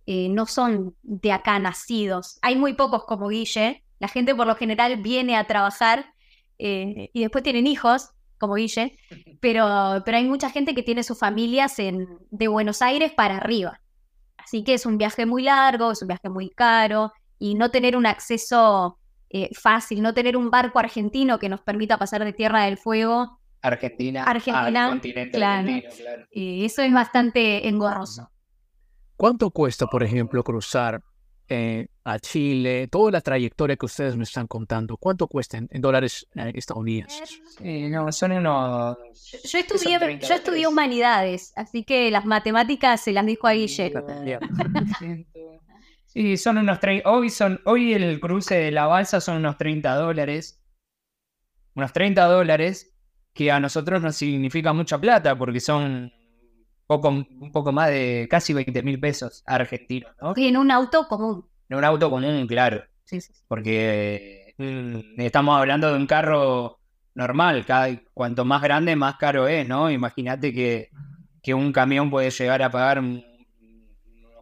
eh, 0.07 0.29
no 0.31 0.47
son 0.47 0.97
de 1.03 1.33
acá 1.33 1.59
nacidos. 1.59 2.39
Hay 2.41 2.57
muy 2.57 2.73
pocos 2.73 3.05
como 3.05 3.29
Guille. 3.29 3.85
La 3.99 4.09
gente 4.09 4.35
por 4.35 4.47
lo 4.47 4.57
general 4.57 4.97
viene 5.03 5.37
a 5.37 5.47
trabajar 5.47 6.07
eh, 6.59 7.11
y 7.13 7.21
después 7.21 7.45
tienen 7.45 7.67
hijos, 7.67 8.11
como 8.39 8.55
Guille, 8.55 8.97
pero, 9.41 10.03
pero 10.05 10.17
hay 10.17 10.25
mucha 10.25 10.51
gente 10.51 10.75
que 10.75 10.83
tiene 10.83 11.03
sus 11.03 11.19
familias 11.19 11.79
en, 11.79 12.09
de 12.31 12.49
Buenos 12.49 12.81
Aires 12.81 13.13
para 13.13 13.37
arriba. 13.37 13.81
Así 14.39 14.65
que 14.65 14.75
es 14.75 14.87
un 14.87 14.99
viaje 14.99 15.27
muy 15.27 15.43
largo, 15.43 15.93
es 15.93 16.03
un 16.03 16.09
viaje 16.09 16.29
muy 16.29 16.51
caro, 16.51 17.13
y 17.39 17.55
no 17.55 17.71
tener 17.71 17.97
un 17.97 18.07
acceso 18.07 18.99
eh, 19.29 19.51
fácil, 19.55 20.03
no 20.03 20.15
tener 20.15 20.37
un 20.37 20.51
barco 20.51 20.79
argentino 20.79 21.39
que 21.39 21.49
nos 21.49 21.61
permita 21.61 21.99
pasar 21.99 22.25
de 22.25 22.33
Tierra 22.33 22.65
del 22.65 22.79
Fuego. 22.79 23.41
Argentina, 23.63 24.25
Argentina, 24.25 24.87
al 24.87 24.91
continente 24.91 25.39
claro. 25.39 25.61
argentino, 25.61 25.95
claro. 25.97 26.27
Y 26.33 26.65
eso 26.65 26.83
es 26.83 26.93
bastante 26.93 27.69
engorroso. 27.69 28.31
¿Cuánto 29.17 29.51
cuesta, 29.51 29.87
por 29.87 30.03
ejemplo, 30.03 30.43
cruzar 30.43 31.01
eh, 31.49 31.87
a 32.03 32.19
Chile? 32.19 32.89
Toda 32.89 33.13
la 33.13 33.21
trayectoria 33.21 33.77
que 33.77 33.87
ustedes 33.87 34.17
me 34.17 34.25
están 34.25 34.49
contando, 34.49 34.97
¿cuánto 34.97 35.29
cuesta 35.29 35.59
en, 35.59 35.69
en 35.71 35.81
dólares 35.81 36.27
eh, 36.35 36.51
estadounidenses? 36.55 37.41
Sí, 37.57 37.89
no, 37.89 38.11
son 38.11 38.33
unos... 38.33 38.97
Yo 39.45 39.59
estudié, 39.61 39.99
Son 39.99 40.01
30 40.01 40.27
yo 40.27 40.35
estudié 40.35 40.67
humanidades, 40.67 41.53
así 41.55 41.85
que 41.85 42.11
las 42.11 42.25
matemáticas 42.25 43.01
se 43.01 43.13
las 43.13 43.25
dijo 43.25 43.47
a 43.47 43.53
Guille. 43.53 43.93
Sí, 46.07 46.37
son 46.37 46.59
unos 46.59 46.79
30. 46.79 47.09
Hoy, 47.09 47.31
son, 47.31 47.59
hoy 47.65 47.95
el 47.95 48.21
cruce 48.21 48.55
de 48.57 48.71
la 48.71 48.87
balsa 48.87 49.19
son 49.23 49.39
unos 49.39 49.57
30 49.57 49.95
dólares. 49.95 50.63
Unos 51.75 51.91
30 51.95 52.27
dólares 52.27 52.92
que 53.33 53.51
a 53.51 53.61
nosotros 53.61 54.03
nos 54.03 54.17
significa 54.17 54.73
mucha 54.73 54.99
plata 54.99 55.37
porque 55.37 55.61
son 55.61 56.13
poco, 56.87 57.09
un 57.09 57.53
poco 57.53 57.73
más 57.73 57.89
de 57.89 58.27
casi 58.31 58.53
20 58.53 58.83
mil 58.83 59.01
pesos 59.01 59.43
argentinos, 59.47 60.13
¿no? 60.21 60.35
En 60.37 60.57
un 60.57 60.71
auto 60.71 61.09
común. 61.09 61.47
En 61.69 61.79
un 61.79 61.85
auto 61.85 62.11
común, 62.11 62.47
claro. 62.47 62.85
Sí, 63.05 63.21
sí, 63.21 63.33
sí. 63.33 63.43
Porque 63.49 64.55
mm, 64.59 65.21
estamos 65.21 65.59
hablando 65.59 65.91
de 65.91 65.97
un 65.97 66.07
carro 66.07 66.79
normal. 67.15 67.65
Cada, 67.65 67.89
cuanto 68.15 68.45
más 68.45 68.63
grande, 68.63 68.97
más 68.97 69.17
caro 69.17 69.49
es, 69.49 69.67
¿no? 69.67 69.91
Imagínate 69.91 70.53
que, 70.53 70.91
que 71.43 71.55
un 71.55 71.73
camión 71.73 72.11
puede 72.11 72.31
llegar 72.31 72.63
a 72.63 72.71
pagar 72.71 73.03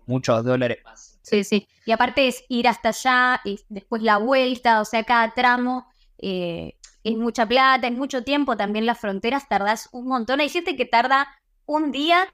muchos 0.07 0.45
dólares 0.45 0.79
más. 0.85 1.19
Sí, 1.23 1.45
sí. 1.45 1.69
Y 1.87 1.93
aparte 1.93 2.27
es 2.27 2.45
ir 2.49 2.67
hasta 2.67 2.89
allá 2.89 3.41
y 3.45 3.61
después 3.69 4.03
la 4.03 4.19
vuelta, 4.19 4.81
o 4.81 4.85
sea, 4.85 5.05
cada 5.05 5.33
tramo 5.33 5.87
eh, 6.19 6.77
es 7.05 7.17
mucha 7.17 7.47
plata, 7.47 7.87
es 7.87 7.95
mucho 7.95 8.25
tiempo. 8.25 8.57
También 8.57 8.87
las 8.87 8.99
fronteras 8.99 9.49
tardás 9.49 9.89
un 9.93 10.07
montón. 10.07 10.41
Hay 10.41 10.49
gente 10.49 10.77
que 10.77 10.85
tarda 10.87 11.29
un 11.67 11.93
día 11.93 12.29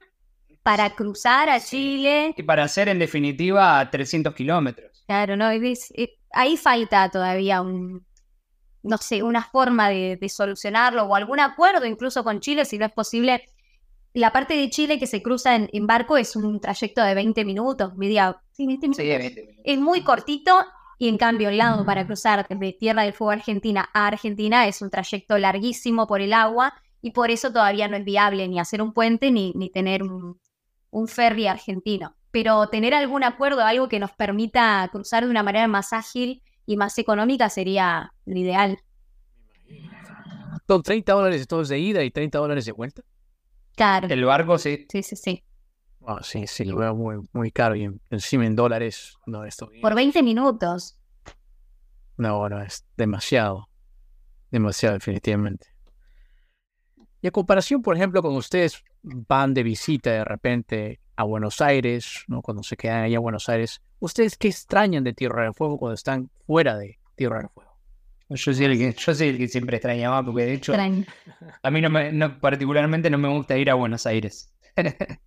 para 0.63 0.91
cruzar 0.91 1.49
a 1.49 1.61
Chile. 1.61 2.35
Y 2.37 2.43
para 2.43 2.65
hacer 2.65 2.89
en 2.89 2.99
definitiva 2.99 3.89
300 3.91 4.35
kilómetros. 4.35 5.05
Claro, 5.07 5.37
¿no? 5.37 5.51
Es- 5.51 5.93
eh, 5.97 6.19
ahí 6.33 6.57
falta 6.57 7.09
todavía 7.11 7.61
un, 7.63 8.05
no 8.83 8.99
sé, 8.99 9.23
una 9.23 9.43
forma 9.45 9.89
de, 9.89 10.17
de 10.21 10.29
solucionarlo 10.29 11.05
o 11.05 11.15
algún 11.15 11.41
acuerdo 11.41 11.87
incluso 11.87 12.25
con 12.25 12.41
Chile, 12.41 12.65
si 12.65 12.79
no 12.79 12.87
es 12.87 12.93
posible. 12.93 13.45
La 14.15 14.33
parte 14.33 14.55
de 14.55 14.71
Chile 14.71 14.99
que 14.99 15.07
se 15.07 15.23
cruza 15.23 15.55
en, 15.55 15.69
en 15.73 15.87
barco 15.87 16.17
es 16.17 16.35
un 16.37 16.59
trayecto 16.61 17.03
de 17.03 17.15
20 17.15 17.45
minutos, 17.45 17.95
media, 17.97 18.41
sí, 18.53 18.67
20 18.67 18.87
minutos. 18.89 19.05
Sí, 19.05 19.09
20 19.09 19.41
minutos. 19.43 19.63
Es 19.65 19.79
muy 19.79 20.01
cortito 20.03 20.57
y 20.99 21.09
en 21.09 21.19
cambio 21.19 21.49
el 21.49 21.59
lado 21.59 21.85
para 21.85 22.07
cruzar 22.07 22.47
desde 22.49 22.73
Tierra 22.73 23.03
del 23.03 23.13
Fuego 23.13 23.33
Argentina 23.33 23.89
a 23.93 24.07
Argentina 24.07 24.67
es 24.67 24.83
un 24.83 24.91
trayecto 24.91 25.39
larguísimo 25.39 26.07
por 26.07 26.21
el 26.21 26.33
agua 26.33 26.75
y 27.03 27.11
por 27.11 27.31
eso 27.31 27.53
todavía 27.53 27.89
no 27.89 27.97
es 27.97 28.05
viable 28.05 28.49
ni 28.49 28.59
hacer 28.59 28.81
un 28.83 28.93
puente 28.93 29.31
ni, 29.31 29.53
ni 29.55 29.71
tener 29.71 30.03
un, 30.03 30.41
un 30.91 31.09
ferry 31.09 31.47
argentino. 31.47 32.17
Pero 32.31 32.69
tener 32.69 32.95
algún 32.95 33.25
acuerdo, 33.25 33.63
algo 33.63 33.89
que 33.89 33.99
nos 33.99 34.13
permita 34.13 34.89
cruzar 34.91 35.25
de 35.25 35.31
una 35.31 35.43
manera 35.43 35.69
más 35.69 35.93
ágil 35.93 36.43
y 36.67 36.77
más 36.77 36.99
económica 36.99 37.49
sería 37.49 38.13
lo 38.25 38.39
ideal. 38.39 38.79
Son 40.67 40.83
30 40.83 41.13
dólares 41.13 41.47
todos 41.47 41.69
de 41.69 41.79
ida 41.79 42.03
y 42.03 42.11
30 42.11 42.39
dólares 42.39 42.65
de 42.65 42.73
vuelta. 42.73 43.03
Claro. 43.77 44.09
El 44.09 44.25
barco 44.25 44.59
sí. 44.59 44.87
Sí, 44.91 45.03
sí, 45.03 45.17
sí. 45.17 45.45
Sí, 46.23 46.47
sí, 46.47 46.65
lo 46.65 46.77
veo 46.77 46.95
muy, 46.95 47.17
muy 47.33 47.51
caro 47.51 47.75
y 47.75 47.85
en- 47.85 48.01
encima 48.11 48.47
en 48.47 48.55
dólares 48.57 49.17
no 49.27 49.45
esto. 49.45 49.71
Por 49.83 49.95
20 49.95 50.23
minutos. 50.23 50.99
No, 52.17 52.49
no, 52.49 52.63
es 52.63 52.85
demasiado. 52.97 53.69
Demasiado, 54.51 54.95
definitivamente. 54.95 55.67
Y 57.21 57.27
a 57.27 57.31
comparación, 57.31 57.83
por 57.83 57.97
ejemplo, 57.97 58.23
con 58.23 58.37
ustedes 58.37 58.83
van 59.03 59.53
de 59.55 59.63
visita 59.63 60.11
de 60.11 60.25
repente 60.25 61.01
a 61.17 61.25
Buenos 61.25 61.61
Aires, 61.61 62.25
¿no? 62.29 62.41
Cuando 62.43 62.63
se 62.63 62.77
quedan 62.77 63.03
allá 63.05 63.17
en 63.17 63.23
Buenos 63.23 63.49
Aires, 63.49 63.81
¿ustedes 63.99 64.37
qué 64.37 64.49
extrañan 64.49 65.03
de 65.03 65.13
Tierra 65.13 65.43
del 65.45 65.55
Fuego 65.55 65.79
cuando 65.79 65.95
están 65.95 66.31
fuera 66.47 66.77
de 66.77 66.99
Tierra 67.17 67.39
del 67.39 67.49
Fuego? 67.49 67.77
Yo 68.29 68.53
soy 68.53 68.65
el 68.65 68.79
que, 68.79 68.93
yo 68.93 69.15
soy 69.15 69.29
el 69.29 69.39
que 69.39 69.49
siempre 69.49 69.77
extrañaba, 69.77 70.23
porque 70.25 70.45
de 70.45 70.55
hecho 70.55 70.73
Extraño. 70.73 71.05
a 71.63 71.71
mí 71.71 71.81
no 71.81 71.91
me, 71.91 72.13
no- 72.13 72.39
particularmente 72.39 73.09
no 73.11 73.19
me 73.19 73.29
gusta 73.29 73.57
ir 73.57 73.71
a 73.71 73.75
Buenos 73.75 74.07
Aires. 74.07 74.53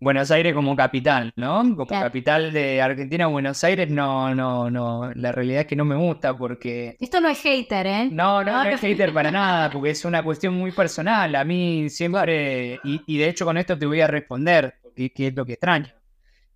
Buenos 0.00 0.30
Aires 0.30 0.54
como 0.54 0.74
capital, 0.76 1.32
¿no? 1.36 1.58
Como 1.76 1.86
Claro. 1.86 2.06
capital 2.06 2.52
de 2.52 2.80
Argentina, 2.80 3.26
Buenos 3.26 3.62
Aires, 3.64 3.90
no, 3.90 4.34
no, 4.34 4.70
no. 4.70 5.12
La 5.14 5.30
realidad 5.32 5.62
es 5.62 5.66
que 5.66 5.76
no 5.76 5.84
me 5.84 5.96
gusta 5.96 6.36
porque 6.36 6.96
Esto 6.98 7.20
no 7.20 7.28
es 7.28 7.38
hater, 7.42 7.86
¿eh? 7.86 8.10
No, 8.10 8.42
no, 8.42 8.52
No, 8.52 8.64
no 8.64 8.70
es 8.70 8.80
hater 8.80 9.12
para 9.12 9.30
nada, 9.30 9.70
porque 9.70 9.90
es 9.90 10.04
una 10.04 10.22
cuestión 10.22 10.54
muy 10.54 10.72
personal. 10.72 11.34
A 11.34 11.44
mí 11.44 11.88
siempre, 11.90 12.80
y, 12.84 13.02
y 13.06 13.18
de 13.18 13.28
hecho 13.28 13.44
con 13.44 13.56
esto 13.58 13.78
te 13.78 13.86
voy 13.86 14.00
a 14.00 14.06
responder, 14.06 14.74
qué 14.96 15.12
qué 15.12 15.28
es 15.28 15.34
lo 15.36 15.44
que 15.46 15.52
extraño. 15.54 15.88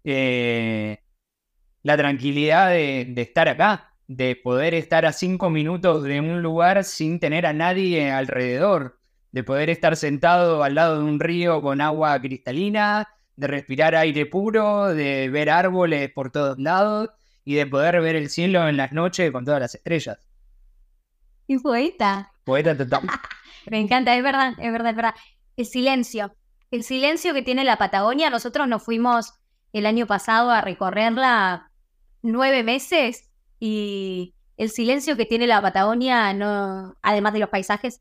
Eh, 0.05 0.99
la 1.83 1.97
tranquilidad 1.97 2.71
de, 2.71 3.07
de 3.11 3.23
estar 3.23 3.49
acá, 3.49 3.93
de 4.07 4.37
poder 4.37 4.75
estar 4.75 5.07
a 5.07 5.13
cinco 5.13 5.51
minutos 5.51 6.03
de 6.03 6.21
un 6.21 6.43
lugar 6.43 6.85
sin 6.85 7.21
tener 7.21 7.47
a 7.47 7.53
nadie 7.53 8.11
alrededor, 8.11 8.99
de 9.33 9.45
poder 9.45 9.71
estar 9.71 9.97
sentado 9.97 10.63
al 10.65 10.75
lado 10.77 10.99
de 10.99 11.05
un 11.05 11.21
río 11.21 11.61
con 11.63 11.81
agua 11.81 12.21
cristalina, 12.21 13.09
de 13.37 13.47
respirar 13.47 13.95
aire 13.95 14.27
puro, 14.27 14.89
de 14.95 15.29
ver 15.31 15.51
árboles 15.51 16.11
por 16.13 16.31
todos 16.31 16.59
lados 16.59 17.11
y 17.45 17.55
de 17.55 17.67
poder 17.67 18.01
ver 18.01 18.17
el 18.17 18.31
cielo 18.31 18.67
en 18.69 18.77
las 18.77 18.93
noches 18.93 19.31
con 19.33 19.45
todas 19.45 19.61
las 19.61 19.75
estrellas. 19.75 20.19
Qué 21.47 21.59
poeta. 21.61 22.33
Poeta 22.45 22.77
total. 22.77 23.03
Me 23.71 23.81
encanta, 23.81 24.17
es 24.17 24.23
verdad, 24.23 24.55
es 24.59 24.73
verdad, 24.73 24.91
es 24.91 24.97
verdad. 24.97 25.15
El 25.57 25.67
silencio. 25.67 26.35
El 26.71 26.83
silencio 26.85 27.35
que 27.35 27.43
tiene 27.43 27.65
la 27.65 27.77
Patagonia. 27.79 28.31
Nosotros 28.31 28.67
nos 28.69 28.83
fuimos 28.83 29.33
el 29.73 29.87
año 29.87 30.07
pasado 30.07 30.51
a 30.51 30.61
recorrerla 30.61 31.71
nueve 32.23 32.63
meses 32.63 33.31
y 33.61 34.35
el 34.57 34.71
silencio 34.71 35.17
que 35.17 35.27
tiene 35.27 35.47
la 35.47 35.61
Patagonia, 35.61 36.33
no, 36.33 36.95
además 37.03 37.33
de 37.33 37.39
los 37.41 37.49
paisajes, 37.49 38.01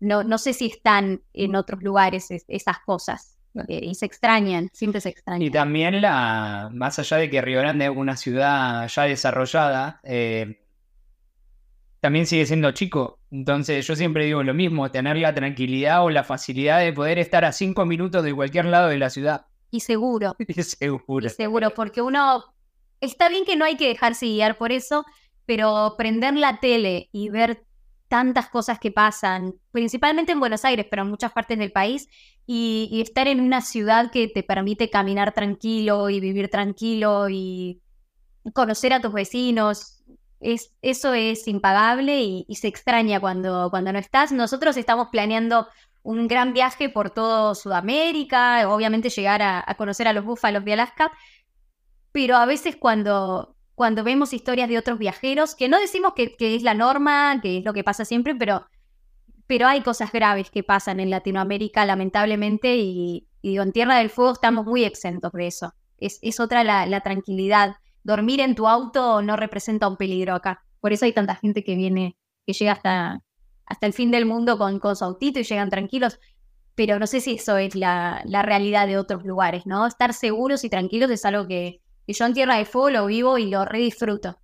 no, 0.00 0.24
no 0.24 0.36
sé 0.38 0.52
si 0.52 0.66
están 0.66 1.22
en 1.32 1.54
otros 1.54 1.82
lugares 1.82 2.30
es- 2.30 2.44
esas 2.48 2.78
cosas. 2.80 3.31
Eh, 3.68 3.80
y 3.84 3.94
se 3.94 4.06
extrañan, 4.06 4.70
siempre 4.72 5.00
se 5.00 5.10
Y 5.10 5.12
extrañan. 5.12 5.50
también 5.50 6.00
la, 6.00 6.70
más 6.72 6.98
allá 6.98 7.18
de 7.18 7.30
que 7.30 7.42
Río 7.42 7.60
Grande 7.60 7.84
es 7.86 7.90
una 7.94 8.16
ciudad 8.16 8.88
ya 8.88 9.02
desarrollada, 9.04 10.00
eh, 10.04 10.58
también 12.00 12.26
sigue 12.26 12.46
siendo 12.46 12.72
chico. 12.72 13.20
Entonces 13.30 13.86
yo 13.86 13.94
siempre 13.96 14.24
digo 14.24 14.42
lo 14.42 14.54
mismo, 14.54 14.90
tener 14.90 15.16
la 15.18 15.34
tranquilidad 15.34 16.04
o 16.04 16.10
la 16.10 16.24
facilidad 16.24 16.80
de 16.80 16.92
poder 16.92 17.18
estar 17.18 17.44
a 17.44 17.52
cinco 17.52 17.86
minutos 17.86 18.24
de 18.24 18.34
cualquier 18.34 18.64
lado 18.66 18.88
de 18.88 18.98
la 18.98 19.10
ciudad. 19.10 19.46
Y 19.70 19.80
seguro. 19.80 20.34
Y 20.48 20.62
seguro. 20.62 21.26
Y 21.26 21.30
seguro, 21.30 21.70
porque 21.74 22.02
uno 22.02 22.44
está 23.00 23.28
bien 23.28 23.44
que 23.44 23.56
no 23.56 23.64
hay 23.64 23.76
que 23.76 23.88
dejarse 23.88 24.26
guiar 24.26 24.58
por 24.58 24.72
eso, 24.72 25.04
pero 25.46 25.94
prender 25.96 26.34
la 26.34 26.60
tele 26.60 27.08
y 27.12 27.28
ver 27.28 27.64
tantas 28.12 28.50
cosas 28.50 28.78
que 28.78 28.90
pasan, 28.92 29.54
principalmente 29.70 30.32
en 30.32 30.40
Buenos 30.40 30.66
Aires, 30.66 30.86
pero 30.90 31.00
en 31.00 31.08
muchas 31.08 31.32
partes 31.32 31.58
del 31.58 31.72
país, 31.72 32.10
y, 32.46 33.00
estar 33.00 33.26
en 33.26 33.40
una 33.40 33.62
ciudad 33.62 34.10
que 34.10 34.28
te 34.28 34.42
permite 34.42 34.90
caminar 34.90 35.32
tranquilo 35.32 36.10
y 36.10 36.20
vivir 36.20 36.50
tranquilo 36.50 37.30
y 37.30 37.80
conocer 38.52 38.92
a 38.92 39.00
tus 39.00 39.14
vecinos, 39.14 40.04
es, 40.40 40.74
eso 40.82 41.14
es 41.14 41.48
impagable 41.48 42.20
y, 42.20 42.54
se 42.54 42.68
extraña 42.68 43.18
cuando, 43.18 43.70
cuando 43.70 43.94
no 43.94 43.98
estás. 43.98 44.30
Nosotros 44.30 44.76
estamos 44.76 45.08
planeando 45.10 45.66
un 46.02 46.28
gran 46.28 46.52
viaje 46.52 46.90
por 46.90 47.08
todo 47.08 47.54
Sudamérica, 47.54 48.68
obviamente 48.68 49.08
llegar 49.08 49.40
a 49.40 49.74
conocer 49.78 50.06
a 50.06 50.12
los 50.12 50.26
búfalos 50.26 50.66
de 50.66 50.74
Alaska, 50.74 51.12
pero 52.12 52.36
a 52.36 52.44
veces 52.44 52.76
cuando, 52.76 53.56
cuando 53.74 54.04
vemos 54.04 54.32
historias 54.32 54.68
de 54.68 54.78
otros 54.78 54.98
viajeros, 54.98 55.54
que 55.54 55.68
no 55.68 55.80
decimos 55.80 56.12
que, 56.14 56.34
es 56.38 56.62
la 56.62 56.74
norma, 56.74 57.40
que 57.40 57.58
es 57.58 57.64
lo 57.64 57.72
que 57.72 57.84
pasa 57.84 58.04
siempre, 58.04 58.34
pero, 58.34 58.66
pero 59.46 59.66
hay 59.66 59.80
cosas 59.82 60.12
graves 60.12 60.50
que 60.50 60.62
pasan 60.62 61.00
en 61.00 61.10
Latinoamérica, 61.10 61.84
lamentablemente, 61.86 62.76
y, 62.76 63.28
en 63.42 63.72
Tierra 63.72 63.96
del 63.96 64.10
Fuego 64.10 64.32
estamos 64.32 64.66
muy 64.66 64.84
exentos 64.84 65.32
de 65.32 65.46
eso. 65.46 65.74
Es, 65.98 66.18
es 66.22 66.38
otra 66.38 66.62
la, 66.62 66.86
la 66.86 67.00
tranquilidad. 67.00 67.76
Dormir 68.04 68.40
en 68.40 68.54
tu 68.54 68.68
auto 68.68 69.20
no 69.22 69.36
representa 69.36 69.88
un 69.88 69.96
peligro 69.96 70.34
acá. 70.34 70.64
Por 70.80 70.92
eso 70.92 71.04
hay 71.04 71.12
tanta 71.12 71.34
gente 71.34 71.64
que 71.64 71.74
viene, 71.74 72.16
que 72.46 72.52
llega 72.52 72.72
hasta, 72.72 73.20
hasta 73.66 73.86
el 73.86 73.92
fin 73.92 74.10
del 74.10 74.26
mundo 74.26 74.58
con, 74.58 74.78
con 74.78 74.94
su 74.94 75.04
autito 75.04 75.40
y 75.40 75.44
llegan 75.44 75.70
tranquilos. 75.70 76.20
Pero 76.74 76.98
no 76.98 77.06
sé 77.06 77.20
si 77.20 77.32
eso 77.34 77.56
es 77.56 77.74
la, 77.74 78.22
la 78.26 78.42
realidad 78.42 78.86
de 78.86 78.96
otros 78.96 79.24
lugares, 79.24 79.66
¿no? 79.66 79.86
Estar 79.86 80.14
seguros 80.14 80.62
y 80.64 80.70
tranquilos 80.70 81.10
es 81.10 81.24
algo 81.24 81.46
que, 81.46 81.81
que 82.06 82.12
yo 82.12 82.26
en 82.26 82.34
Tierra 82.34 82.56
de 82.56 82.64
Fuego 82.64 82.90
lo 82.90 83.06
vivo 83.06 83.38
y 83.38 83.50
lo 83.50 83.64
redisfruto. 83.64 84.38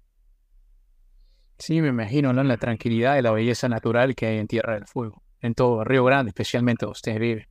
Sí, 1.59 1.81
me 1.83 1.88
imagino, 1.88 2.33
¿no? 2.33 2.44
La 2.44 2.57
tranquilidad 2.57 3.18
y 3.18 3.23
la 3.23 3.33
belleza 3.33 3.68
natural 3.68 4.14
que 4.14 4.27
hay 4.27 4.38
en 4.38 4.47
Tierra 4.47 4.75
del 4.75 4.87
Fuego, 4.87 5.23
en 5.40 5.55
todo 5.55 5.83
Río 5.83 6.05
Grande, 6.05 6.31
especialmente 6.31 6.87
donde 6.87 6.97
usted 6.97 7.18
vive. 7.18 7.49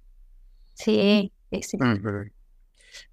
Sí, 0.74 1.32
sí. 1.62 1.78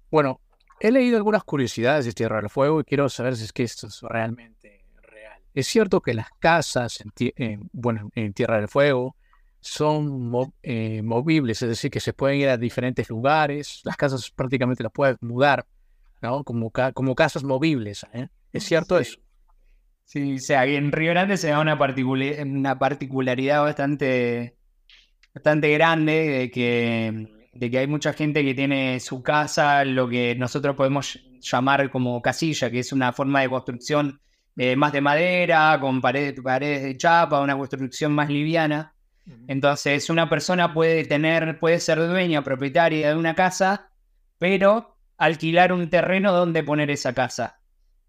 Bueno, 0.09 0.39
he 0.79 0.91
leído 0.91 1.17
algunas 1.17 1.43
curiosidades 1.43 2.05
de 2.05 2.13
Tierra 2.13 2.39
del 2.39 2.49
Fuego 2.49 2.79
y 2.79 2.85
quiero 2.85 3.09
saber 3.09 3.35
si 3.35 3.43
es 3.43 3.51
que 3.51 3.63
esto 3.63 3.87
es 3.87 4.01
realmente 4.01 4.85
real. 5.01 5.41
Es 5.53 5.67
cierto 5.67 5.99
que 5.99 6.13
las 6.13 6.29
casas 6.39 7.03
en, 7.17 7.69
bueno, 7.73 8.09
en 8.15 8.33
Tierra 8.33 8.57
del 8.57 8.69
Fuego 8.69 9.17
son 9.59 10.31
eh, 10.61 11.01
movibles, 11.01 11.61
es 11.61 11.69
decir, 11.69 11.89
que 11.89 11.99
se 11.99 12.13
pueden 12.13 12.39
ir 12.39 12.49
a 12.49 12.57
diferentes 12.57 13.09
lugares, 13.09 13.81
las 13.83 13.97
casas 13.97 14.29
prácticamente 14.29 14.83
las 14.83 14.91
puedes 14.91 15.17
mudar, 15.21 15.65
¿no? 16.21 16.43
Como, 16.43 16.71
como 16.93 17.15
casas 17.15 17.43
movibles, 17.43 18.05
¿eh? 18.13 18.27
¿Es 18.51 18.63
cierto 18.63 18.97
eso? 18.97 19.19
Sí, 20.05 20.35
o 20.35 20.39
sea, 20.39 20.65
en 20.65 20.91
Río 20.91 21.11
Grande 21.11 21.35
se 21.35 21.49
da 21.49 21.59
una, 21.59 21.77
una 22.43 22.79
particularidad 22.79 23.63
bastante, 23.63 24.55
bastante 25.33 25.71
grande 25.71 26.13
de 26.13 26.51
que, 26.51 27.49
de 27.53 27.71
que 27.71 27.77
hay 27.79 27.87
mucha 27.87 28.13
gente 28.13 28.43
que 28.43 28.53
tiene 28.53 28.99
su 28.99 29.23
casa, 29.23 29.83
lo 29.83 30.07
que 30.07 30.35
nosotros 30.35 30.75
podemos 30.75 31.19
llamar 31.41 31.89
como 31.89 32.21
casilla, 32.21 32.69
que 32.69 32.79
es 32.79 32.93
una 32.93 33.13
forma 33.13 33.41
de 33.41 33.49
construcción 33.49 34.21
eh, 34.57 34.75
más 34.75 34.93
de 34.93 35.01
madera, 35.01 35.77
con 35.81 35.99
paredes, 36.01 36.39
paredes 36.41 36.83
de 36.83 36.97
chapa, 36.97 37.41
una 37.41 37.57
construcción 37.57 38.13
más 38.13 38.29
liviana. 38.29 38.93
Entonces, 39.47 40.09
una 40.09 40.29
persona 40.29 40.73
puede 40.73 41.03
tener, 41.03 41.59
puede 41.59 41.79
ser 41.79 41.97
dueña, 41.97 42.43
propietaria 42.43 43.09
de 43.09 43.15
una 43.15 43.33
casa, 43.33 43.89
pero 44.37 44.94
alquilar 45.17 45.73
un 45.73 45.89
terreno 45.89 46.31
donde 46.31 46.63
poner 46.63 46.91
esa 46.91 47.13
casa. 47.13 47.59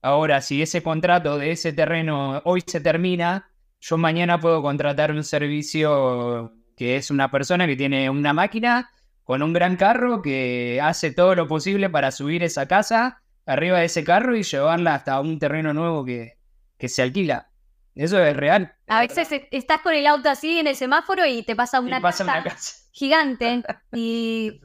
Ahora, 0.03 0.41
si 0.41 0.63
ese 0.63 0.83
contrato 0.83 1.39
de 1.39 1.53
ese 1.53 1.73
terreno 1.73 2.41
hoy 2.45 2.63
se 2.67 2.81
termina, 2.81 3.51
yo 3.81 3.97
mañana 3.97 4.41
puedo 4.41 4.63
contratar 4.63 5.11
un 5.11 5.25
servicio 5.25 6.53
que 6.77 6.97
es 6.97 7.11
una 7.11 7.31
persona 7.31 7.67
que 7.67 7.77
tiene 7.77 8.11
una 8.11 8.33
máquina 8.33 8.91
con 9.25 9.43
un 9.43 9.53
gran 9.53 9.77
carro 9.77 10.23
que 10.23 10.81
hace 10.83 11.11
todo 11.11 11.35
lo 11.35 11.49
posible 11.49 11.91
para 11.91 12.13
subir 12.13 12.45
esa 12.45 12.67
casa 12.69 13.23
arriba 13.47 13.79
de 13.79 13.87
ese 13.87 14.05
carro 14.05 14.37
y 14.37 14.43
llevarla 14.43 14.95
hasta 14.95 15.21
un 15.21 15.39
terreno 15.39 15.73
nuevo 15.73 16.05
que, 16.05 16.39
que 16.79 16.89
se 16.89 17.03
alquila. 17.03 17.51
Eso 17.95 18.23
es 18.23 18.37
real. 18.37 18.75
A 18.89 19.01
veces 19.01 19.29
estás 19.51 19.81
con 19.81 19.95
el 19.95 20.07
auto 20.07 20.29
así 20.29 20.59
en 20.59 20.67
el 20.67 20.77
semáforo 20.77 21.25
y 21.25 21.43
te 21.43 21.57
pasa 21.57 21.81
una, 21.81 22.01
casa, 22.01 22.45
gigante. 22.93 23.63
Y 23.93 24.61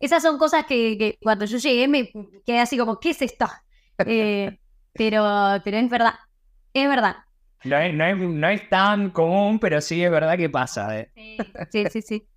esas 0.00 0.22
son 0.22 0.38
cosas 0.38 0.64
que, 0.66 1.18
cuando 1.22 1.44
yo 1.44 1.58
llegué 1.58 1.88
me 1.88 2.12
quedé 2.44 2.60
así 2.60 2.78
como, 2.78 2.98
¿qué 3.00 3.10
es 3.10 3.22
esto? 3.22 3.46
Eh, 4.06 4.58
pero, 4.92 5.60
pero 5.64 5.76
es 5.76 5.90
verdad. 5.90 6.14
Es 6.72 6.88
verdad. 6.88 7.16
No 7.64 8.48
es, 8.48 8.68
tan 8.68 9.10
común, 9.10 9.58
pero 9.58 9.80
sí 9.80 10.02
es 10.02 10.10
verdad 10.10 10.36
que 10.36 10.48
pasa. 10.48 10.98
Eh. 10.98 11.10
Sí, 11.70 11.84
sí, 11.90 12.02
sí. 12.02 12.28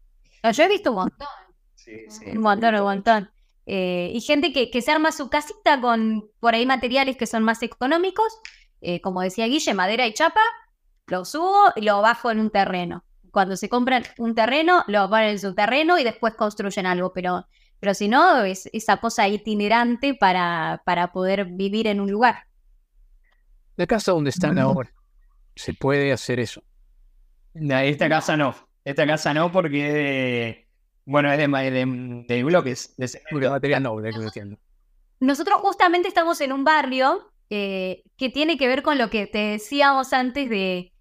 Yo 0.52 0.64
he 0.64 0.68
visto 0.68 0.90
un 0.92 0.98
montón. 0.98 1.28
Sí, 1.76 2.06
sí. 2.10 2.26
Un 2.32 2.42
montón, 2.42 2.76
un 2.76 2.82
montón. 2.82 3.32
Eh, 3.68 4.12
y 4.14 4.22
gente 4.22 4.52
que, 4.52 4.72
que 4.72 4.82
se 4.82 4.92
arma 4.92 5.12
su 5.12 5.30
casita 5.30 5.80
con 5.80 6.30
por 6.40 6.56
ahí 6.56 6.66
materiales 6.66 7.16
que 7.16 7.28
son 7.28 7.44
más 7.44 7.62
económicos 7.62 8.42
eh, 8.82 9.00
como 9.00 9.22
decía 9.22 9.46
Guille, 9.46 9.74
madera 9.76 10.08
y 10.08 10.14
chapa, 10.14 10.42
lo 11.06 11.24
subo 11.24 11.72
y 11.76 11.82
lo 11.82 12.02
bajo 12.02 12.32
en 12.32 12.40
un 12.40 12.50
terreno. 12.50 13.06
Cuando 13.32 13.56
se 13.56 13.70
compran 13.70 14.04
un 14.18 14.36
terreno, 14.36 14.84
lo 14.88 15.10
ponen 15.10 15.30
en 15.30 15.40
su 15.40 15.56
terreno 15.56 15.98
y 15.98 16.04
después 16.04 16.36
construyen 16.36 16.86
algo, 16.86 17.14
pero, 17.14 17.48
pero 17.80 17.94
si 17.94 18.10
no, 18.10 18.44
es 18.44 18.70
esa 18.74 18.98
cosa 18.98 19.28
itinerante 19.28 20.14
para, 20.14 20.82
para 20.86 21.12
poder 21.14 21.46
vivir 21.46 21.88
en 21.88 22.02
un 22.02 22.12
lugar. 22.12 22.46
La 23.78 23.88
casa 23.88 24.12
donde 24.12 24.32
están 24.32 24.60
ahora, 24.60 24.92
¿se 25.56 25.74
puede 25.74 26.12
hacer 26.12 26.40
eso? 26.40 26.62
esta 27.54 28.10
casa 28.10 28.38
no. 28.38 28.56
Esta 28.84 29.06
casa 29.06 29.34
no 29.34 29.52
porque, 29.52 30.68
bueno, 31.06 31.32
es 31.32 31.38
de, 31.38 32.26
de, 32.28 32.44
bloques, 32.44 32.96
de, 32.98 33.50
material 33.50 33.84
noble, 33.84 34.12
que 34.12 34.18
entiendo. 34.18 34.58
Nosotros 35.20 35.62
justamente 35.62 36.08
estamos 36.08 36.42
en 36.42 36.52
un 36.52 36.64
barrio 36.64 37.32
eh, 37.50 38.04
que 38.18 38.30
tiene 38.30 38.58
que 38.58 38.68
ver 38.68 38.82
con 38.82 38.98
lo 38.98 39.10
que 39.10 39.28
te 39.28 39.38
decíamos 39.38 40.14
antes 40.14 40.50
de, 40.50 40.92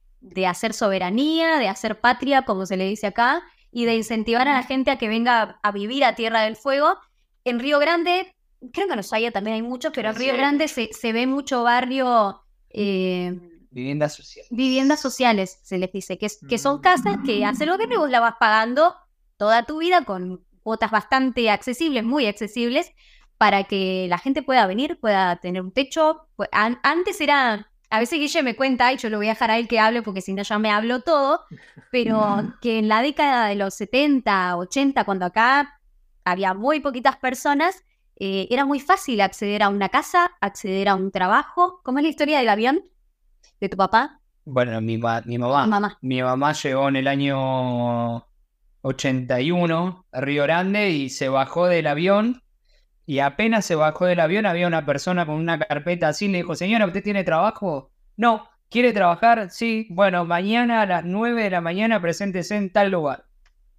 hacer 0.46 0.74
soberanía, 0.74 1.58
de 1.58 1.68
hacer 1.68 2.00
patria, 2.00 2.42
como 2.42 2.66
se 2.66 2.76
le 2.76 2.88
dice 2.88 3.06
acá, 3.06 3.42
y 3.72 3.84
de 3.84 3.96
incentivar 3.96 4.48
a 4.48 4.54
la 4.54 4.62
gente 4.62 4.90
a 4.90 4.98
que 4.98 5.08
venga 5.08 5.58
a 5.62 5.72
vivir 5.72 6.04
a 6.04 6.14
Tierra 6.14 6.42
del 6.42 6.56
Fuego. 6.56 6.98
En 7.44 7.58
Río 7.58 7.78
Grande, 7.78 8.34
creo 8.72 8.86
que 8.86 8.92
en 8.92 8.98
Ushuaia 8.98 9.30
también 9.30 9.54
hay 9.54 9.62
mucho, 9.62 9.92
pero 9.92 10.10
en 10.10 10.16
Río 10.16 10.34
Grande 10.34 10.68
se, 10.68 11.12
ve 11.12 11.26
mucho 11.26 11.62
barrio... 11.62 12.42
Eh, 12.70 13.38
viviendas 13.70 14.14
sociales. 14.14 14.48
Viviendas 14.50 15.00
sociales, 15.00 15.58
se 15.62 15.78
les 15.78 15.92
dice, 15.92 16.18
que, 16.18 16.28
que 16.48 16.58
son 16.58 16.78
mm. 16.78 16.80
casas 16.80 17.16
que 17.24 17.44
hace 17.44 17.66
lo 17.66 17.78
que 17.78 17.86
vos 17.86 18.10
la 18.10 18.20
vas 18.20 18.34
pagando 18.38 18.94
toda 19.36 19.64
tu 19.64 19.78
vida 19.78 20.04
con 20.04 20.44
cuotas 20.62 20.90
bastante 20.90 21.50
accesibles, 21.50 22.04
muy 22.04 22.26
accesibles, 22.26 22.92
para 23.38 23.64
que 23.64 24.06
la 24.08 24.18
gente 24.18 24.42
pueda 24.42 24.66
venir, 24.66 25.00
pueda 25.00 25.36
tener 25.36 25.62
un 25.62 25.72
techo. 25.72 26.26
antes 26.82 27.20
era, 27.22 27.69
a 27.90 27.98
veces 27.98 28.18
Guille 28.20 28.42
me 28.42 28.54
cuenta, 28.56 28.92
y 28.92 28.96
yo 28.96 29.10
lo 29.10 29.16
voy 29.18 29.26
a 29.26 29.30
dejar 29.30 29.50
a 29.50 29.58
él 29.58 29.66
que 29.66 29.80
hable 29.80 30.02
porque 30.02 30.20
si 30.20 30.32
no 30.32 30.42
ya 30.42 30.58
me 30.58 30.70
hablo 30.70 31.00
todo, 31.00 31.42
pero 31.90 32.54
que 32.62 32.78
en 32.78 32.88
la 32.88 33.02
década 33.02 33.48
de 33.48 33.56
los 33.56 33.74
70, 33.74 34.56
80, 34.56 35.04
cuando 35.04 35.26
acá 35.26 35.80
había 36.24 36.54
muy 36.54 36.80
poquitas 36.80 37.16
personas, 37.16 37.82
eh, 38.16 38.46
era 38.50 38.64
muy 38.64 38.80
fácil 38.80 39.20
acceder 39.20 39.62
a 39.62 39.68
una 39.68 39.88
casa, 39.88 40.30
acceder 40.40 40.88
a 40.88 40.94
un 40.94 41.10
trabajo. 41.10 41.80
¿Cómo 41.82 41.98
es 41.98 42.04
la 42.04 42.10
historia 42.10 42.38
del 42.38 42.48
avión 42.48 42.84
de 43.60 43.68
tu 43.68 43.76
papá? 43.76 44.20
Bueno, 44.44 44.80
mi, 44.80 44.98
mi 45.24 45.38
mamá. 45.38 45.66
mamá. 45.66 45.98
Mi 46.00 46.22
mamá 46.22 46.52
llegó 46.52 46.88
en 46.88 46.96
el 46.96 47.08
año 47.08 48.26
81 48.82 50.06
a 50.12 50.20
Río 50.20 50.42
Grande 50.44 50.90
y 50.90 51.10
se 51.10 51.28
bajó 51.28 51.66
del 51.66 51.86
avión 51.86 52.42
y 53.10 53.18
apenas 53.18 53.66
se 53.66 53.74
bajó 53.74 54.06
del 54.06 54.20
avión, 54.20 54.46
había 54.46 54.68
una 54.68 54.86
persona 54.86 55.26
con 55.26 55.34
una 55.34 55.58
carpeta 55.58 56.06
así, 56.06 56.28
le 56.28 56.38
dijo, 56.38 56.54
señora, 56.54 56.86
¿usted 56.86 57.02
tiene 57.02 57.24
trabajo? 57.24 57.90
No. 58.16 58.48
¿Quiere 58.68 58.92
trabajar? 58.92 59.50
Sí. 59.50 59.88
Bueno, 59.90 60.24
mañana 60.24 60.82
a 60.82 60.86
las 60.86 61.04
9 61.04 61.42
de 61.42 61.50
la 61.50 61.60
mañana 61.60 62.00
preséntese 62.00 62.54
en 62.54 62.72
tal 62.72 62.92
lugar. 62.92 63.26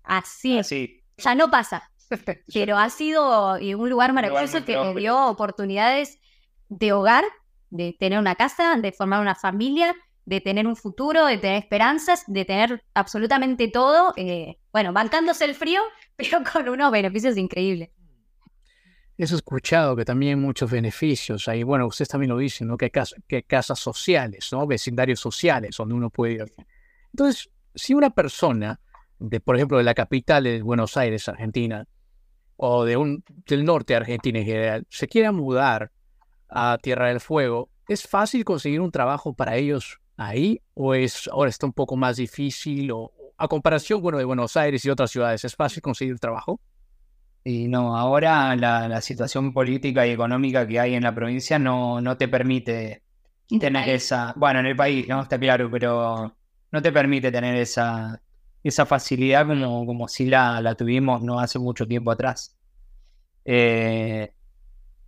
Así 0.03 0.57
es. 0.57 0.69
Ya 1.15 1.33
no 1.33 1.49
pasa. 1.49 1.89
Pero 2.53 2.77
ha 2.77 2.89
sido 2.89 3.55
eh, 3.55 3.73
un 3.73 3.89
lugar 3.89 4.11
maravilloso 4.11 4.65
que 4.65 4.77
me 4.77 4.99
dio 4.99 5.27
oportunidades 5.27 6.19
de 6.67 6.91
hogar, 6.91 7.23
de 7.69 7.95
tener 7.97 8.19
una 8.19 8.35
casa, 8.35 8.75
de 8.75 8.91
formar 8.91 9.21
una 9.21 9.35
familia, 9.35 9.95
de 10.25 10.41
tener 10.41 10.67
un 10.67 10.75
futuro, 10.75 11.25
de 11.25 11.37
tener 11.37 11.63
esperanzas, 11.63 12.25
de 12.27 12.43
tener 12.43 12.83
absolutamente 12.93 13.69
todo. 13.69 14.11
Eh, 14.17 14.57
bueno, 14.73 14.91
bancándose 14.91 15.45
el 15.45 15.55
frío, 15.55 15.79
pero 16.17 16.39
con 16.43 16.67
unos 16.67 16.91
beneficios 16.91 17.37
increíbles. 17.37 17.91
Eso 19.17 19.35
he 19.35 19.37
escuchado 19.37 19.95
que 19.95 20.05
también 20.05 20.39
muchos 20.39 20.71
beneficios. 20.71 21.47
Ahí, 21.47 21.63
bueno, 21.63 21.87
ustedes 21.87 22.09
también 22.09 22.29
lo 22.29 22.37
dicen, 22.37 22.67
¿no? 22.67 22.77
Que 22.77 22.91
hay, 22.93 23.43
casas 23.43 23.79
sociales, 23.79 24.49
¿no? 24.51 24.65
Vecindarios 24.65 25.19
sociales 25.19 25.75
donde 25.77 25.93
uno 25.93 26.09
puede 26.09 26.33
ir. 26.33 26.51
Entonces, 27.13 27.49
si 27.75 27.93
una 27.93 28.09
persona, 28.09 28.79
de, 29.19 29.39
por 29.39 29.55
ejemplo, 29.55 29.77
de 29.77 29.83
la 29.83 29.93
capital 29.93 30.43
de 30.43 30.61
Buenos 30.61 30.97
Aires, 30.97 31.27
Argentina, 31.27 31.87
o 32.57 32.85
de 32.85 32.97
un, 32.97 33.23
del 33.47 33.65
norte 33.65 33.93
de 33.93 33.97
Argentina 33.97 34.39
en 34.39 34.45
general, 34.45 34.87
se 34.89 35.07
quiera 35.07 35.31
mudar 35.31 35.91
a 36.47 36.77
Tierra 36.81 37.07
del 37.07 37.19
Fuego, 37.19 37.69
¿es 37.87 38.07
fácil 38.07 38.43
conseguir 38.43 38.81
un 38.81 38.91
trabajo 38.91 39.33
para 39.33 39.55
ellos 39.55 39.99
ahí? 40.17 40.61
¿O 40.73 40.93
es 40.93 41.27
ahora 41.31 41.49
está 41.49 41.65
un 41.65 41.73
poco 41.73 41.95
más 41.95 42.17
difícil? 42.17 42.91
O, 42.91 43.11
a 43.37 43.47
comparación, 43.47 44.01
bueno, 44.01 44.19
de 44.19 44.25
Buenos 44.25 44.55
Aires 44.55 44.85
y 44.85 44.89
otras 44.89 45.09
ciudades, 45.09 45.43
¿es 45.43 45.55
fácil 45.55 45.81
conseguir 45.81 46.19
trabajo? 46.19 46.59
Y 47.43 47.67
no, 47.67 47.97
ahora 47.97 48.55
la, 48.55 49.01
situación 49.01 49.51
política 49.53 50.05
y 50.05 50.11
económica 50.11 50.67
que 50.67 50.79
hay 50.79 50.93
en 50.93 51.03
la 51.03 51.15
provincia 51.15 51.57
no, 51.57 51.99
no 51.99 52.15
te 52.17 52.27
permite 52.27 53.01
tener 53.59 53.89
esa. 53.89 54.33
Bueno, 54.35 54.59
en 54.59 54.67
el 54.67 54.75
país, 54.75 55.07
¿no? 55.07 55.21
Está 55.23 55.39
claro, 55.39 55.69
pero 55.71 56.35
no 56.71 56.81
te 56.81 56.91
permite 56.91 57.31
tener 57.31 57.55
esa, 57.55 58.21
esa 58.63 58.85
facilidad 58.85 59.47
como, 59.47 59.85
como 59.85 60.07
si 60.07 60.27
la, 60.27 60.61
la 60.61 60.75
tuvimos 60.75 61.21
no 61.23 61.39
hace 61.39 61.57
mucho 61.57 61.87
tiempo 61.87 62.11
atrás. 62.11 62.55
Eh, 63.43 64.31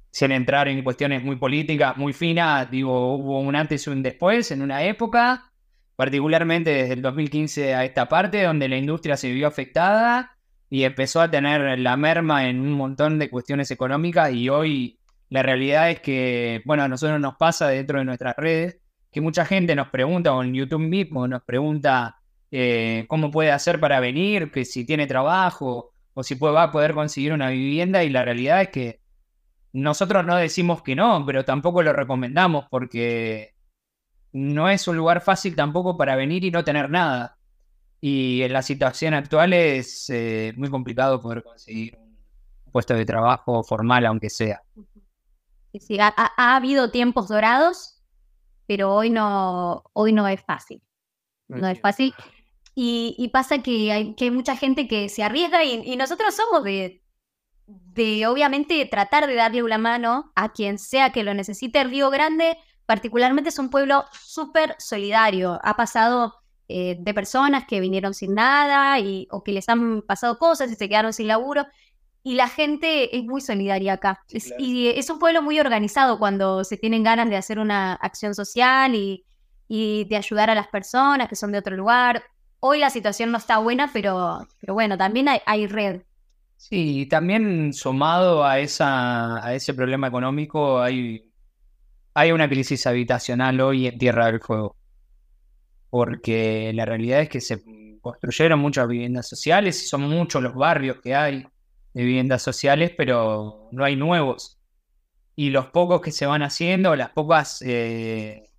sin 0.10 0.32
entrar 0.32 0.68
en 0.68 0.84
cuestiones 0.84 1.24
muy 1.24 1.36
políticas, 1.36 1.98
muy 1.98 2.14
finas, 2.14 2.70
digo, 2.70 3.16
hubo 3.16 3.40
un 3.40 3.56
antes 3.56 3.86
y 3.88 3.90
un 3.92 4.04
después 4.04 4.52
en 4.52 4.62
una 4.62 4.84
época, 4.84 5.52
particularmente 5.96 6.72
desde 6.72 6.94
el 6.94 7.02
2015 7.02 7.76
a 7.76 7.86
esta 7.86 8.08
parte, 8.10 8.44
donde 8.44 8.68
la 8.70 8.78
industria 8.78 9.18
se 9.18 9.32
vio 9.32 9.48
afectada 9.48 10.38
y 10.74 10.86
empezó 10.86 11.22
a 11.22 11.30
tener 11.30 11.78
la 11.78 11.96
merma 11.98 12.50
en 12.50 12.60
un 12.60 12.72
montón 12.72 13.20
de 13.20 13.30
cuestiones 13.30 13.70
económicas 13.70 14.34
y 14.34 14.50
hoy 14.50 14.98
la 15.30 15.44
realidad 15.44 15.92
es 15.92 16.00
que, 16.00 16.64
bueno, 16.66 16.82
a 16.82 16.88
nosotros 16.88 17.20
nos 17.20 17.36
pasa 17.36 17.68
dentro 17.68 18.00
de 18.00 18.06
nuestras 18.06 18.36
redes 18.36 18.80
que 19.12 19.22
mucha 19.22 19.46
gente 19.46 19.76
nos 19.76 19.90
pregunta, 19.90 20.34
o 20.34 20.42
en 20.42 20.56
YouTube 20.56 20.82
mismo 20.82 21.28
nos 21.28 21.44
pregunta 21.44 22.18
eh, 22.50 23.06
cómo 23.08 23.30
puede 23.30 23.52
hacer 23.52 23.80
para 23.80 24.00
venir, 24.00 24.50
que 24.50 24.66
si 24.66 24.84
tiene 24.84 25.06
trabajo 25.06 25.94
o 26.16 26.24
si 26.24 26.34
puede, 26.34 26.56
va 26.56 26.64
a 26.64 26.72
poder 26.72 26.96
conseguir 26.96 27.34
una 27.34 27.52
vivienda 27.52 28.04
y 28.04 28.10
la 28.10 28.26
realidad 28.26 28.64
es 28.64 28.70
que 28.70 29.00
nosotros 29.74 30.26
no 30.26 30.38
decimos 30.38 30.82
que 30.82 30.96
no, 30.96 31.24
pero 31.24 31.46
tampoco 31.46 31.84
lo 31.84 31.94
recomendamos 31.94 32.66
porque 32.72 33.54
no 34.32 34.70
es 34.70 34.88
un 34.88 34.98
lugar 34.98 35.22
fácil 35.22 35.56
tampoco 35.56 35.98
para 35.98 36.16
venir 36.16 36.44
y 36.44 36.50
no 36.50 36.64
tener 36.64 36.90
nada. 36.90 37.38
Y 38.06 38.42
en 38.42 38.52
la 38.52 38.62
situación 38.62 39.14
actual 39.14 39.54
es 39.54 40.10
eh, 40.10 40.52
muy 40.58 40.70
complicado 40.70 41.22
poder 41.22 41.42
conseguir 41.42 41.98
un 42.66 42.72
puesto 42.74 42.94
de 42.96 43.06
trabajo 43.06 43.64
formal, 43.64 44.06
aunque 44.06 44.30
sea. 44.30 44.62
Sí, 45.80 45.98
ha, 46.02 46.14
ha, 46.18 46.58
habido 46.58 46.92
tiempos 46.92 47.30
dorados, 47.30 48.04
pero 48.68 48.94
hoy 48.94 49.10
no, 49.10 49.86
hoy 49.94 50.12
no 50.12 50.28
es 50.28 50.42
fácil. 50.42 50.82
No 51.48 51.66
es 51.66 51.80
fácil. 51.80 52.14
Y, 52.76 53.30
pasa 53.32 53.60
que 53.60 53.94
hay, 53.94 54.16
que 54.16 54.26
hay 54.26 54.32
mucha 54.32 54.58
gente 54.58 54.86
que 54.90 55.08
se 55.08 55.24
arriesga 55.24 55.64
y, 55.64 55.96
nosotros 55.96 56.36
somos 56.36 56.66
de, 56.66 57.02
de, 57.68 58.28
obviamente, 58.28 58.86
tratar 58.86 59.28
de 59.28 59.36
darle 59.36 59.64
una 59.64 59.78
mano 59.78 60.34
a 60.36 60.52
quien 60.52 60.78
sea 60.78 61.14
que 61.14 61.24
lo 61.24 61.34
necesite. 61.34 61.82
Río 61.86 62.10
Grande, 62.10 62.58
particularmente, 62.86 63.48
es 63.48 63.60
un 63.60 63.70
pueblo 63.70 64.04
súper 64.12 64.76
solidario. 64.78 65.58
Ha 65.64 65.78
pasado 65.78 66.43
eh, 66.76 66.98
de 67.00 67.14
personas 67.14 67.66
que 67.68 67.80
vinieron 67.80 68.16
sin 68.16 68.34
nada 68.34 69.00
y, 69.00 69.28
o 69.30 69.44
que 69.44 69.52
les 69.52 69.70
han 69.70 70.02
pasado 70.02 70.40
cosas 70.40 70.72
y 70.72 70.76
se 70.76 70.90
quedaron 70.90 71.14
sin 71.14 71.28
laburo. 71.28 71.68
Y 72.24 72.34
la 72.34 72.48
gente 72.48 73.16
es 73.16 73.24
muy 73.24 73.42
solidaria 73.42 73.94
acá. 73.94 74.24
Y 74.58 74.88
es 74.88 75.08
un 75.12 75.20
pueblo 75.20 75.44
muy 75.44 75.60
organizado 75.60 76.18
cuando 76.18 76.64
se 76.64 76.78
tienen 76.78 77.04
ganas 77.04 77.30
de 77.30 77.36
hacer 77.36 77.60
una 77.60 77.94
acción 77.94 78.34
social 78.34 78.96
y, 78.96 79.24
y 79.68 80.06
de 80.06 80.18
ayudar 80.18 80.50
a 80.50 80.56
las 80.56 80.68
personas 80.68 81.30
que 81.30 81.36
son 81.36 81.52
de 81.52 81.60
otro 81.60 81.78
lugar. 81.78 82.24
Hoy 82.60 82.80
la 82.80 82.90
situación 82.90 83.32
no 83.32 83.38
está 83.38 83.60
buena, 83.60 83.92
pero, 83.94 84.48
pero 84.60 84.74
bueno, 84.74 84.98
también 84.98 85.28
hay, 85.46 85.68
red. 85.68 86.02
Sí, 86.58 87.06
también 87.06 87.72
sumado 87.74 88.44
a, 88.44 88.58
esa, 88.60 89.46
a 89.46 89.54
ese 89.54 89.76
problema 89.76 90.08
económico 90.08 90.82
hay, 90.82 91.30
hay 92.16 92.32
una 92.32 92.50
crisis 92.50 92.88
habitacional 92.88 93.62
hoy 93.62 93.86
en 93.86 94.00
Tierra 94.00 94.26
del 94.26 94.40
Fuego. 94.40 94.76
Porque 95.94 96.72
la 96.74 96.86
realidad 96.86 97.22
es 97.22 97.30
que 97.30 97.40
se 97.40 97.64
construyeron 98.02 98.60
muchas 98.60 98.88
viviendas 98.88 99.30
sociales 99.30 99.80
y 99.84 99.86
son 99.86 100.02
muchos 100.02 100.42
los 100.42 100.56
barrios 100.56 100.98
que 101.04 101.14
hay 101.14 101.46
de 101.94 102.04
viviendas 102.04 102.42
sociales, 102.42 102.92
pero 102.98 103.70
no 103.72 103.84
hay 103.84 103.96
nuevos. 103.96 104.58
Y 105.36 105.52
los 105.52 105.68
pocos 105.68 106.02
que 106.02 106.10
se 106.10 106.26
van 106.26 106.42
haciendo, 106.42 106.96
las 106.96 107.12
pocas, 107.12 107.62
eh, 107.62 108.50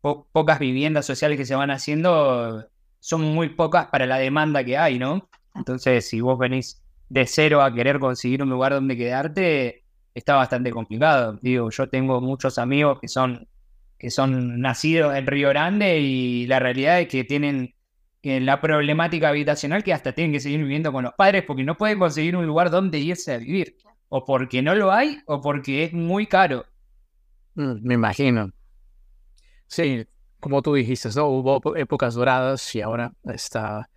pocas 0.00 0.60
viviendas 0.60 1.04
sociales 1.04 1.36
que 1.36 1.44
se 1.44 1.56
van 1.56 1.72
haciendo, 1.72 2.64
son 3.00 3.22
muy 3.22 3.48
pocas 3.48 3.88
para 3.88 4.06
la 4.06 4.18
demanda 4.18 4.62
que 4.62 4.78
hay, 4.78 5.00
¿no? 5.00 5.28
Entonces, 5.56 6.08
si 6.08 6.20
vos 6.20 6.38
venís 6.38 6.80
de 7.08 7.26
cero 7.26 7.60
a 7.60 7.74
querer 7.74 7.98
conseguir 7.98 8.40
un 8.40 8.50
lugar 8.50 8.72
donde 8.72 8.96
quedarte, 8.96 9.82
está 10.14 10.36
bastante 10.36 10.70
complicado. 10.70 11.40
Digo, 11.42 11.70
yo 11.70 11.88
tengo 11.88 12.20
muchos 12.20 12.56
amigos 12.56 13.00
que 13.00 13.08
son, 13.08 13.48
que 13.98 14.10
son 14.10 14.60
nacidos 14.60 15.14
en 15.16 15.26
Río 15.26 15.48
Grande 15.50 16.00
y 16.00 16.46
la 16.46 16.58
realidad 16.58 17.00
es 17.00 17.08
que 17.08 17.24
tienen 17.24 17.74
eh, 18.22 18.40
la 18.40 18.60
problemática 18.60 19.28
habitacional 19.28 19.84
que 19.84 19.92
hasta 19.92 20.12
tienen 20.12 20.32
que 20.32 20.40
seguir 20.40 20.60
viviendo 20.60 20.92
con 20.92 21.04
los 21.04 21.12
padres 21.14 21.44
porque 21.46 21.62
no 21.62 21.76
pueden 21.76 21.98
conseguir 21.98 22.36
un 22.36 22.46
lugar 22.46 22.70
donde 22.70 22.98
irse 22.98 23.34
a 23.34 23.38
vivir. 23.38 23.76
O 24.08 24.24
porque 24.24 24.62
no 24.62 24.74
lo 24.74 24.92
hay 24.92 25.18
o 25.26 25.40
porque 25.40 25.84
es 25.84 25.92
muy 25.92 26.26
caro. 26.26 26.64
Mm, 27.54 27.86
me 27.86 27.94
imagino. 27.94 28.50
Sí, 29.66 30.06
como 30.40 30.62
tú 30.62 30.74
dijiste, 30.74 31.08
¿no? 31.16 31.26
hubo 31.28 31.76
épocas 31.76 32.14
doradas 32.14 32.74
y 32.74 32.80
ahora 32.80 33.12
está, 33.24 33.88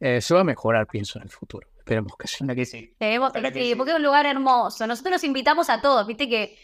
eh, 0.00 0.20
se 0.20 0.34
va 0.34 0.40
a 0.40 0.44
mejorar, 0.44 0.86
pienso, 0.86 1.18
en 1.18 1.24
el 1.24 1.30
futuro. 1.30 1.68
Esperemos 1.84 2.16
que 2.16 2.26
sí. 2.26 2.46
Que 2.46 2.64
sí. 2.64 2.78
Esperemos 2.92 3.30
que, 3.30 3.52
sí, 3.52 3.74
porque 3.74 3.90
es 3.90 3.96
un 3.98 4.02
lugar 4.02 4.24
hermoso. 4.24 4.86
Nosotros 4.86 5.12
nos 5.12 5.24
invitamos 5.24 5.68
a 5.68 5.82
todos, 5.82 6.06
viste 6.06 6.30
que 6.30 6.56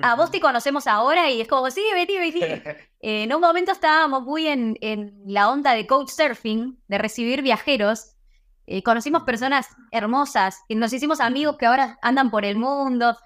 a 0.00 0.14
vos 0.14 0.30
te 0.30 0.38
conocemos 0.38 0.86
ahora 0.86 1.28
y 1.30 1.40
es 1.40 1.48
como, 1.48 1.68
sí, 1.70 1.82
vení, 1.92 2.18
vení. 2.18 2.40
Eh, 3.00 3.22
en 3.22 3.32
un 3.32 3.40
momento 3.40 3.70
estábamos 3.70 4.24
muy 4.24 4.48
en, 4.48 4.76
en 4.80 5.22
la 5.24 5.50
onda 5.50 5.72
de 5.74 5.86
coach 5.86 6.08
surfing, 6.08 6.80
de 6.88 6.98
recibir 6.98 7.42
viajeros. 7.42 8.16
Eh, 8.66 8.82
conocimos 8.82 9.22
personas 9.22 9.68
hermosas, 9.92 10.62
y 10.66 10.74
nos 10.74 10.92
hicimos 10.92 11.20
amigos 11.20 11.56
que 11.58 11.66
ahora 11.66 11.96
andan 12.02 12.28
por 12.28 12.44
el 12.44 12.56
mundo. 12.56 13.16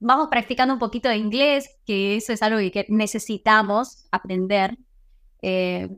vamos 0.00 0.28
practicando 0.28 0.74
un 0.74 0.80
poquito 0.80 1.08
de 1.08 1.16
inglés, 1.16 1.78
que 1.86 2.16
eso 2.16 2.34
es 2.34 2.42
algo 2.42 2.58
que 2.58 2.84
necesitamos 2.90 4.06
aprender. 4.10 4.76
Eh, 5.40 5.88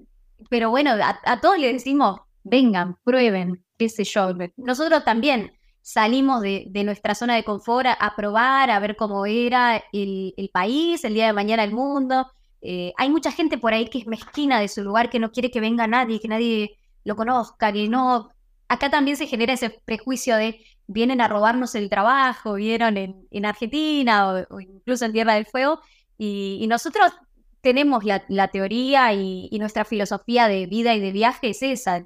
pero 0.49 0.71
bueno, 0.71 0.93
a, 1.01 1.41
todos 1.41 1.59
les 1.59 1.73
decimos, 1.73 2.21
vengan, 2.45 2.97
prueben, 3.05 3.65
qué 3.79 3.89
sé 3.89 4.05
yo. 4.05 4.33
Nosotros 4.57 5.05
también 5.05 5.53
salimos 5.81 6.43
de, 6.43 6.71
nuestra 6.85 7.15
zona 7.15 7.35
de 7.35 7.45
confort 7.45 7.89
a, 7.99 8.15
probar, 8.17 8.71
a 8.71 8.81
ver 8.81 8.97
cómo 8.97 9.27
era 9.27 9.83
el, 9.93 10.51
país, 10.53 11.05
el 11.05 11.15
día 11.15 11.27
de 11.27 11.33
mañana 11.33 11.65
el 11.65 11.73
mundo. 11.73 12.27
Eh, 12.61 12.93
hay 12.97 13.11
mucha 13.11 13.33
gente 13.33 13.59
por 13.59 13.75
ahí 13.75 13.89
que 13.89 13.99
es 13.99 14.07
mezquina 14.07 14.61
de 14.61 14.69
su 14.69 14.83
lugar, 14.83 15.11
que 15.11 15.19
no 15.19 15.33
quiere 15.33 15.51
que 15.51 15.61
venga 15.61 15.87
nadie, 15.87 16.21
que 16.21 16.29
nadie 16.29 16.79
lo 17.05 17.17
conozca, 17.17 17.73
que 17.73 17.89
no... 17.89 18.29
Acá 18.69 18.91
también 18.91 19.17
se 19.17 19.27
genera 19.27 19.53
ese 19.53 19.71
prejuicio 19.85 20.37
de 20.37 20.65
vienen 20.87 21.21
a 21.21 21.29
robarnos 21.29 21.75
el 21.75 21.91
trabajo, 21.91 22.55
vieron 22.55 22.97
en, 22.97 23.45
Argentina 23.45 24.47
o, 24.49 24.61
incluso 24.61 25.05
en 25.05 25.13
Tierra 25.13 25.35
del 25.35 25.47
Fuego, 25.47 25.81
y 26.17 26.65
nosotros 26.69 27.13
tenemos 27.63 28.05
la, 28.05 28.49
teoría 28.49 29.15
y, 29.15 29.49
nuestra 29.59 29.85
filosofía 29.85 30.49
de 30.49 30.67
vida 30.67 30.95
y 30.95 31.01
de 31.01 31.13
viaje 31.13 31.51
es 31.51 31.63
esa. 31.63 32.05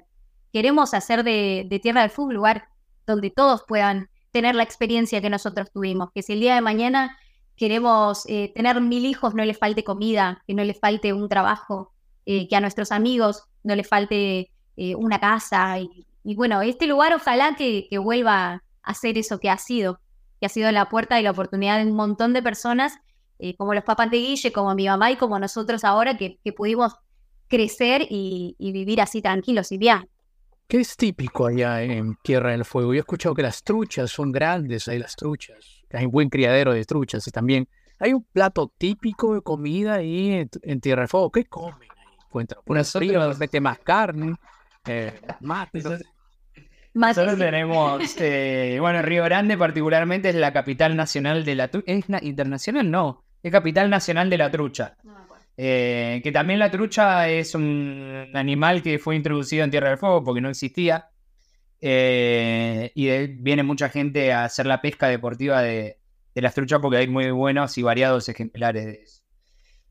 Queremos 0.53 0.93
hacer 0.93 1.23
de, 1.23 1.79
Tierra 1.81 2.01
del 2.01 2.09
Fuego 2.09 2.29
un 2.29 2.35
lugar 2.35 2.69
donde 3.05 3.29
todos 3.29 3.63
puedan 3.67 4.09
tener 4.31 4.55
la 4.55 4.63
experiencia 4.63 5.21
que 5.21 5.29
nosotros 5.29 5.71
tuvimos. 5.71 6.11
Que 6.13 6.21
si 6.21 6.33
el 6.33 6.39
día 6.39 6.55
de 6.55 6.61
mañana 6.61 7.17
queremos 7.55 8.23
eh, 8.27 8.51
tener 8.55 8.79
mil 8.81 9.05
hijos, 9.05 9.33
no 9.33 9.43
les 9.43 9.57
falte 9.57 9.83
comida, 9.83 10.43
que 10.47 10.53
no 10.53 10.63
les 10.63 10.79
falte 10.79 11.13
un 11.13 11.27
trabajo, 11.27 11.93
eh, 12.25 12.47
que 12.47 12.55
a 12.55 12.61
nuestros 12.61 12.91
amigos 12.91 13.43
no 13.63 13.75
les 13.75 13.87
falte 13.87 14.51
eh, 14.77 14.95
una 14.95 15.19
casa. 15.19 15.79
Y, 15.79 16.35
bueno, 16.35 16.61
este 16.61 16.87
lugar 16.87 17.13
ojalá 17.13 17.55
que, 17.55 17.87
vuelva 17.97 18.63
a 18.83 18.93
ser 18.93 19.17
eso 19.17 19.39
que 19.39 19.49
ha 19.49 19.57
sido, 19.57 19.99
que 20.39 20.45
ha 20.45 20.49
sido 20.49 20.71
la 20.71 20.87
puerta 20.87 21.19
y 21.19 21.23
la 21.23 21.31
oportunidad 21.31 21.77
de 21.77 21.89
un 21.89 21.95
montón 21.95 22.33
de 22.33 22.43
personas 22.43 22.99
como 23.59 23.75
los 23.75 23.83
papás 23.83 24.09
de 24.09 24.17
Guille, 24.17 24.51
como 24.51 24.73
mi 24.73 24.87
mamá 24.87 25.11
y 25.11 25.15
como 25.15 25.37
nosotros 25.37 25.83
ahora, 25.83 26.17
que, 26.17 26.39
pudimos 26.55 26.95
crecer 27.47 28.07
y, 28.09 28.55
vivir 28.59 29.01
así 29.01 29.21
tranquilos 29.21 29.71
y 29.71 29.77
bien. 29.77 30.07
¿Qué 30.67 30.81
es 30.81 30.97
típico 30.97 31.47
allá 31.47 31.81
en 31.81 32.17
Tierra 32.21 32.51
del 32.51 32.65
Fuego? 32.65 32.93
Yo 32.93 32.97
he 32.97 32.99
escuchado 32.99 33.33
que 33.33 33.41
las 33.41 33.63
truchas 33.63 34.11
son 34.11 34.33
grandes, 34.33 34.89
hay 34.89 34.99
las 34.99 35.15
truchas, 35.15 35.83
hay 35.93 36.05
un 36.05 36.11
buen 36.11 36.27
criadero 36.27 36.73
de 36.73 36.83
truchas 36.83 37.25
y 37.25 37.31
también 37.31 37.69
hay 37.99 38.11
un 38.13 38.23
plato 38.23 38.69
típico 38.77 39.35
de 39.35 39.41
comida 39.41 39.95
ahí 39.95 40.45
en, 40.61 40.81
Tierra 40.81 41.03
del 41.03 41.07
Fuego. 41.07 41.31
¿Qué 41.31 41.45
comen 41.45 41.89
ahí? 41.89 42.17
Cuéntanos. 42.29 42.65
Una 42.67 42.83
sopa, 42.83 43.33
mete 43.39 43.61
más 43.61 43.79
carne, 43.79 44.35
eh, 44.85 45.21
más. 45.39 45.69
Nosotros 46.93 47.37
tenemos, 47.37 48.15
eh, 48.19 48.77
bueno, 48.81 49.01
Río 49.01 49.23
Grande 49.23 49.57
particularmente 49.57 50.29
es 50.29 50.35
la 50.35 50.51
capital 50.51 50.97
nacional 50.97 51.45
de 51.45 51.55
la... 51.55 51.69
¿Es 51.85 52.05
internacional? 52.23 52.91
No, 52.91 53.23
es 53.41 53.53
capital 53.53 53.89
nacional 53.89 54.29
de 54.29 54.37
la 54.37 54.51
trucha. 54.51 54.97
Eh, 55.59 56.21
que 56.23 56.31
también 56.31 56.59
la 56.59 56.69
trucha 56.69 57.27
es 57.29 57.55
un 57.55 58.29
animal 58.35 58.83
que 58.83 58.99
fue 58.99 59.15
introducido 59.15 59.63
en 59.63 59.71
Tierra 59.71 59.89
del 59.89 59.97
Fuego 59.97 60.23
porque 60.23 60.41
no 60.41 60.49
existía. 60.49 61.09
Eh, 61.81 62.91
y 62.95 63.27
viene 63.27 63.63
mucha 63.63 63.89
gente 63.89 64.31
a 64.31 64.45
hacer 64.45 64.65
la 64.65 64.81
pesca 64.81 65.07
deportiva 65.07 65.61
de, 65.61 65.97
las 66.35 66.53
truchas 66.53 66.79
porque 66.79 66.97
hay 66.97 67.07
muy 67.07 67.31
buenos 67.31 67.77
y 67.79 67.81
variados 67.81 68.29
ejemplares 68.29 68.85
de 68.85 69.01
eso. 69.03 69.23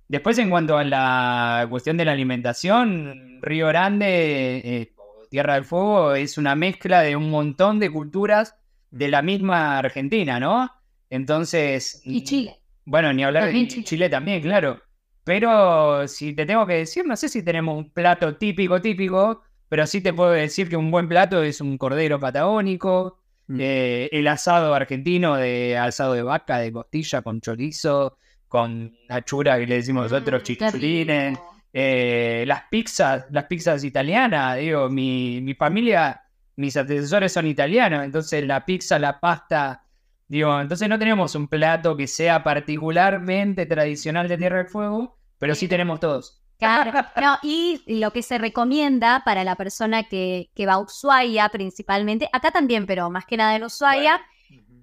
Después, 0.09 0.39
en 0.39 0.51
cuanto 0.51 0.79
a 0.79 0.85
la 0.85 1.67
cuestión 1.69 1.97
de 1.97 2.05
la 2.05 2.13
alimentación, 2.13 3.41
Río 3.43 3.67
Grande, 3.67 4.63
eh, 4.65 4.93
Tierra 5.31 5.55
del 5.55 5.65
Fuego, 5.65 6.15
es 6.15 6.39
una 6.39 6.55
mezcla 6.55 7.03
de 7.03 7.17
un 7.17 7.29
montón 7.29 7.81
de 7.81 7.91
culturas 7.91 8.55
de 8.93 9.09
la 9.09 9.23
misma 9.23 9.79
Argentina, 9.79 10.39
¿no? 10.39 10.71
Entonces. 11.11 12.01
Y 12.05 12.23
Chile. 12.23 12.57
Bueno, 12.85 13.13
ni 13.13 13.25
hablar 13.25 13.53
de 13.53 13.67
Chile. 13.67 14.09
también, 14.09 14.41
claro. 14.41 14.81
Pero 15.27 16.07
si 16.07 16.35
te 16.35 16.47
tengo 16.47 16.65
que 16.69 16.75
decir, 16.75 17.05
no 17.05 17.17
sé 17.17 17.29
si 17.29 17.43
tenemos 17.43 17.77
un 17.77 17.91
plato 17.91 18.37
típico, 18.37 18.81
típico, 18.81 19.43
pero 19.69 19.85
sí 19.85 20.01
te 20.01 20.13
puedo 20.13 20.31
decir 20.31 20.69
que 20.69 20.77
un 20.77 20.93
buen 20.93 21.09
plato 21.09 21.43
es 21.43 21.61
un 21.61 21.77
cordero 21.79 22.21
patagónico, 22.21 23.19
mm. 23.49 23.59
eh, 23.59 24.09
el 24.13 24.29
asado 24.29 24.73
argentino 24.73 25.35
de 25.35 25.77
asado 25.77 26.13
de 26.13 26.23
vaca, 26.23 26.59
de 26.59 26.71
costilla 26.71 27.23
con 27.23 27.41
chorizo, 27.41 28.19
con 28.47 28.97
achura 29.09 29.59
que 29.59 29.67
le 29.67 29.75
decimos 29.75 30.13
nosotros, 30.13 30.45
mm, 30.49 31.35
eh, 31.73 32.45
las 32.47 32.63
pizzas, 32.71 33.27
las 33.33 33.47
pizzas 33.47 33.83
italianas, 33.83 34.59
digo, 34.59 34.89
mi, 34.89 35.41
mi 35.41 35.55
familia, 35.55 36.23
mis 36.55 36.77
antecesores 36.77 37.33
son 37.33 37.49
italianos, 37.49 38.05
entonces 38.05 38.47
la 38.47 38.65
pizza, 38.65 38.97
la 39.01 39.19
pasta 39.19 39.86
Digo, 40.29 40.61
entonces 40.61 40.89
no 40.89 40.99
tenemos 40.99 41.35
un 41.35 41.47
plato 41.47 41.97
que 41.97 42.07
sea 42.07 42.43
particularmente 42.43 43.65
tradicional 43.67 44.29
de 44.29 44.37
Tierra 44.37 44.59
del 44.59 44.69
Fuego, 44.69 45.19
pero 45.39 45.55
sí 45.55 45.69
tenemos 45.69 46.01
todos. 46.01 46.43
Claro, 46.59 46.93
no, 47.21 47.39
y 47.43 47.83
lo 47.87 48.13
que 48.13 48.23
se 48.23 48.39
recomienda 48.39 49.23
para 49.25 49.45
la 49.45 49.57
persona 49.57 50.05
que, 50.05 50.51
va 50.67 50.75
a 50.75 50.79
Ushuaia 50.79 51.49
principalmente, 51.51 52.29
acá 52.33 52.51
también, 52.51 52.87
pero 52.87 53.11
más 53.11 53.27
que 53.27 53.37
nada 53.37 53.55
en 53.55 53.65
Ushuaia, 53.65 54.21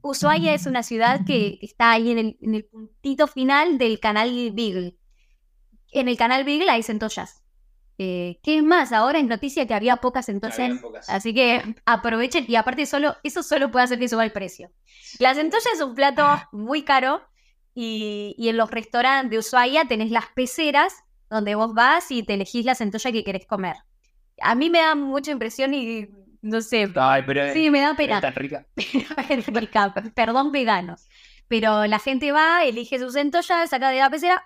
Ushuaia 0.01 0.53
es 0.53 0.65
una 0.65 0.83
ciudad 0.83 1.25
que 1.25 1.59
está 1.61 1.91
ahí 1.91 2.11
en 2.11 2.37
el, 2.53 2.65
puntito 2.65 3.27
final 3.27 3.77
del 3.77 3.99
canal 3.99 4.51
Beagle. 4.53 4.97
en 5.91 6.07
el 6.09 6.17
canal 6.17 6.43
Beagle 6.43 6.69
hay 6.69 6.83
centollas. 6.83 7.41
Eh, 7.99 8.39
¿Qué 8.43 8.57
es 8.57 8.63
más? 8.63 8.91
Ahora 8.91 9.19
es 9.19 9.25
noticia 9.25 9.67
que 9.67 9.73
había 9.73 9.97
pocas. 9.97 10.27
Había 10.29 10.79
pocas. 10.81 11.07
Así 11.09 11.33
que 11.33 11.75
aprovechen 11.85 12.45
y 12.47 12.55
aparte 12.55 12.85
solo, 12.85 13.15
eso 13.23 13.43
solo 13.43 13.69
puede 13.71 13.85
hacer 13.85 13.99
que 13.99 14.09
suba 14.09 14.23
el 14.25 14.31
precio. 14.31 14.71
La 15.19 15.35
centolla 15.35 15.69
es 15.73 15.81
un 15.81 15.93
plato 15.93 16.25
muy 16.51 16.83
caro 16.83 17.21
y, 17.75 18.35
y 18.37 18.49
en 18.49 18.57
los 18.57 18.69
restaurantes 18.71 19.29
de 19.31 19.37
Ushuaia 19.39 19.85
tenés 19.85 20.11
las 20.11 20.25
peceras 20.35 20.93
donde 21.29 21.55
vos 21.55 21.73
vas 21.73 22.09
y 22.11 22.23
te 22.23 22.33
elegís 22.35 22.65
la 22.65 22.75
centolla 22.75 23.11
que 23.11 23.23
querés 23.23 23.45
comer. 23.45 23.75
A 24.41 24.55
mí 24.55 24.69
me 24.69 24.79
da 24.79 24.95
mucha 24.95 25.31
impresión 25.31 25.73
y 25.73 26.09
no 26.41 26.61
sé, 26.61 26.91
Ay, 26.95 27.23
pero 27.25 27.53
sí, 27.53 27.69
me 27.69 27.79
da 27.79 27.93
pero 27.95 28.07
pena. 28.07 28.15
es 28.17 28.21
tan 28.21 28.35
rica. 28.35 28.65
Rica, 29.47 29.93
Perdón, 30.13 30.51
veganos. 30.51 31.07
Pero 31.47 31.85
la 31.87 31.99
gente 31.99 32.31
va, 32.31 32.63
elige 32.65 32.99
su 32.99 33.11
centolla, 33.11 33.65
saca 33.67 33.89
de 33.89 33.99
la 33.99 34.09
pecera. 34.09 34.43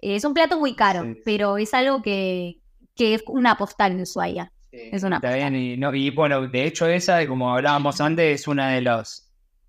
Es 0.00 0.24
un 0.24 0.34
plato 0.34 0.58
muy 0.58 0.74
caro, 0.74 1.02
Sí. 1.04 1.20
pero 1.24 1.56
es 1.58 1.72
algo 1.74 2.02
que, 2.02 2.58
que 2.94 3.14
es 3.14 3.22
una 3.26 3.56
postal 3.56 3.96
de 3.96 4.02
Ushuaia. 4.02 4.52
Es 4.72 5.02
una 5.02 5.16
Está 5.16 5.34
bien, 5.34 5.56
y, 5.56 5.76
no, 5.76 5.94
y 5.94 6.10
bueno, 6.10 6.46
de 6.46 6.64
hecho 6.64 6.86
esa, 6.86 7.26
como 7.26 7.52
hablábamos 7.52 8.00
antes, 8.00 8.40
es 8.40 8.48
una 8.48 8.70
de 8.70 8.82
los 8.82 9.26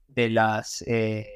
de 0.07 0.30
las 0.30 0.84
eh, 0.88 1.28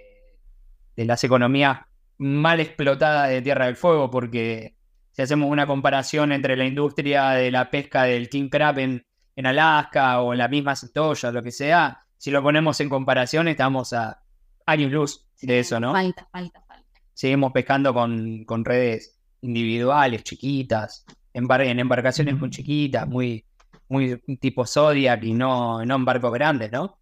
de 0.95 1.05
las 1.05 1.23
economías 1.23 1.79
mal 2.17 2.59
explotadas 2.59 3.29
de 3.29 3.41
Tierra 3.41 3.65
del 3.65 3.75
Fuego, 3.75 4.09
porque 4.09 4.75
si 5.11 5.21
hacemos 5.21 5.49
una 5.49 5.65
comparación 5.65 6.31
entre 6.31 6.55
la 6.55 6.65
industria 6.65 7.31
de 7.31 7.51
la 7.51 7.69
pesca 7.71 8.03
del 8.03 8.29
king 8.29 8.49
crab 8.49 8.79
en, 8.79 9.05
en 9.35 9.45
Alaska 9.45 10.21
o 10.21 10.33
la 10.33 10.47
misma 10.47 10.75
centolla, 10.75 11.31
lo 11.31 11.41
que 11.41 11.51
sea, 11.51 12.05
si 12.17 12.31
lo 12.31 12.43
ponemos 12.43 12.79
en 12.81 12.89
comparación 12.89 13.47
estamos 13.47 13.93
a 13.93 14.21
años 14.65 14.91
luz 14.91 15.25
de 15.41 15.59
eso, 15.59 15.79
¿no? 15.79 15.91
Falta, 15.91 16.27
falta, 16.31 16.61
falta. 16.67 16.99
Seguimos 17.13 17.51
pescando 17.51 17.93
con, 17.93 18.43
con 18.45 18.65
redes 18.65 19.17
individuales, 19.41 20.23
chiquitas, 20.23 21.05
en, 21.35 21.47
bar- 21.47 21.61
en 21.61 21.79
embarcaciones 21.79 22.37
muy 22.39 22.49
chiquitas, 22.49 23.07
muy, 23.07 23.45
muy 23.89 24.17
tipo 24.39 24.65
Zodiac 24.65 25.21
y 25.23 25.33
no, 25.33 25.83
no 25.85 25.95
en 25.95 26.05
barcos 26.05 26.33
grandes, 26.33 26.71
¿no? 26.71 26.97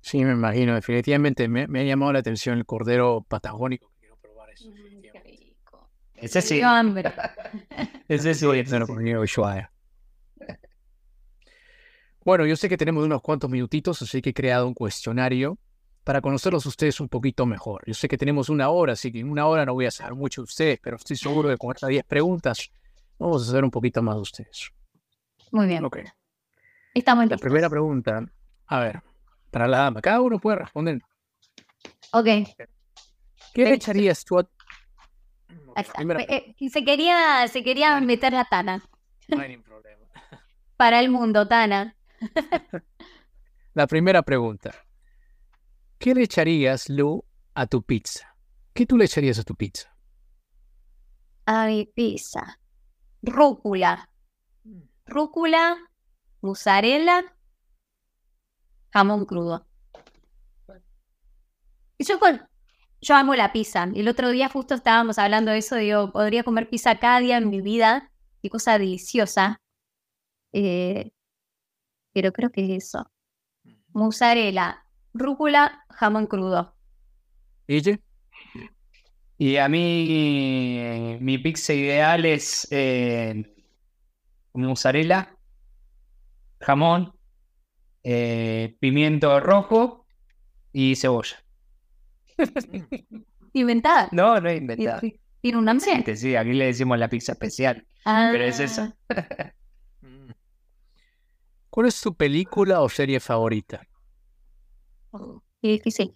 Sí, 0.00 0.24
me 0.24 0.32
imagino. 0.32 0.74
Definitivamente 0.76 1.48
me, 1.48 1.66
me 1.66 1.80
ha 1.80 1.84
llamado 1.84 2.12
la 2.12 2.20
atención 2.20 2.56
el 2.58 2.64
cordero 2.64 3.26
patagónico. 3.28 3.90
Quiero 3.98 4.16
probar 4.16 4.50
eso. 4.50 4.72
Ese 6.14 6.42
sí. 6.42 6.60
Hambre. 6.62 7.12
Ese 8.08 8.34
sí. 8.34 8.46
Comí 8.86 9.10
en 9.10 9.18
Ushuaia. 9.18 9.72
Bueno, 12.24 12.46
yo 12.46 12.56
sé 12.56 12.68
que 12.68 12.76
tenemos 12.76 13.04
unos 13.04 13.20
cuantos 13.20 13.50
minutitos, 13.50 14.00
así 14.02 14.22
que 14.22 14.30
he 14.30 14.34
creado 14.34 14.66
un 14.66 14.74
cuestionario 14.74 15.58
para 16.06 16.20
conocerlos 16.20 16.64
ustedes 16.66 17.00
un 17.00 17.08
poquito 17.08 17.46
mejor. 17.46 17.82
Yo 17.84 17.92
sé 17.92 18.06
que 18.06 18.16
tenemos 18.16 18.48
una 18.48 18.68
hora, 18.68 18.92
así 18.92 19.10
que 19.10 19.18
en 19.18 19.28
una 19.28 19.48
hora 19.48 19.66
no 19.66 19.74
voy 19.74 19.86
a 19.86 19.90
saber 19.90 20.14
mucho 20.14 20.40
de 20.42 20.44
ustedes, 20.44 20.78
pero 20.80 20.94
estoy 20.98 21.16
seguro 21.16 21.48
que 21.48 21.56
con 21.56 21.74
estas 21.74 21.88
10 21.88 22.04
preguntas 22.04 22.70
vamos 23.18 23.42
a 23.42 23.46
saber 23.46 23.64
un 23.64 23.72
poquito 23.72 24.00
más 24.02 24.14
de 24.14 24.20
ustedes. 24.20 24.70
Muy 25.50 25.66
bien. 25.66 25.84
Ok. 25.84 25.98
Estamos 26.94 27.24
La 27.24 27.30
listos. 27.30 27.40
primera 27.40 27.68
pregunta, 27.68 28.24
a 28.68 28.78
ver, 28.78 29.02
para 29.50 29.66
la 29.66 29.78
dama, 29.78 30.00
cada 30.00 30.20
uno 30.20 30.38
puede 30.38 30.58
responder. 30.58 31.00
Ok, 32.12 32.24
¿Qué 33.52 33.64
le 33.64 33.74
echarías 33.74 34.24
tú 34.24 34.38
a... 34.38 34.48
La 35.74 36.20
Eh, 36.20 36.54
se 36.70 36.84
quería, 36.84 37.48
se 37.48 37.64
quería 37.64 38.00
meter 38.00 38.32
la 38.32 38.44
Tana. 38.44 38.80
No 39.26 39.40
hay 39.40 39.48
ningún 39.48 39.64
problema. 39.64 40.06
Para 40.76 41.00
el 41.00 41.10
mundo, 41.10 41.48
Tana. 41.48 41.96
La 43.74 43.88
primera 43.88 44.22
pregunta. 44.22 44.85
¿Qué 45.98 46.14
le 46.14 46.22
echarías, 46.22 46.88
Lu, 46.88 47.24
a 47.54 47.66
tu 47.66 47.82
pizza? 47.82 48.36
¿Qué 48.74 48.86
tú 48.86 48.96
le 48.96 49.06
echarías 49.06 49.38
a 49.38 49.44
tu 49.44 49.54
pizza? 49.54 49.96
A 51.46 51.66
mi 51.66 51.86
pizza. 51.86 52.60
Rúcula. 53.22 54.10
Rúcula, 55.06 55.76
mozzarella, 56.42 57.36
jamón 58.90 59.24
crudo. 59.24 59.66
Y 61.98 62.04
Yo, 62.04 62.18
con, 62.18 62.46
yo 63.00 63.14
amo 63.14 63.34
la 63.34 63.52
pizza. 63.52 63.84
El 63.94 64.08
otro 64.08 64.30
día 64.30 64.48
justo 64.48 64.74
estábamos 64.74 65.18
hablando 65.18 65.52
de 65.52 65.58
eso. 65.58 65.76
Digo, 65.76 66.12
podría 66.12 66.42
comer 66.42 66.68
pizza 66.68 66.98
cada 66.98 67.20
día 67.20 67.38
en 67.38 67.48
mi 67.48 67.60
vida. 67.60 68.10
Qué 68.42 68.50
cosa 68.50 68.78
deliciosa. 68.78 69.60
Eh, 70.52 71.12
pero 72.12 72.32
creo 72.32 72.50
que 72.50 72.64
es 72.64 72.84
eso. 72.84 73.10
Mozzarella, 73.92 74.85
rúcula, 75.18 75.84
jamón 75.90 76.26
crudo. 76.26 76.74
¿Ella? 77.66 77.98
Y 79.38 79.56
a 79.56 79.68
mí 79.68 81.18
mi 81.20 81.38
pizza 81.38 81.74
ideal 81.74 82.24
es 82.24 82.66
eh, 82.70 83.44
mozzarella, 84.54 85.36
jamón, 86.60 87.12
eh, 88.02 88.76
pimiento 88.80 89.40
rojo 89.40 90.06
y 90.72 90.96
cebolla. 90.96 91.42
Inventada. 93.52 94.08
No, 94.12 94.40
no 94.40 94.48
es 94.48 94.60
inventada. 94.60 95.00
Tiene 95.40 95.58
un 95.58 95.64
nombre. 95.64 96.16
Sí, 96.16 96.34
aquí 96.34 96.52
le 96.52 96.66
decimos 96.66 96.98
la 96.98 97.08
pizza 97.08 97.32
especial, 97.32 97.86
pero 98.04 98.44
es 98.44 98.60
eso. 98.60 98.84
Mm. 100.00 100.30
¿Cuál 101.70 101.88
es 101.88 102.00
tu 102.00 102.14
película 102.14 102.80
o 102.80 102.88
serie 102.88 103.20
favorita? 103.20 103.86
Ah, 105.12 105.38
Qué 105.62 105.68
difícil. 105.68 106.14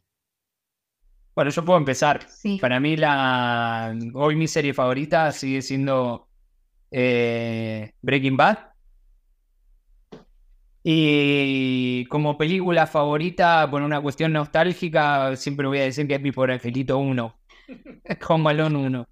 Bueno, 1.35 1.51
yo 1.51 1.65
puedo 1.65 1.79
empezar. 1.79 2.29
Sí. 2.29 2.59
Para 2.61 2.81
mí 2.81 2.97
la 2.97 3.97
hoy 4.15 4.37
mi 4.37 4.49
serie 4.49 4.75
favorita 4.75 5.33
sigue 5.33 5.63
siendo 5.63 6.29
eh, 6.91 7.93
Breaking 8.03 8.37
Bad. 8.37 8.59
Y 10.83 12.07
como 12.07 12.39
película 12.39 12.87
favorita, 12.87 13.69
por 13.71 13.83
una 13.83 14.01
cuestión 14.01 14.33
nostálgica, 14.33 15.37
siempre 15.37 15.67
voy 15.67 15.79
a 15.79 15.83
decir 15.85 16.07
que 16.09 16.15
es 16.15 16.21
mi 16.23 16.33
pobre 16.33 16.55
angelito 16.55 16.99
1. 16.99 17.39
Home 18.29 18.51
Alone 18.51 18.77
1. 18.87 19.09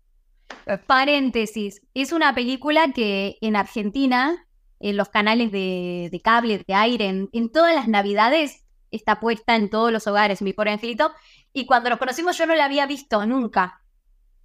Paréntesis. 0.87 1.83
Es 1.95 2.13
una 2.13 2.35
película 2.35 2.93
que 2.95 3.37
en 3.41 3.57
Argentina, 3.57 4.47
en 4.81 4.97
los 4.97 5.09
canales 5.11 5.53
de, 5.53 6.09
de 6.11 6.21
cable, 6.21 6.65
de 6.67 6.75
aire, 6.75 7.07
en, 7.07 7.29
en 7.33 7.51
todas 7.51 7.75
las 7.75 7.89
navidades, 7.89 8.65
está 8.91 9.21
puesta 9.21 9.57
en 9.57 9.71
todos 9.71 9.93
los 9.93 10.07
hogares, 10.07 10.43
mi 10.43 10.53
pobre 10.53 10.73
angelito. 10.73 11.13
Y 11.53 11.67
cuando 11.67 11.91
nos 11.91 11.99
conocimos 11.99 12.37
yo 12.39 12.47
no 12.47 12.55
la 12.55 12.65
había 12.65 12.87
visto 12.87 13.25
nunca. 13.27 13.81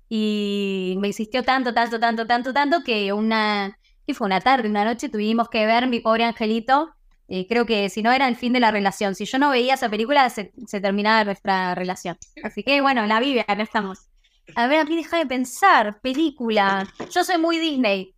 Y 0.10 0.96
me 1.00 1.08
insistió 1.08 1.44
tanto, 1.44 1.74
tanto, 1.74 2.00
tanto, 2.00 2.28
tanto, 2.28 2.54
tanto 2.54 2.84
que 2.84 3.14
una, 3.14 3.80
que 4.06 4.14
fue 4.14 4.26
una 4.26 4.42
tarde, 4.42 4.70
una 4.70 4.86
noche 4.86 5.10
tuvimos 5.10 5.50
que 5.50 5.66
ver 5.66 5.88
mi 5.88 6.00
pobre 6.00 6.24
angelito. 6.24 6.94
Eh, 7.28 7.48
creo 7.48 7.66
que 7.66 7.90
si 7.90 8.04
no 8.04 8.12
era 8.12 8.28
el 8.28 8.36
fin 8.36 8.54
de 8.54 8.60
la 8.60 8.72
relación. 8.72 9.16
Si 9.16 9.26
yo 9.26 9.40
no 9.40 9.50
veía 9.50 9.74
esa 9.74 9.90
película, 9.90 10.30
se, 10.30 10.52
terminaba 10.82 11.24
nuestra 11.24 11.74
relación. 11.74 12.18
Así 12.44 12.64
que 12.64 12.82
bueno, 12.82 13.06
la 13.08 13.20
vive, 13.20 13.42
acá 13.42 13.62
estamos. 13.62 14.08
A 14.56 14.68
ver, 14.68 14.82
a 14.82 14.86
mí 14.86 14.96
deja 14.96 15.18
de 15.18 15.26
pensar, 15.26 16.00
película. 16.02 16.88
Yo 17.10 17.24
soy 17.24 17.38
muy 17.38 17.58
Disney. 17.58 18.14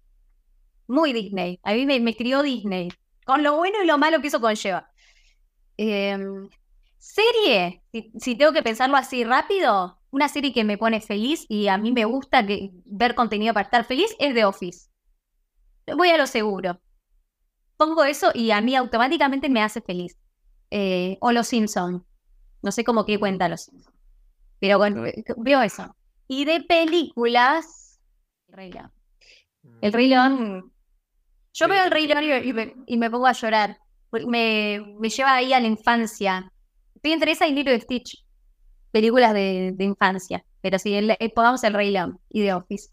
Muy 0.87 1.13
Disney. 1.13 1.59
A 1.63 1.73
mí 1.73 1.85
me, 1.85 1.99
me 1.99 2.15
crió 2.15 2.41
Disney. 2.41 2.89
Con 3.25 3.43
lo 3.43 3.55
bueno 3.55 3.81
y 3.83 3.87
lo 3.87 3.97
malo 3.97 4.21
que 4.21 4.27
eso 4.27 4.41
conlleva. 4.41 4.89
Em, 5.77 6.49
serie, 6.97 7.83
si, 7.91 8.11
si 8.19 8.35
tengo 8.35 8.53
que 8.53 8.63
pensarlo 8.63 8.97
así 8.97 9.23
rápido, 9.23 9.99
una 10.15 10.29
serie 10.29 10.53
que 10.53 10.63
me 10.63 10.77
pone 10.77 11.01
feliz 11.01 11.45
y 11.49 11.67
a 11.67 11.77
mí 11.77 11.91
me 11.91 12.05
gusta 12.05 12.45
que, 12.45 12.71
ver 12.85 13.15
contenido 13.15 13.53
para 13.53 13.65
estar 13.65 13.83
feliz 13.83 14.15
es 14.17 14.33
The 14.33 14.45
Office. 14.45 14.89
Voy 15.93 16.09
a 16.09 16.17
lo 16.17 16.25
seguro. 16.25 16.79
Pongo 17.75 18.05
eso 18.05 18.31
y 18.33 18.51
a 18.51 18.61
mí 18.61 18.75
automáticamente 18.75 19.49
me 19.49 19.61
hace 19.61 19.81
feliz. 19.81 20.17
Eh, 20.71 21.17
o 21.19 21.33
Los 21.33 21.47
Simpson. 21.47 22.05
No 22.61 22.71
sé 22.71 22.85
cómo 22.85 23.05
que 23.05 23.19
cuenta 23.19 23.49
Los 23.49 23.63
Simpson. 23.63 23.93
Pero 24.59 24.77
bueno, 24.77 25.05
eh, 25.05 25.23
veo 25.35 25.61
eso. 25.61 25.95
Y 26.29 26.45
de 26.45 26.61
películas. 26.61 27.99
El 28.47 28.55
Rey 28.55 28.71
León. 28.71 28.91
El 29.81 29.93
Rey 29.93 30.07
León. 30.07 30.71
Yo 31.53 31.67
veo 31.67 31.83
el 31.83 31.91
Rey 31.91 32.07
León 32.07 32.23
y, 32.23 32.49
y 32.49 32.53
me, 32.53 32.73
y 32.87 32.97
me 32.97 33.11
pongo 33.11 33.27
a 33.27 33.33
llorar. 33.33 33.79
Me, 34.27 34.95
me 34.99 35.09
lleva 35.09 35.35
ahí 35.35 35.53
a 35.53 35.59
la 35.59 35.67
infancia. 35.67 36.51
Estoy 36.95 37.11
entre 37.13 37.31
esa 37.31 37.47
y 37.47 37.53
Lilo 37.53 37.73
y 37.73 37.79
Stitch. 37.79 38.25
Películas 38.91 39.33
de, 39.33 39.73
de 39.75 39.83
infancia. 39.83 40.45
Pero 40.61 40.79
sí, 40.79 40.95
el, 40.95 41.11
eh, 41.11 41.31
pongamos 41.33 41.63
el 41.63 41.73
Rey 41.73 41.91
León 41.91 42.19
y 42.29 42.41
The 42.41 42.53
Office. 42.53 42.89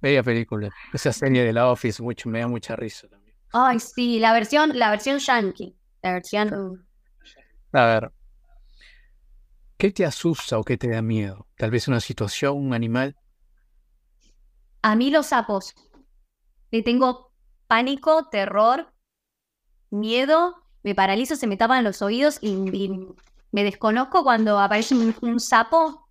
Bella 0.00 0.22
película. 0.22 0.70
Esa 0.92 1.12
serie 1.12 1.44
de 1.44 1.52
la 1.52 1.70
Office 1.70 2.02
mucho, 2.02 2.28
me 2.28 2.40
da 2.40 2.48
mucha 2.48 2.76
risa 2.76 3.08
también. 3.08 3.36
Ay, 3.52 3.80
sí, 3.80 4.18
la 4.18 4.32
versión, 4.32 4.78
la 4.78 4.90
versión 4.90 5.18
yankee. 5.18 5.76
La 6.02 6.12
versión. 6.12 6.86
A 7.72 7.84
ver. 7.86 8.12
¿Qué 9.76 9.90
te 9.90 10.04
asusta 10.06 10.58
o 10.58 10.64
qué 10.64 10.78
te 10.78 10.88
da 10.88 11.02
miedo? 11.02 11.48
Tal 11.56 11.70
vez 11.70 11.88
una 11.88 12.00
situación, 12.00 12.56
un 12.56 12.72
animal. 12.72 13.16
A 14.82 14.96
mí 14.96 15.10
los 15.10 15.26
sapos. 15.26 15.74
Le 16.70 16.82
tengo 16.82 17.32
pánico, 17.66 18.28
terror, 18.30 18.93
miedo, 19.90 20.56
me 20.82 20.94
paralizo, 20.94 21.36
se 21.36 21.46
me 21.46 21.56
tapan 21.56 21.84
los 21.84 22.02
oídos 22.02 22.38
y, 22.40 22.48
y 22.48 23.08
me 23.52 23.64
desconozco 23.64 24.24
cuando 24.24 24.58
aparece 24.58 24.94
un, 24.94 25.14
un 25.22 25.40
sapo. 25.40 26.08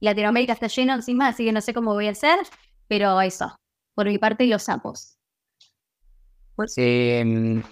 Latinoamérica 0.00 0.52
está 0.52 0.68
lleno 0.68 0.94
encima, 0.94 1.28
así 1.28 1.44
que 1.44 1.52
no 1.52 1.60
sé 1.60 1.74
cómo 1.74 1.94
voy 1.94 2.06
a 2.06 2.12
hacer, 2.12 2.38
pero 2.86 3.20
eso, 3.20 3.56
por 3.94 4.06
mi 4.06 4.18
parte 4.18 4.46
los 4.46 4.62
sapos. 4.62 5.18
Pues, 6.54 6.74
em, 6.76 7.62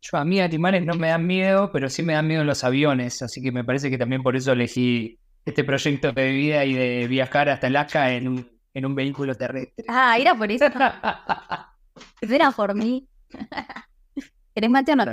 yo 0.00 0.18
a 0.18 0.24
mí 0.24 0.40
animales 0.40 0.84
no 0.84 0.94
me 0.94 1.08
dan 1.08 1.26
miedo, 1.26 1.70
pero 1.72 1.90
sí 1.90 2.02
me 2.02 2.12
dan 2.12 2.28
miedo 2.28 2.44
los 2.44 2.62
aviones, 2.64 3.22
así 3.22 3.42
que 3.42 3.52
me 3.52 3.64
parece 3.64 3.90
que 3.90 3.98
también 3.98 4.22
por 4.22 4.36
eso 4.36 4.52
elegí 4.52 5.18
este 5.44 5.64
proyecto 5.64 6.12
de 6.12 6.30
vida 6.30 6.64
y 6.64 6.74
de 6.74 7.08
viajar 7.08 7.48
hasta 7.48 7.66
Alaska 7.66 8.12
en 8.12 8.28
un, 8.28 8.60
en 8.74 8.86
un 8.86 8.94
vehículo 8.94 9.34
terrestre. 9.34 9.84
Ah, 9.88 10.16
era 10.18 10.34
por 10.34 10.50
eso. 10.50 10.66
era 12.20 12.50
por 12.52 12.74
mí. 12.74 13.08
¿Eres 14.54 14.70
mate 14.70 14.92
o 14.92 14.96
no? 14.96 15.04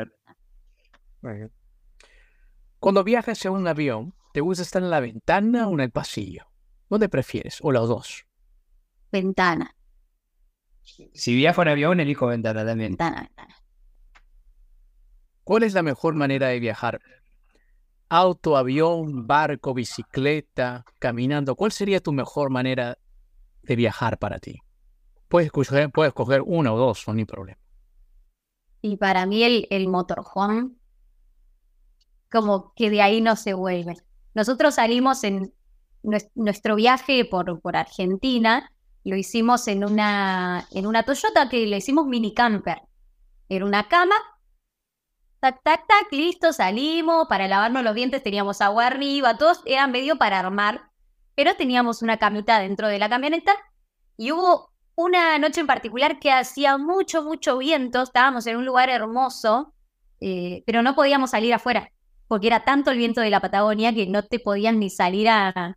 Cuando 2.79 3.03
viajas 3.03 3.43
en 3.45 3.53
un 3.53 3.67
avión, 3.67 4.13
¿te 4.33 4.41
gusta 4.41 4.63
estar 4.63 4.81
en 4.81 4.89
la 4.89 4.99
ventana 4.99 5.67
o 5.67 5.73
en 5.73 5.79
el 5.81 5.91
pasillo? 5.91 6.47
¿Dónde 6.89 7.09
prefieres? 7.09 7.59
¿O 7.61 7.71
los 7.71 7.87
dos? 7.87 8.25
Ventana. 9.11 9.75
Si 10.83 11.35
viajo 11.35 11.61
en 11.61 11.67
avión, 11.69 11.99
elijo 11.99 12.27
ventana 12.27 12.65
también. 12.65 12.91
Ventana, 12.91 13.21
ventana. 13.21 13.55
¿Cuál 15.43 15.63
es 15.63 15.73
la 15.73 15.83
mejor 15.83 16.15
manera 16.15 16.47
de 16.47 16.59
viajar? 16.59 17.01
¿Auto, 18.09 18.57
avión, 18.57 19.27
barco, 19.27 19.73
bicicleta, 19.73 20.85
caminando? 20.99 21.55
¿Cuál 21.55 21.71
sería 21.71 21.99
tu 21.99 22.11
mejor 22.13 22.49
manera 22.49 22.97
de 23.61 23.75
viajar 23.75 24.19
para 24.19 24.39
ti? 24.39 24.61
Puedes 25.27 25.47
escoger, 25.47 25.89
puedes 25.89 26.11
escoger 26.11 26.41
una 26.45 26.73
o 26.73 26.77
dos, 26.77 27.07
no 27.07 27.13
hay 27.13 27.25
problema. 27.25 27.59
Y 28.83 28.97
para 28.97 29.25
mí 29.25 29.43
el, 29.43 29.65
el 29.69 29.87
motorhome, 29.87 30.71
como 32.29 32.73
que 32.75 32.89
de 32.89 33.01
ahí 33.01 33.21
no 33.21 33.37
se 33.37 33.53
vuelve. 33.53 33.95
Nosotros 34.33 34.75
salimos 34.75 35.23
en 35.23 35.53
nues- 36.03 36.29
nuestro 36.35 36.75
viaje 36.75 37.23
por, 37.23 37.61
por 37.61 37.77
Argentina, 37.77 38.69
lo 39.05 39.15
hicimos 39.15 39.69
en 39.69 39.85
una, 39.85 40.67
en 40.71 40.85
una 40.85 41.03
Toyota 41.03 41.47
que 41.47 41.65
le 41.65 41.77
hicimos 41.77 42.07
mini 42.07 42.33
camper. 42.33 42.81
Era 43.47 43.65
una 43.65 43.87
cama, 43.87 44.15
tac, 45.39 45.61
tac, 45.63 45.87
tac, 45.87 46.11
listo, 46.11 46.51
salimos, 46.51 47.27
para 47.29 47.47
lavarnos 47.47 47.83
los 47.83 47.95
dientes 47.95 48.21
teníamos 48.21 48.59
agua 48.59 48.87
arriba, 48.87 49.37
todos 49.37 49.61
eran 49.65 49.91
medio 49.91 50.17
para 50.17 50.39
armar, 50.39 50.91
pero 51.35 51.55
teníamos 51.55 52.01
una 52.01 52.17
camita 52.17 52.59
dentro 52.59 52.89
de 52.89 52.99
la 52.99 53.07
camioneta 53.07 53.53
y 54.17 54.33
hubo 54.33 54.72
una 54.95 55.37
noche 55.39 55.61
en 55.61 55.67
particular 55.67 56.19
que 56.19 56.31
hacía 56.31 56.77
mucho, 56.77 57.23
mucho 57.23 57.57
viento, 57.57 58.03
estábamos 58.03 58.45
en 58.47 58.57
un 58.57 58.65
lugar 58.65 58.89
hermoso, 58.89 59.73
eh, 60.19 60.63
pero 60.65 60.81
no 60.81 60.95
podíamos 60.95 61.31
salir 61.31 61.53
afuera, 61.53 61.91
porque 62.27 62.47
era 62.47 62.63
tanto 62.63 62.91
el 62.91 62.97
viento 62.97 63.21
de 63.21 63.29
la 63.29 63.39
Patagonia 63.39 63.93
que 63.93 64.07
no 64.07 64.23
te 64.23 64.39
podían 64.39 64.79
ni 64.79 64.89
salir 64.89 65.29
a, 65.29 65.75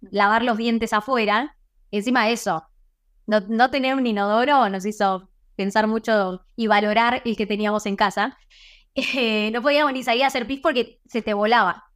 lavar 0.00 0.42
los 0.42 0.58
dientes 0.58 0.92
afuera. 0.92 1.56
Encima 1.90 2.26
de 2.26 2.32
eso, 2.32 2.64
no, 3.26 3.40
no 3.40 3.70
tener 3.70 3.94
un 3.94 4.06
inodoro 4.06 4.68
nos 4.68 4.84
hizo 4.84 5.30
pensar 5.56 5.86
mucho 5.86 6.44
y 6.56 6.66
valorar 6.66 7.22
el 7.24 7.36
que 7.36 7.46
teníamos 7.46 7.86
en 7.86 7.96
casa. 7.96 8.38
Eh, 8.96 9.50
no 9.50 9.60
podíamos 9.60 9.92
ni 9.92 10.04
salir 10.04 10.22
a 10.22 10.28
hacer 10.28 10.46
pis 10.46 10.60
porque 10.60 11.00
se 11.08 11.20
te 11.20 11.34
volaba. 11.34 11.90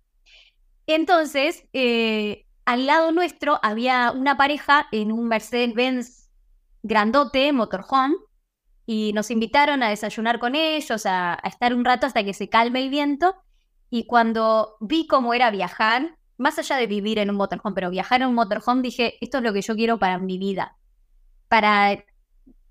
Entonces, 0.88 1.62
eh, 1.72 2.47
al 2.68 2.84
lado 2.84 3.12
nuestro 3.12 3.58
había 3.62 4.12
una 4.14 4.36
pareja 4.36 4.88
en 4.92 5.10
un 5.10 5.26
Mercedes-Benz 5.26 6.28
grandote, 6.82 7.50
motorhome, 7.54 8.16
y 8.84 9.14
nos 9.14 9.30
invitaron 9.30 9.82
a 9.82 9.88
desayunar 9.88 10.38
con 10.38 10.54
ellos, 10.54 11.06
a, 11.06 11.38
estar 11.44 11.72
un 11.74 11.86
rato 11.86 12.06
hasta 12.06 12.24
que 12.24 12.34
se 12.34 12.50
calme 12.50 12.82
el 12.82 12.90
viento. 12.90 13.36
Y 13.88 14.04
cuando 14.04 14.76
vi 14.80 15.06
cómo 15.06 15.32
era 15.32 15.50
viajar, 15.50 16.18
más 16.36 16.58
allá 16.58 16.76
de 16.76 16.86
vivir 16.86 17.18
en 17.18 17.30
un 17.30 17.36
motorhome, 17.36 17.74
pero 17.74 17.88
viajar 17.88 18.20
en 18.20 18.28
un 18.28 18.34
motorhome, 18.34 18.82
dije, 18.82 19.14
esto 19.22 19.38
es 19.38 19.44
lo 19.44 19.54
que 19.54 19.62
yo 19.62 19.74
quiero 19.74 19.98
para 19.98 20.18
mi 20.18 20.36
vida. 20.36 20.76
Para 21.48 22.04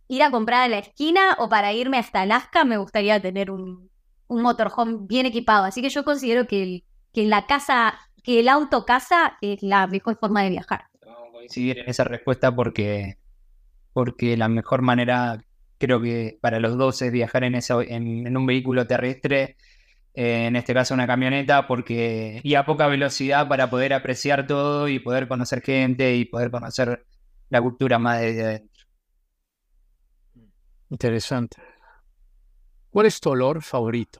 ir 0.07 0.21
a 0.21 0.29
comprar 0.29 0.61
a 0.61 0.67
la 0.67 0.77
esquina 0.77 1.37
o 1.39 1.49
para 1.49 1.73
irme 1.73 1.97
hasta 1.97 2.21
Alaska, 2.21 2.65
me 2.65 2.77
gustaría 2.77 3.19
tener 3.19 3.49
un, 3.49 3.89
motorhome 4.29 5.07
bien 5.07 5.25
equipado. 5.25 5.65
Así 5.65 5.81
que 5.81 5.89
yo 5.89 6.05
considero 6.05 6.45
que, 6.45 6.83
que 7.13 7.25
la 7.25 7.47
casa, 7.47 7.97
que 8.27 8.41
el 8.41 8.49
auto 8.49 8.85
casa 8.85 9.37
es 9.39 9.63
la 9.63 9.87
mejor 9.87 10.17
forma 10.19 10.43
de 10.43 10.49
viajar. 10.49 10.83
Vamos 11.05 11.29
a 11.29 11.31
coincidir 11.31 11.79
en 11.79 11.89
esa 11.89 12.03
respuesta 12.03 12.53
porque, 12.53 13.17
porque 13.93 14.35
la 14.35 14.49
mejor 14.49 14.81
manera, 14.81 15.41
creo 15.77 16.01
que 16.01 16.37
para 16.41 16.59
los 16.59 16.77
dos, 16.77 17.01
es 17.01 17.09
viajar 17.09 17.45
en, 17.45 17.55
esa, 17.55 17.81
en, 17.81 18.27
en 18.27 18.35
un 18.35 18.45
vehículo 18.45 18.85
terrestre, 18.85 19.55
eh, 20.13 20.47
en 20.47 20.57
este 20.57 20.73
caso 20.73 20.93
una 20.93 21.07
camioneta, 21.07 21.67
porque 21.67 22.41
y 22.43 22.55
a 22.55 22.65
poca 22.65 22.87
velocidad 22.87 23.47
para 23.47 23.69
poder 23.69 23.93
apreciar 23.93 24.45
todo 24.45 24.89
y 24.89 24.99
poder 24.99 25.29
conocer 25.29 25.61
gente 25.61 26.17
y 26.17 26.25
poder 26.25 26.51
conocer 26.51 27.05
la 27.47 27.61
cultura 27.61 27.97
más 27.97 28.19
desde 28.19 28.43
adentro. 28.43 28.87
Interesante. 30.89 31.61
¿Cuál 32.89 33.05
es 33.05 33.21
tu 33.21 33.29
olor 33.29 33.63
favorito? 33.63 34.19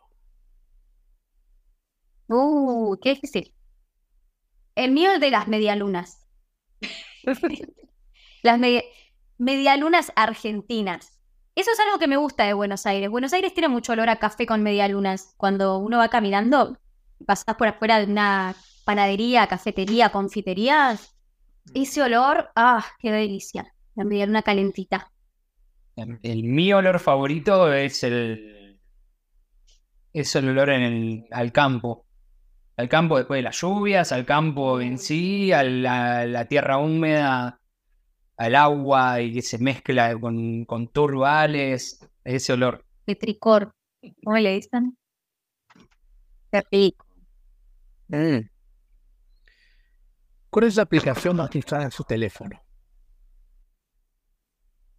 Uh, 2.30 2.95
qué 3.01 3.10
difícil. 3.10 3.57
El 4.78 4.91
mío 4.91 5.11
es 5.11 5.19
de 5.19 5.32
las 5.32 5.47
medialunas. 5.47 6.28
las 8.43 8.59
media- 8.59 8.84
medialunas 9.39 10.11
argentinas. 10.15 11.19
Eso 11.55 11.71
es 11.71 11.80
algo 11.80 11.97
que 11.97 12.07
me 12.07 12.17
gusta 12.17 12.43
de 12.43 12.53
Buenos 12.53 12.86
Aires. 12.86 13.09
Buenos 13.09 13.34
Aires 13.34 13.53
tiene 13.53 13.69
mucho 13.69 13.93
olor 13.93 14.09
a 14.09 14.17
café 14.17 14.45
con 14.45 14.61
medialunas. 14.61 15.34
Cuando 15.38 15.80
uno 15.80 15.97
va 15.97 16.09
caminando, 16.09 16.78
pasás 17.25 17.55
por 17.55 17.67
afuera 17.67 17.99
de 17.99 18.11
una 18.11 18.55
panadería, 18.86 19.47
cafetería, 19.47 20.09
confitería. 20.09 20.97
Ese 21.73 22.01
olor, 22.03 22.51
ah, 22.55 22.86
qué 22.99 23.11
delicia. 23.11 23.73
La 23.95 24.03
medialuna 24.05 24.43
calentita. 24.43 25.11
El 26.21 26.43
mi 26.43 26.71
olor 26.71 26.99
favorito 26.99 27.73
es 27.73 28.03
el, 28.03 28.80
es 30.13 30.36
el 30.36 30.49
olor 30.49 30.69
en 30.69 30.82
el, 30.84 31.25
al 31.32 31.51
campo. 31.51 32.05
Al 32.78 32.88
campo 32.88 33.17
después 33.17 33.39
de 33.39 33.43
las 33.43 33.59
lluvias, 33.59 34.11
al 34.11 34.25
campo 34.25 34.80
en 34.80 34.99
sí, 34.99 35.51
a 35.51 35.63
la, 35.63 36.25
la 36.25 36.45
tierra 36.45 36.78
húmeda, 36.78 37.59
al 38.38 38.55
agua 38.55 39.19
y 39.19 39.34
que 39.34 39.41
se 39.41 39.57
mezcla 39.57 40.17
con, 40.19 40.63
con 40.65 40.88
turbales, 40.89 41.99
ese 42.23 42.53
olor. 42.53 42.86
Petricor. 43.03 43.71
¿Cómo 44.23 44.38
le 44.38 44.53
dicen? 44.53 44.97
Qué 46.51 46.63
rico. 46.71 47.05
¿Cuál 50.49 50.65
es 50.65 50.75
la 50.75 50.84
aplicación 50.84 51.36
más 51.36 51.53
instalada 51.55 51.86
en 51.86 51.91
su 51.91 52.03
teléfono? 52.03 52.61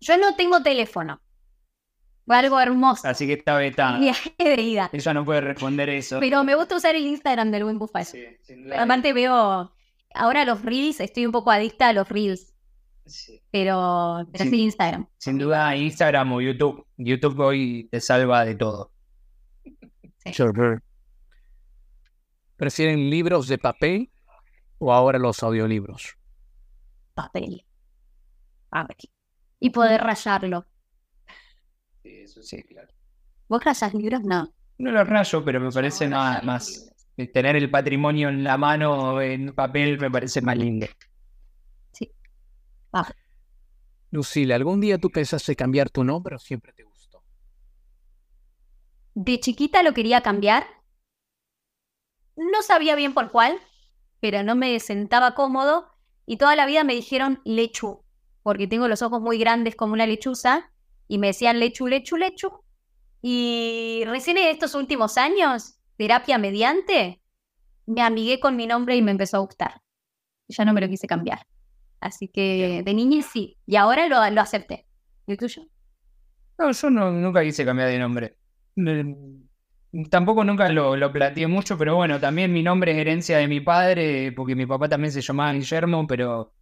Yo 0.00 0.18
no 0.18 0.34
tengo 0.34 0.62
teléfono. 0.62 1.20
Fue 2.28 2.36
algo 2.36 2.60
hermoso. 2.60 3.08
Así 3.08 3.26
que 3.26 3.32
está 3.32 3.56
vetada. 3.56 3.98
Viaje 3.98 4.32
de 4.38 4.60
ida. 4.62 4.90
Ella 4.92 5.14
no 5.14 5.24
puede 5.24 5.40
responder 5.40 5.88
eso. 5.88 6.20
Pero 6.20 6.44
me 6.44 6.54
gusta 6.54 6.76
usar 6.76 6.94
el 6.94 7.06
Instagram 7.06 7.50
del 7.50 7.64
buen 7.64 7.78
Bufalo. 7.78 8.04
Sí, 8.04 8.22
sin 8.42 8.64
duda. 8.64 8.82
Aparte 8.84 9.12
veo 9.12 9.72
ahora 10.14 10.44
los 10.44 10.62
reels, 10.62 11.00
estoy 11.00 11.24
un 11.26 11.32
poco 11.32 11.50
adicta 11.50 11.88
a 11.88 11.92
los 11.92 12.08
reels, 12.08 12.54
Sí. 13.06 13.42
pero, 13.50 14.26
pero 14.30 14.44
Sí. 14.44 14.50
sí 14.50 14.60
Instagram. 14.62 15.06
Sin 15.16 15.38
duda 15.38 15.74
Instagram 15.74 16.32
o 16.34 16.40
YouTube. 16.42 16.86
YouTube 16.98 17.38
hoy 17.40 17.88
te 17.90 17.98
salva 18.00 18.44
de 18.44 18.54
todo. 18.54 18.92
¿Prefieren 22.56 23.08
libros 23.08 23.48
de 23.48 23.58
papel 23.58 24.10
o 24.78 24.92
ahora 24.92 25.18
los 25.18 25.42
audiolibros? 25.42 26.16
Papel. 27.14 27.64
A 28.70 28.82
ver. 28.84 28.96
Y 29.60 29.70
poder 29.70 30.02
rayarlo. 30.02 30.66
Sí, 32.08 32.20
eso 32.20 32.42
sí, 32.42 32.62
claro. 32.62 32.88
¿Vos 33.48 33.62
rayas 33.62 33.92
libros? 33.92 34.22
No. 34.22 34.50
No 34.78 34.90
lo 34.90 35.04
rayo, 35.04 35.44
pero 35.44 35.60
me 35.60 35.70
parece 35.70 36.08
nada 36.08 36.40
más. 36.40 36.90
Tener 37.34 37.56
el 37.56 37.70
patrimonio 37.70 38.30
en 38.30 38.44
la 38.44 38.56
mano, 38.56 39.20
en 39.20 39.52
papel, 39.52 39.98
me 39.98 40.10
parece 40.10 40.40
más 40.40 40.56
lindo. 40.56 40.86
Lucila, 44.10 44.54
¿algún 44.54 44.80
día 44.80 44.96
tú 44.96 45.10
pensaste 45.10 45.54
cambiar 45.54 45.90
tu 45.90 46.02
nombre 46.02 46.36
o 46.36 46.38
siempre 46.38 46.72
te 46.72 46.82
gustó? 46.82 47.22
De 49.14 49.38
chiquita 49.38 49.82
lo 49.82 49.92
quería 49.92 50.22
cambiar. 50.22 50.66
No 52.36 52.62
sabía 52.62 52.94
bien 52.94 53.12
por 53.12 53.30
cuál, 53.30 53.58
pero 54.20 54.42
no 54.42 54.54
me 54.54 54.80
sentaba 54.80 55.34
cómodo. 55.34 55.90
Y 56.24 56.38
toda 56.38 56.56
la 56.56 56.64
vida 56.64 56.84
me 56.84 56.94
dijeron 56.94 57.42
lechu, 57.44 58.02
porque 58.42 58.66
tengo 58.66 58.88
los 58.88 59.02
ojos 59.02 59.20
muy 59.20 59.36
grandes 59.38 59.76
como 59.76 59.92
una 59.92 60.06
lechuza. 60.06 60.70
Y 61.08 61.18
me 61.18 61.28
decían 61.28 61.58
lechu, 61.58 61.86
lechu, 61.86 62.16
lechu. 62.16 62.50
Y 63.22 64.02
recién 64.06 64.38
en 64.38 64.48
estos 64.48 64.74
últimos 64.74 65.18
años, 65.18 65.80
terapia 65.96 66.38
mediante, 66.38 67.20
me 67.86 68.02
amigué 68.02 68.38
con 68.38 68.54
mi 68.54 68.66
nombre 68.66 68.94
y 68.94 69.02
me 69.02 69.10
empezó 69.10 69.38
a 69.38 69.40
gustar. 69.40 69.80
Ya 70.48 70.64
no 70.64 70.72
me 70.72 70.80
lo 70.80 70.88
quise 70.88 71.06
cambiar. 71.06 71.46
Así 72.00 72.28
que 72.28 72.82
de 72.84 72.94
niña 72.94 73.22
sí. 73.22 73.58
Y 73.66 73.76
ahora 73.76 74.06
lo, 74.06 74.30
lo 74.30 74.40
acepté. 74.40 74.86
¿Y 75.26 75.32
el 75.32 75.38
tuyo? 75.38 75.62
No, 76.58 76.70
yo 76.70 76.90
no, 76.90 77.10
nunca 77.10 77.42
quise 77.42 77.64
cambiar 77.64 77.88
de 77.88 77.98
nombre. 77.98 78.36
Eh, 78.76 79.04
tampoco 80.10 80.44
nunca 80.44 80.68
lo, 80.68 80.96
lo 80.96 81.12
planteé 81.12 81.46
mucho, 81.46 81.76
pero 81.78 81.96
bueno, 81.96 82.20
también 82.20 82.52
mi 82.52 82.62
nombre 82.62 82.92
es 82.92 82.98
herencia 82.98 83.38
de 83.38 83.48
mi 83.48 83.60
padre, 83.60 84.32
porque 84.32 84.54
mi 84.54 84.66
papá 84.66 84.88
también 84.88 85.12
se 85.12 85.20
llamaba 85.20 85.52
Guillermo, 85.52 86.06
pero, 86.06 86.52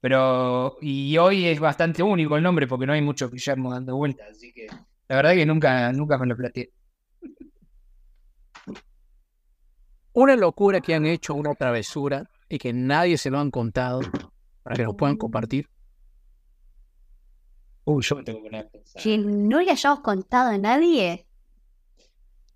pero, 0.00 0.76
y 0.80 1.16
hoy 1.18 1.46
es 1.46 1.58
bastante 1.58 2.02
único 2.02 2.36
el 2.36 2.42
nombre, 2.42 2.66
porque 2.66 2.86
no 2.86 2.92
hay 2.92 3.02
muchos 3.02 3.30
Guillermo 3.30 3.72
dando 3.72 3.96
vueltas, 3.96 4.28
así 4.30 4.52
que 4.52 4.66
la 5.08 5.16
verdad 5.16 5.34
que 5.34 5.46
nunca, 5.46 5.92
nunca 5.92 6.18
me 6.18 6.26
lo 6.26 6.36
planteé. 6.36 6.72
Una 10.12 10.36
locura 10.36 10.80
que 10.80 10.94
han 10.94 11.06
hecho, 11.06 11.34
una 11.34 11.54
travesura, 11.54 12.28
y 12.48 12.58
que 12.58 12.72
nadie 12.72 13.18
se 13.18 13.30
lo 13.30 13.38
han 13.38 13.50
contado, 13.50 14.00
para 14.62 14.76
que 14.76 14.84
lo 14.84 14.96
puedan 14.96 15.16
compartir. 15.16 15.68
Uy, 17.84 18.02
yo 18.02 18.16
me 18.16 18.22
tengo 18.22 18.38
que 18.38 18.44
poner 18.44 18.66
a 18.66 18.68
pensar. 18.68 19.02
Que 19.02 19.18
no 19.18 19.60
le 19.60 19.70
hayamos 19.70 20.00
contado 20.00 20.50
a 20.50 20.58
nadie. 20.58 21.26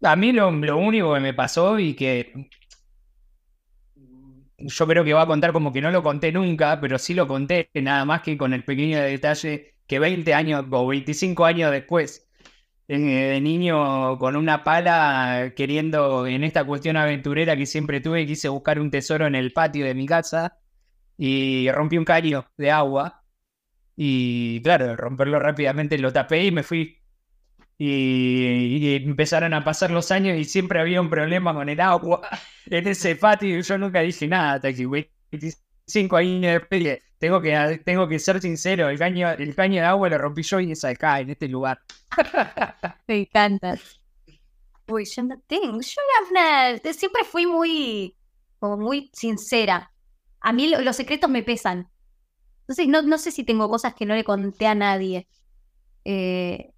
A 0.03 0.17
mí 0.17 0.33
lo, 0.33 0.51
lo 0.51 0.77
único 0.77 1.15
que 1.15 1.21
me 1.21 1.33
pasó 1.35 1.79
y 1.79 1.95
que 1.95 2.51
yo 4.67 4.87
creo 4.87 5.05
que 5.05 5.13
va 5.13 5.23
a 5.23 5.27
contar 5.27 5.53
como 5.53 5.73
que 5.73 5.81
no 5.81 5.91
lo 5.91 6.03
conté 6.03 6.33
nunca, 6.33 6.81
pero 6.81 6.99
sí 6.99 7.15
lo 7.15 7.27
conté, 7.29 7.71
nada 7.75 8.05
más 8.05 8.23
que 8.23 8.37
con 8.39 8.53
el 8.53 8.65
pequeño 8.65 9.01
detalle 9.01 9.75
que 9.87 9.99
20 9.99 10.35
años 10.35 10.65
o 10.71 10.87
25 10.87 11.45
años 11.45 11.71
después, 11.71 12.29
eh, 12.89 12.99
de 12.99 13.41
niño 13.41 14.19
con 14.19 14.37
una 14.37 14.65
pala, 14.65 15.53
queriendo 15.57 16.27
en 16.27 16.45
esta 16.45 16.65
cuestión 16.65 16.97
aventurera 16.97 17.57
que 17.57 17.67
siempre 17.67 18.01
tuve, 18.01 18.27
quise 18.27 18.49
buscar 18.49 18.81
un 18.81 18.91
tesoro 18.91 19.27
en 19.27 19.35
el 19.35 19.53
patio 19.53 19.85
de 19.85 19.95
mi 19.95 20.07
casa 20.07 20.59
y 21.19 21.71
rompí 21.73 21.99
un 21.99 22.05
caño 22.05 22.47
de 22.57 22.71
agua. 22.71 23.25
Y 23.97 24.63
claro, 24.63 24.97
romperlo 24.97 25.39
rápidamente 25.39 25.99
lo 25.99 26.13
tapé 26.13 26.45
y 26.47 26.53
me 26.53 26.63
fui 26.63 27.02
y, 27.85 28.97
empezaron 28.97 29.55
a 29.55 29.65
pasar 29.65 29.91
los 29.91 30.11
años 30.11 30.39
y 30.39 30.45
siempre 30.45 30.81
había 30.81 31.01
un 31.01 31.11
problema 31.11 31.53
con 31.55 31.69
el 31.69 31.81
agua 31.81 32.21
en 32.67 32.87
ese 32.87 33.17
patio 33.17 33.61
yo 33.61 33.79
nunca 33.79 34.01
dije 34.01 34.29
nada 34.29 34.55
hasta 34.55 34.73
que 34.73 34.87
25 34.87 36.17
años 36.17 36.41
después 36.43 37.01
tengo 37.23 37.41
que, 37.41 37.81
tengo 37.85 38.09
que 38.09 38.19
ser 38.19 38.41
sincero, 38.41 38.89
el 38.89 38.99
caño, 38.99 39.31
el 39.31 39.55
caño 39.55 39.81
de 39.81 39.87
agua 39.87 40.09
lo 40.09 40.19
rompí 40.19 40.43
yo 40.43 40.59
y 40.59 40.73
es 40.73 40.85
acá, 40.85 41.21
en 41.21 41.31
este 41.31 41.47
lugar. 41.47 41.79
Me 43.07 43.21
encanta. 43.21 43.79
Uy, 44.89 45.05
yo 45.05 45.23
no 45.23 45.39
tengo. 45.47 45.81
Yo 45.81 46.01
era 46.33 46.73
una- 46.73 46.93
siempre 46.93 47.23
fui 47.23 47.47
muy, 47.47 48.17
como 48.59 48.77
muy 48.77 49.09
sincera. 49.13 49.93
A 50.41 50.53
mí 50.53 50.67
lo- 50.69 50.81
los 50.81 50.97
secretos 50.97 51.31
me 51.31 51.45
pesan. 51.45 51.89
Entonces, 52.63 52.89
no, 52.89 53.03
no 53.03 53.19
sé 53.19 53.31
si 53.31 53.45
tengo 53.45 53.69
cosas 53.69 53.95
que 53.95 54.05
no 54.05 54.17
le 54.17 54.25
conté 54.25 54.67
a 54.67 54.75
nadie. 54.75 55.29
Eh, 56.05 56.73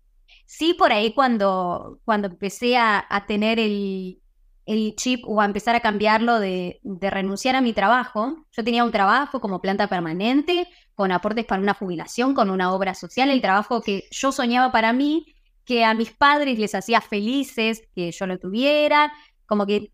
sí, 0.47 0.75
por 0.75 0.93
ahí 0.93 1.13
cuando, 1.13 2.01
cuando 2.05 2.29
empecé 2.29 2.77
a, 2.77 3.07
tener 3.27 3.59
el, 3.59 4.21
el 4.67 4.95
chip 4.97 5.25
o 5.27 5.41
a 5.41 5.45
empezar 5.45 5.75
a 5.77 5.81
cambiarlo 5.81 6.39
de, 6.41 6.81
de 6.83 7.11
renunciar 7.11 7.57
a 7.57 7.61
mi 7.61 7.73
trabajo. 7.73 8.47
Yo 8.53 8.65
tenía 8.65 8.85
un 8.85 8.93
trabajo 8.93 9.41
como 9.41 9.61
planta 9.61 9.89
permanente, 9.89 10.69
con 10.95 11.13
aportes 11.13 11.45
para 11.45 11.63
una 11.63 11.75
jubilación, 11.75 12.35
con 12.35 12.51
una 12.51 12.73
obra 12.73 12.95
social, 12.95 13.31
el 13.31 13.41
trabajo 13.41 13.83
que 13.83 14.05
yo 14.11 14.33
soñaba 14.33 14.71
para 14.73 14.93
mí, 14.93 15.35
que 15.65 15.85
a 15.85 15.95
mis 15.95 16.13
padres 16.13 16.59
les 16.59 16.75
hacía 16.75 17.01
felices 17.01 17.83
que 17.95 18.13
yo 18.13 18.27
lo 18.27 18.39
tuviera, 18.39 19.13
como 19.47 19.67
que 19.67 19.93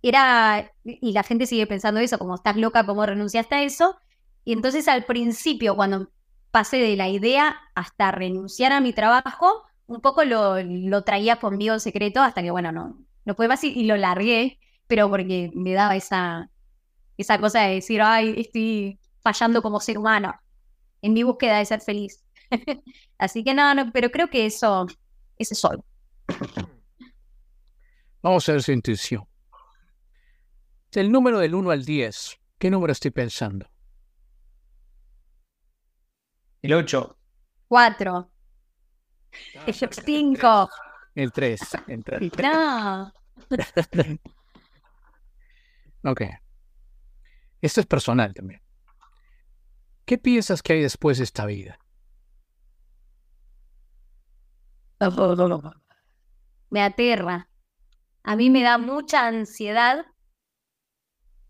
era, 0.00 0.72
y 0.84 1.12
la 1.12 1.22
gente 1.22 1.46
sigue 1.46 1.66
pensando 1.66 2.00
eso, 2.00 2.18
como 2.18 2.36
estás 2.36 2.56
loca, 2.56 2.86
¿cómo 2.86 3.04
renunciaste 3.04 3.56
a 3.56 3.62
eso? 3.62 3.96
Y 4.44 4.52
entonces 4.52 4.88
al 4.88 5.04
principio, 5.04 5.76
cuando 5.76 6.08
pasé 6.50 6.78
de 6.78 6.96
la 6.96 7.08
idea 7.08 7.60
hasta 7.74 8.10
renunciar 8.10 8.72
a 8.72 8.80
mi 8.80 8.92
trabajo, 8.92 9.64
un 9.88 10.00
poco 10.00 10.22
lo, 10.24 10.62
lo 10.62 11.02
traía 11.02 11.36
conmigo 11.36 11.74
en 11.74 11.80
secreto 11.80 12.20
hasta 12.20 12.42
que, 12.42 12.50
bueno, 12.50 12.70
no, 12.72 12.98
no 13.24 13.34
puede 13.34 13.48
más 13.48 13.64
y, 13.64 13.72
y 13.72 13.84
lo 13.84 13.96
largué, 13.96 14.60
pero 14.86 15.08
porque 15.10 15.50
me 15.54 15.72
daba 15.72 15.96
esa, 15.96 16.50
esa 17.16 17.40
cosa 17.40 17.62
de 17.62 17.74
decir, 17.76 18.00
ay, 18.02 18.34
estoy 18.36 19.00
fallando 19.22 19.62
como 19.62 19.80
ser 19.80 19.98
humano 19.98 20.34
en 21.02 21.14
mi 21.14 21.22
búsqueda 21.22 21.58
de 21.58 21.64
ser 21.64 21.80
feliz. 21.80 22.22
Así 23.18 23.42
que 23.42 23.54
no, 23.54 23.74
no, 23.74 23.90
pero 23.92 24.10
creo 24.10 24.28
que 24.28 24.46
eso, 24.46 24.86
ese 25.36 25.54
soy. 25.54 25.78
Vamos 28.22 28.48
a 28.48 28.52
ver 28.52 28.62
su 28.62 28.72
intuición. 28.72 29.24
El 30.92 31.10
número 31.10 31.38
del 31.38 31.54
1 31.54 31.70
al 31.70 31.84
10. 31.84 32.38
¿Qué 32.58 32.70
número 32.70 32.92
estoy 32.92 33.10
pensando? 33.10 33.70
El 36.60 36.74
8. 36.74 37.16
Cuatro. 39.52 39.88
Cinco. 40.04 40.70
El 41.14 41.32
3. 41.32 41.60
El 41.88 42.04
3. 42.04 42.32
No. 42.42 43.12
Ok. 46.04 46.22
Esto 47.60 47.80
es 47.80 47.86
personal 47.86 48.32
también. 48.32 48.62
¿Qué 50.04 50.16
piensas 50.16 50.62
que 50.62 50.74
hay 50.74 50.80
después 50.80 51.18
de 51.18 51.24
esta 51.24 51.44
vida? 51.44 51.78
Me 56.70 56.82
aterra. 56.82 57.48
A 58.22 58.36
mí 58.36 58.50
me 58.50 58.62
da 58.62 58.78
mucha 58.78 59.26
ansiedad 59.26 60.06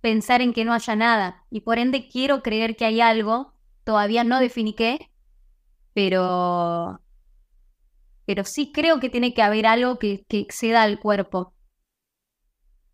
pensar 0.00 0.40
en 0.42 0.52
que 0.52 0.64
no 0.64 0.72
haya 0.72 0.94
nada 0.96 1.44
y 1.50 1.62
por 1.62 1.78
ende 1.78 2.08
quiero 2.08 2.42
creer 2.42 2.76
que 2.76 2.84
hay 2.84 3.00
algo. 3.00 3.54
Todavía 3.84 4.22
no 4.22 4.38
definí 4.38 4.74
qué, 4.74 5.10
pero 5.92 7.00
pero 8.28 8.44
sí 8.44 8.72
creo 8.72 9.00
que 9.00 9.08
tiene 9.08 9.32
que 9.32 9.40
haber 9.40 9.66
algo 9.66 9.98
que, 9.98 10.26
que 10.28 10.40
exceda 10.40 10.82
al 10.82 11.00
cuerpo. 11.00 11.54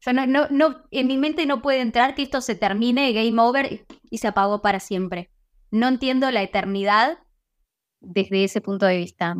Yo 0.00 0.12
no, 0.12 0.26
no, 0.26 0.46
no, 0.50 0.84
en 0.92 1.06
mi 1.08 1.16
mente 1.18 1.44
no 1.46 1.60
puede 1.60 1.80
entrar 1.80 2.14
que 2.14 2.22
esto 2.22 2.40
se 2.40 2.54
termine, 2.54 3.12
game 3.12 3.40
over 3.42 3.84
y- 4.10 4.18
se 4.18 4.28
apagó 4.28 4.62
para 4.62 4.78
siempre. 4.78 5.30
No 5.72 5.88
entiendo 5.88 6.30
la 6.30 6.42
eternidad 6.42 7.18
desde 8.00 8.44
ese 8.44 8.60
punto 8.60 8.86
de 8.86 8.98
vista. 8.98 9.34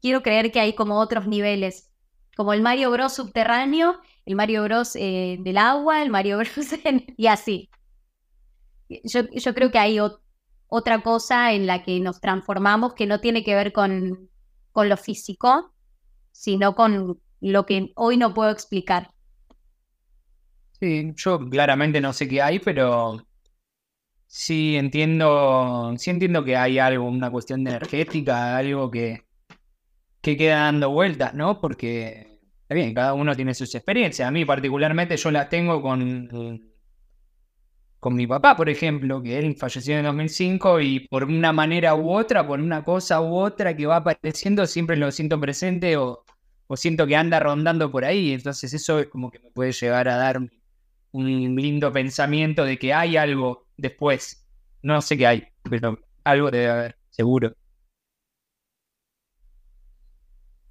Quiero 0.00 0.22
creer 0.22 0.50
que 0.52 0.60
hay 0.60 0.74
como 0.74 0.98
otros 1.00 1.26
niveles, 1.26 1.90
como 2.36 2.52
el 2.52 2.62
Mario 2.62 2.90
Bros 2.90 3.14
subterráneo, 3.14 4.00
el 4.26 4.34
Mario 4.36 4.64
Bros 4.64 4.94
eh, 4.96 5.38
del 5.40 5.58
agua, 5.58 6.02
el 6.02 6.10
Mario 6.10 6.38
Bros 6.38 6.56
y 7.16 7.26
así. 7.26 7.70
Yo, 9.04 9.22
yo 9.30 9.54
creo 9.54 9.70
que 9.70 9.78
hay 9.78 9.96
ot- 9.98 10.20
otra 10.68 11.02
cosa 11.02 11.52
en 11.52 11.66
la 11.66 11.82
que 11.84 12.00
nos 12.00 12.20
transformamos 12.20 12.94
que 12.94 13.06
no 13.06 13.20
tiene 13.20 13.44
que 13.44 13.54
ver 13.54 13.72
con, 13.72 14.30
con 14.72 14.88
lo 14.88 14.96
físico, 14.96 15.72
sino 16.32 16.74
con 16.74 17.20
lo 17.40 17.66
que 17.66 17.92
hoy 17.96 18.16
no 18.16 18.34
puedo 18.34 18.50
explicar. 18.50 19.10
Sí, 20.80 21.12
yo 21.16 21.38
claramente 21.50 22.00
no 22.00 22.12
sé 22.12 22.28
qué 22.28 22.40
hay, 22.40 22.60
pero 22.60 23.26
sí 24.26 24.76
entiendo, 24.76 25.94
sí 25.96 26.10
entiendo 26.10 26.44
que 26.44 26.56
hay 26.56 26.78
algo, 26.78 27.06
una 27.08 27.30
cuestión 27.30 27.64
de 27.64 27.70
energética, 27.70 28.56
algo 28.56 28.90
que, 28.90 29.24
que 30.20 30.36
queda 30.36 30.64
dando 30.64 30.90
vueltas, 30.90 31.34
¿no? 31.34 31.60
Porque 31.60 32.38
está 32.62 32.74
bien, 32.74 32.94
cada 32.94 33.14
uno 33.14 33.34
tiene 33.34 33.54
sus 33.54 33.74
experiencias. 33.74 34.28
A 34.28 34.30
mí 34.30 34.44
particularmente 34.44 35.16
yo 35.16 35.30
las 35.30 35.48
tengo 35.48 35.82
con, 35.82 36.28
con 38.00 38.14
mi 38.14 38.26
papá, 38.26 38.56
por 38.56 38.68
ejemplo, 38.68 39.22
que 39.22 39.38
él 39.38 39.56
falleció 39.56 39.98
en 39.98 40.04
2005 40.04 40.80
y 40.80 41.00
por 41.08 41.24
una 41.24 41.52
manera 41.52 41.94
u 41.94 42.10
otra, 42.10 42.46
por 42.46 42.60
una 42.60 42.84
cosa 42.84 43.20
u 43.20 43.36
otra 43.36 43.76
que 43.76 43.86
va 43.86 43.96
apareciendo, 43.96 44.66
siempre 44.66 44.96
lo 44.96 45.10
siento 45.10 45.40
presente 45.40 45.96
o, 45.96 46.24
o 46.66 46.76
siento 46.76 47.06
que 47.06 47.16
anda 47.16 47.40
rondando 47.40 47.90
por 47.90 48.04
ahí. 48.04 48.32
Entonces 48.32 48.72
eso 48.74 49.00
es 49.00 49.08
como 49.08 49.30
que 49.30 49.40
me 49.40 49.50
puede 49.50 49.72
llegar 49.72 50.08
a 50.08 50.16
dar 50.16 50.38
un 50.38 50.50
un 51.12 51.56
lindo 51.56 51.92
pensamiento 51.92 52.64
de 52.64 52.78
que 52.78 52.92
hay 52.92 53.16
algo 53.16 53.66
después. 53.76 54.44
No 54.82 55.00
sé 55.02 55.16
qué 55.16 55.26
hay, 55.26 55.48
pero 55.68 55.98
algo 56.24 56.50
debe 56.50 56.70
haber, 56.70 56.98
seguro. 57.10 57.54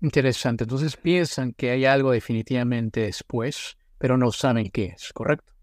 Interesante. 0.01 0.63
Entonces 0.63 0.95
piensan 0.95 1.53
que 1.53 1.71
hay 1.71 1.85
algo 1.85 2.11
definitivamente 2.11 3.01
después, 3.01 3.77
pero 3.97 4.17
no 4.17 4.31
saben 4.31 4.69
qué 4.69 4.95
es, 4.95 5.11
¿correcto? 5.13 5.53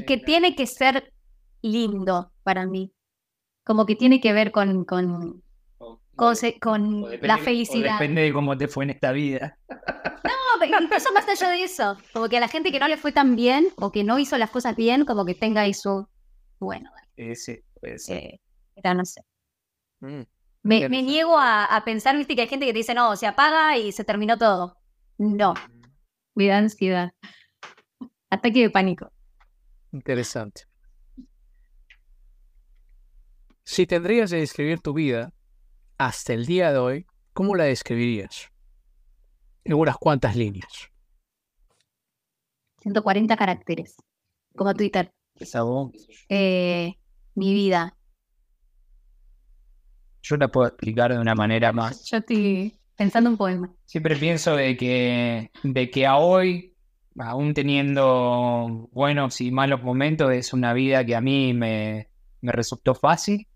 Y 0.00 0.04
que 0.04 0.16
tiene 0.18 0.54
que 0.56 0.66
ser 0.66 1.12
lindo 1.62 2.32
para 2.42 2.66
mí. 2.66 2.92
Como 3.64 3.86
que 3.86 3.94
tiene 3.96 4.20
que 4.20 4.32
ver 4.32 4.50
con, 4.52 4.84
con, 4.84 5.42
con, 6.16 6.34
depende- 7.02 7.26
la 7.26 7.38
felicidad. 7.38 7.92
depende 7.94 8.22
de 8.22 8.32
cómo 8.32 8.56
te 8.56 8.68
fue 8.68 8.84
en 8.84 8.90
esta 8.90 9.12
vida. 9.12 9.58
No, 9.68 10.58
pero 10.58 10.82
incluso 10.82 11.12
más 11.12 11.28
allá 11.28 11.50
de 11.50 11.62
eso. 11.64 11.96
Como 12.12 12.28
que 12.28 12.36
a 12.38 12.40
la 12.40 12.48
gente 12.48 12.72
que 12.72 12.80
no 12.80 12.88
le 12.88 12.96
fue 12.96 13.12
tan 13.12 13.36
bien 13.36 13.68
o 13.76 13.92
que 13.92 14.04
no 14.04 14.18
hizo 14.18 14.36
las 14.38 14.50
cosas 14.50 14.76
bien, 14.76 15.04
como 15.04 15.24
que 15.24 15.34
tenga 15.34 15.70
su. 15.72 16.06
Bueno, 16.58 16.90
puede 17.14 17.36
ser. 17.36 17.62
eh, 18.16 18.40
era, 18.76 18.94
no 18.94 19.04
sé. 19.04 19.22
Mm. 20.00 20.22
Me, 20.62 20.88
niego 20.88 21.38
a, 21.38 21.64
a 21.64 21.84
pensar, 21.84 22.16
viste, 22.16 22.34
que 22.34 22.42
hay 22.42 22.48
gente 22.48 22.66
que 22.66 22.72
te 22.72 22.78
dice, 22.78 22.92
no, 22.94 23.16
se 23.16 23.26
apaga 23.26 23.78
y 23.78 23.92
se 23.92 24.04
terminó 24.04 24.36
todo. 24.36 24.76
No. 25.16 25.54
Me 26.34 26.46
da 26.48 26.58
ansiedad. 26.58 27.12
Ataque 28.30 28.60
de 28.60 28.70
pánico. 28.70 29.10
Interesante. 29.92 30.62
Si 33.64 33.86
tendrías 33.86 34.30
de 34.30 34.38
describir 34.38 34.80
tu 34.80 34.92
vida 34.92 35.32
hasta 35.98 36.32
el 36.32 36.46
día 36.46 36.72
de 36.72 36.78
hoy, 36.78 37.06
¿cómo 37.32 37.54
la 37.54 37.64
describirías? 37.64 38.50
en 39.64 39.74
unas 39.74 39.96
cuantas 39.98 40.36
líneas. 40.36 40.90
140 42.82 43.36
caracteres, 43.36 43.96
como 44.56 44.74
Twitter. 44.74 45.12
Eh, 46.28 46.94
mi 47.34 47.54
vida. 47.54 47.96
yo 50.22 50.36
la 50.36 50.48
puedo 50.48 50.68
explicar 50.68 51.12
de 51.12 51.18
una 51.18 51.34
manera 51.34 51.72
más. 51.72 52.04
Yo 52.10 52.18
estoy 52.18 52.78
pensando 52.96 53.30
un 53.30 53.36
poema. 53.36 53.72
Siempre 53.86 54.16
pienso 54.16 54.54
de 54.54 54.76
que, 54.76 55.50
de 55.62 55.90
que 55.90 56.06
a 56.06 56.16
hoy, 56.16 56.69
aún 57.18 57.54
teniendo 57.54 58.88
buenos 58.92 59.40
y 59.40 59.50
malos 59.50 59.82
momentos, 59.82 60.32
es 60.32 60.52
una 60.52 60.72
vida 60.72 61.04
que 61.04 61.16
a 61.16 61.20
mí 61.20 61.52
me, 61.54 62.08
resultó 62.42 62.94
fácil 62.94 63.46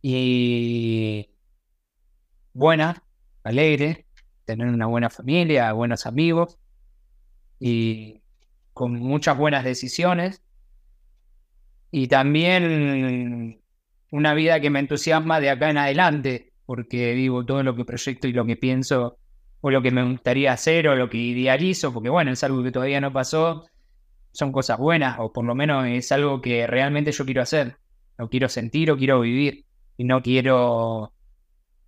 y 0.00 1.30
buena, 2.52 3.02
alegre, 3.42 4.06
tener 4.44 4.68
una 4.68 4.86
buena 4.86 5.10
familia, 5.10 5.72
buenos 5.72 6.06
amigos 6.06 6.58
y 7.58 8.22
con 8.72 8.94
muchas 8.94 9.36
buenas 9.36 9.64
decisiones. 9.64 10.42
Y 11.90 12.08
también 12.08 13.62
una 14.10 14.34
vida 14.34 14.60
que 14.60 14.70
me 14.70 14.80
entusiasma 14.80 15.40
de 15.40 15.50
acá 15.50 15.70
en 15.70 15.78
adelante, 15.78 16.52
porque 16.66 17.14
digo 17.14 17.44
todo 17.44 17.62
lo 17.62 17.76
que 17.76 17.84
proyecto 17.84 18.26
y 18.28 18.32
lo 18.32 18.44
que 18.44 18.56
pienso 18.56 19.18
o 19.66 19.70
lo 19.70 19.80
que 19.80 19.90
me 19.90 20.04
gustaría 20.04 20.52
hacer 20.52 20.88
o 20.88 20.94
lo 20.94 21.08
que 21.08 21.16
idealizo, 21.16 21.90
porque 21.90 22.10
bueno, 22.10 22.30
es 22.32 22.44
algo 22.44 22.62
que 22.62 22.70
todavía 22.70 23.00
no 23.00 23.14
pasó, 23.14 23.64
son 24.30 24.52
cosas 24.52 24.78
buenas 24.78 25.16
o 25.20 25.32
por 25.32 25.44
lo 25.46 25.54
menos 25.54 25.86
es 25.86 26.12
algo 26.12 26.42
que 26.42 26.66
realmente 26.66 27.12
yo 27.12 27.24
quiero 27.24 27.40
hacer, 27.40 27.78
lo 28.18 28.28
quiero 28.28 28.50
sentir 28.50 28.90
o 28.90 28.98
quiero 28.98 29.20
vivir 29.20 29.64
y 29.96 30.04
no 30.04 30.20
quiero 30.22 31.14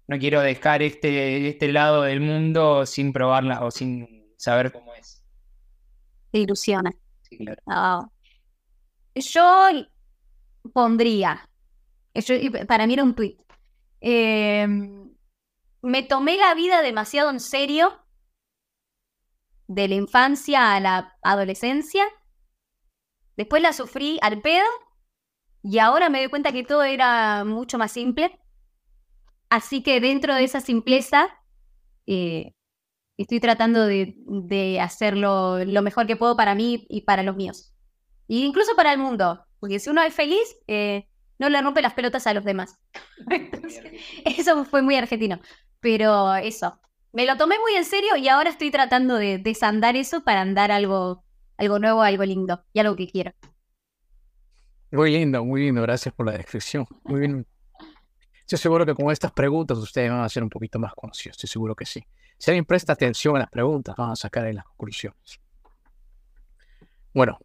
no 0.08 0.18
quiero 0.18 0.40
dejar 0.40 0.80
este, 0.80 1.48
este 1.48 1.70
lado 1.70 2.00
del 2.02 2.20
mundo 2.20 2.86
sin 2.86 3.12
probarla 3.12 3.62
o 3.62 3.70
sin 3.70 4.24
saber 4.38 4.72
cómo 4.72 4.94
es. 4.94 5.22
Te 6.30 6.38
ilusiona. 6.38 6.92
Sí, 7.28 7.36
claro. 7.36 7.60
Ah. 7.66 8.08
Yo 9.14 9.68
pondría, 10.72 11.46
yo- 12.14 12.66
para 12.66 12.86
mí 12.86 12.94
era 12.94 13.04
un 13.04 13.14
tweet. 13.14 13.36
Me 15.86 16.02
tomé 16.02 16.36
la 16.36 16.52
vida 16.54 16.82
demasiado 16.82 17.30
en 17.30 17.38
serio, 17.38 18.02
de 19.68 19.86
la 19.86 19.94
infancia 19.94 20.74
a 20.74 20.80
la 20.80 21.16
adolescencia. 21.22 22.04
Después 23.36 23.62
la 23.62 23.72
sufrí 23.72 24.18
al 24.20 24.40
pedo 24.40 24.66
y 25.62 25.78
ahora 25.78 26.08
me 26.08 26.18
doy 26.18 26.28
cuenta 26.28 26.52
que 26.52 26.64
todo 26.64 26.82
era 26.82 27.44
mucho 27.44 27.78
más 27.78 27.92
simple. 27.92 28.36
Así 29.48 29.82
que 29.82 30.00
dentro 30.00 30.34
de 30.34 30.44
esa 30.44 30.60
simpleza 30.60 31.28
eh, 32.06 32.54
estoy 33.16 33.38
tratando 33.38 33.86
de, 33.86 34.16
de 34.26 34.80
hacerlo 34.80 35.64
lo 35.64 35.82
mejor 35.82 36.08
que 36.08 36.16
puedo 36.16 36.36
para 36.36 36.56
mí 36.56 36.84
y 36.88 37.02
para 37.02 37.22
los 37.22 37.36
míos. 37.36 37.72
E 38.28 38.38
incluso 38.38 38.74
para 38.74 38.92
el 38.92 38.98
mundo. 38.98 39.46
Porque 39.60 39.78
si 39.78 39.88
uno 39.90 40.02
es 40.02 40.14
feliz, 40.14 40.56
eh, 40.66 41.08
no 41.38 41.48
le 41.48 41.60
rompe 41.60 41.82
las 41.82 41.94
pelotas 41.94 42.26
a 42.26 42.34
los 42.34 42.44
demás. 42.44 42.78
Entonces, 43.30 43.84
eso 44.24 44.64
fue 44.64 44.82
muy 44.82 44.96
argentino. 44.96 45.40
Pero 45.80 46.34
eso. 46.36 46.80
Me 47.12 47.24
lo 47.24 47.36
tomé 47.36 47.58
muy 47.58 47.74
en 47.74 47.84
serio 47.84 48.16
y 48.16 48.28
ahora 48.28 48.50
estoy 48.50 48.70
tratando 48.70 49.16
de 49.16 49.38
desandar 49.38 49.96
eso 49.96 50.22
para 50.22 50.42
andar 50.42 50.70
algo, 50.70 51.24
algo 51.56 51.78
nuevo, 51.78 52.02
algo 52.02 52.24
lindo 52.24 52.64
y 52.72 52.80
algo 52.80 52.94
que 52.94 53.08
quiero. 53.08 53.32
Muy 54.90 55.10
lindo, 55.10 55.44
muy 55.44 55.62
lindo. 55.62 55.82
Gracias 55.82 56.14
por 56.14 56.26
la 56.26 56.32
descripción. 56.32 56.86
Muy 57.04 57.20
bien. 57.20 57.46
Estoy 58.40 58.58
seguro 58.58 58.86
que 58.86 58.94
con 58.94 59.10
estas 59.10 59.32
preguntas 59.32 59.78
ustedes 59.78 60.10
van 60.10 60.20
a 60.20 60.28
ser 60.28 60.42
un 60.42 60.50
poquito 60.50 60.78
más 60.78 60.94
conocidos. 60.94 61.36
Estoy 61.36 61.48
seguro 61.48 61.74
que 61.74 61.84
sí. 61.84 62.04
Si 62.38 62.50
alguien 62.50 62.64
presta 62.64 62.92
atención 62.92 63.34
a 63.36 63.40
las 63.40 63.50
preguntas, 63.50 63.96
van 63.96 64.10
a 64.10 64.16
sacar 64.16 64.44
ahí 64.44 64.52
las 64.52 64.64
conclusiones. 64.66 65.40
Bueno, 67.12 67.38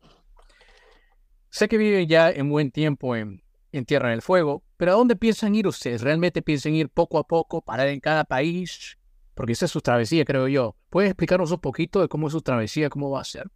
sé 1.49 1.67
que 1.67 1.77
viven 1.77 2.07
ya 2.07 2.29
en 2.29 2.49
buen 2.49 2.71
tiempo 2.71 3.15
en, 3.15 3.41
en 3.71 3.85
Tierra 3.85 4.09
del 4.09 4.21
Fuego, 4.21 4.63
pero 4.81 4.93
¿a 4.93 4.95
dónde 4.95 5.15
piensan 5.15 5.53
ir 5.53 5.67
ustedes? 5.67 6.01
¿Realmente 6.01 6.41
piensan 6.41 6.73
ir 6.73 6.89
poco 6.89 7.19
a 7.19 7.23
poco, 7.23 7.61
parar 7.61 7.87
en 7.89 7.99
cada 7.99 8.23
país? 8.23 8.97
Porque 9.35 9.51
esa 9.53 9.65
es 9.65 9.71
su 9.71 9.79
travesía, 9.79 10.25
creo 10.25 10.47
yo. 10.47 10.75
¿Pueden 10.89 11.11
explicarnos 11.11 11.51
un 11.51 11.59
poquito 11.59 12.01
de 12.01 12.07
cómo 12.07 12.25
es 12.25 12.33
su 12.33 12.41
travesía, 12.41 12.89
cómo 12.89 13.11
va 13.11 13.21
a 13.21 13.23
ser? 13.23 13.47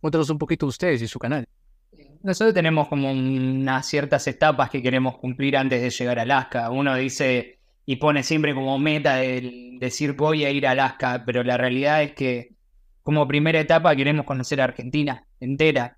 Cuéntanos 0.00 0.30
un 0.30 0.38
poquito 0.38 0.66
ustedes 0.66 1.02
y 1.02 1.08
su 1.08 1.18
canal. 1.18 1.48
Nosotros 2.22 2.54
tenemos 2.54 2.86
como 2.86 3.10
unas 3.10 3.86
ciertas 3.86 4.24
etapas 4.28 4.70
que 4.70 4.80
queremos 4.80 5.18
cumplir 5.18 5.56
antes 5.56 5.82
de 5.82 5.90
llegar 5.90 6.20
a 6.20 6.22
Alaska. 6.22 6.70
Uno 6.70 6.94
dice 6.94 7.58
y 7.84 7.96
pone 7.96 8.22
siempre 8.22 8.54
como 8.54 8.78
meta 8.78 9.24
el 9.24 9.80
decir 9.80 10.12
voy 10.12 10.44
a 10.44 10.52
ir 10.52 10.64
a 10.64 10.70
Alaska, 10.70 11.24
pero 11.26 11.42
la 11.42 11.56
realidad 11.56 12.04
es 12.04 12.12
que 12.12 12.54
como 13.02 13.26
primera 13.26 13.58
etapa 13.58 13.96
queremos 13.96 14.24
conocer 14.24 14.60
a 14.60 14.64
Argentina 14.66 15.26
entera. 15.40 15.97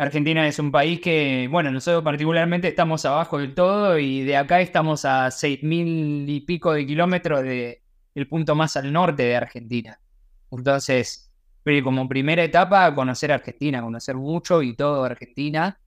Argentina 0.00 0.48
es 0.48 0.58
un 0.58 0.72
país 0.72 0.98
que, 0.98 1.46
bueno, 1.50 1.70
nosotros 1.70 2.02
particularmente 2.02 2.68
estamos 2.68 3.04
abajo 3.04 3.36
del 3.36 3.54
todo 3.54 3.98
y 3.98 4.22
de 4.22 4.34
acá 4.34 4.62
estamos 4.62 5.04
a 5.04 5.30
seis 5.30 5.62
mil 5.62 6.26
y 6.26 6.40
pico 6.40 6.72
de 6.72 6.86
kilómetros 6.86 7.42
de 7.42 7.82
el 8.14 8.26
punto 8.26 8.54
más 8.54 8.78
al 8.78 8.90
norte 8.90 9.24
de 9.24 9.36
Argentina. 9.36 10.00
Entonces, 10.50 11.30
como 11.84 12.08
primera 12.08 12.42
etapa, 12.42 12.94
conocer 12.94 13.30
Argentina, 13.30 13.82
conocer 13.82 14.16
mucho 14.16 14.62
y 14.62 14.74
todo 14.74 15.04
Argentina, 15.04 15.78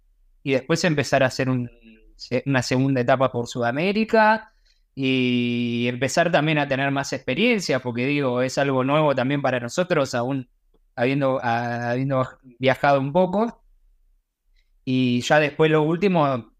y 0.43 0.51
después 0.51 0.83
empezar 0.83 1.23
a 1.23 1.25
hacer 1.25 1.49
una 1.49 2.61
segunda 2.61 3.01
etapa 3.01 3.31
por 3.31 3.47
Sudamérica 3.47 4.53
y 4.93 5.87
empezar 5.87 6.31
también 6.31 6.59
a 6.59 6.67
tener 6.67 6.91
más 6.91 7.13
experiencia, 7.13 7.79
porque 7.79 8.05
digo, 8.05 8.43
es 8.43 8.59
algo 8.59 8.83
nuevo 8.83 9.15
también 9.15 9.41
para 9.41 9.59
nosotros, 9.59 10.13
aún 10.13 10.47
habiendo, 10.95 11.43
habiendo 11.43 12.29
viajado 12.59 12.99
un 12.99 13.11
poco. 13.11 13.62
Y 14.85 15.21
ya 15.21 15.39
después 15.39 15.71
lo 15.71 15.83
último, 15.83 16.51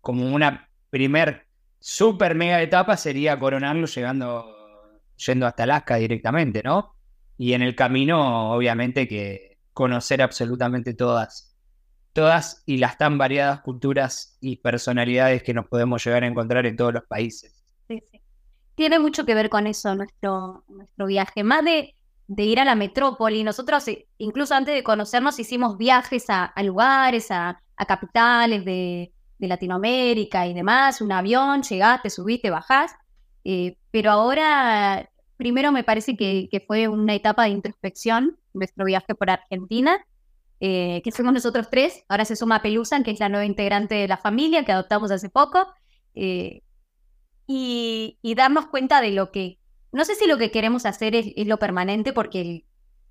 como 0.00 0.32
una 0.32 0.68
primer 0.90 1.46
super 1.80 2.34
mega 2.34 2.62
etapa, 2.62 2.96
sería 2.96 3.38
coronarlo 3.38 3.86
llegando, 3.86 5.00
yendo 5.16 5.46
hasta 5.46 5.64
Alaska 5.64 5.96
directamente, 5.96 6.62
¿no? 6.62 6.94
Y 7.38 7.54
en 7.54 7.62
el 7.62 7.74
camino, 7.74 8.52
obviamente, 8.52 9.08
que 9.08 9.58
conocer 9.72 10.22
absolutamente 10.22 10.94
todas, 10.94 11.56
todas 12.12 12.62
y 12.66 12.76
las 12.76 12.98
tan 12.98 13.18
variadas 13.18 13.62
culturas 13.62 14.36
y 14.40 14.56
personalidades 14.56 15.42
que 15.42 15.54
nos 15.54 15.66
podemos 15.66 16.04
llegar 16.04 16.22
a 16.22 16.26
encontrar 16.26 16.66
en 16.66 16.76
todos 16.76 16.92
los 16.92 17.04
países. 17.04 17.64
Sí, 17.88 18.02
sí. 18.10 18.20
Tiene 18.74 18.98
mucho 18.98 19.26
que 19.26 19.34
ver 19.34 19.48
con 19.50 19.66
eso 19.66 19.94
nuestro, 19.94 20.64
nuestro 20.68 21.06
viaje. 21.06 21.42
Más 21.42 21.64
de, 21.64 21.94
de 22.28 22.42
ir 22.44 22.60
a 22.60 22.64
la 22.64 22.74
metrópoli, 22.74 23.44
nosotros 23.44 23.86
eh, 23.88 24.06
incluso 24.18 24.54
antes 24.54 24.74
de 24.74 24.82
conocernos 24.82 25.38
hicimos 25.38 25.78
viajes 25.78 26.30
a, 26.30 26.44
a 26.44 26.62
lugares, 26.62 27.30
a, 27.30 27.61
a 27.76 27.86
capitales 27.86 28.64
de, 28.64 29.12
de 29.38 29.48
Latinoamérica 29.48 30.46
y 30.46 30.54
demás, 30.54 31.00
un 31.00 31.12
avión, 31.12 31.62
llegaste, 31.62 32.10
subiste, 32.10 32.50
bajás. 32.50 32.92
eh, 33.44 33.76
pero 33.90 34.10
ahora, 34.10 35.10
primero 35.36 35.72
me 35.72 35.84
parece 35.84 36.16
que, 36.16 36.48
que 36.50 36.60
fue 36.60 36.88
una 36.88 37.14
etapa 37.14 37.44
de 37.44 37.50
introspección, 37.50 38.38
nuestro 38.54 38.84
viaje 38.84 39.14
por 39.14 39.30
Argentina, 39.30 40.04
eh, 40.60 41.00
que 41.02 41.12
fuimos 41.12 41.34
nosotros 41.34 41.68
tres. 41.70 42.04
Ahora 42.08 42.24
se 42.24 42.36
suma 42.36 42.62
Pelusan, 42.62 43.02
que 43.02 43.10
es 43.10 43.20
la 43.20 43.28
nueva 43.28 43.44
integrante 43.46 43.94
de 43.96 44.08
la 44.08 44.16
familia 44.16 44.64
que 44.64 44.72
adoptamos 44.72 45.10
hace 45.10 45.28
poco. 45.28 45.66
eh, 46.14 46.62
y, 47.46 48.18
y 48.22 48.34
darnos 48.34 48.66
cuenta 48.66 49.00
de 49.00 49.10
lo 49.10 49.30
que, 49.32 49.58
no 49.92 50.04
sé 50.04 50.14
si 50.14 50.26
lo 50.26 50.38
que 50.38 50.50
queremos 50.50 50.86
hacer 50.86 51.14
es, 51.14 51.26
lo 51.46 51.58
permanente, 51.58 52.12
porque 52.12 52.64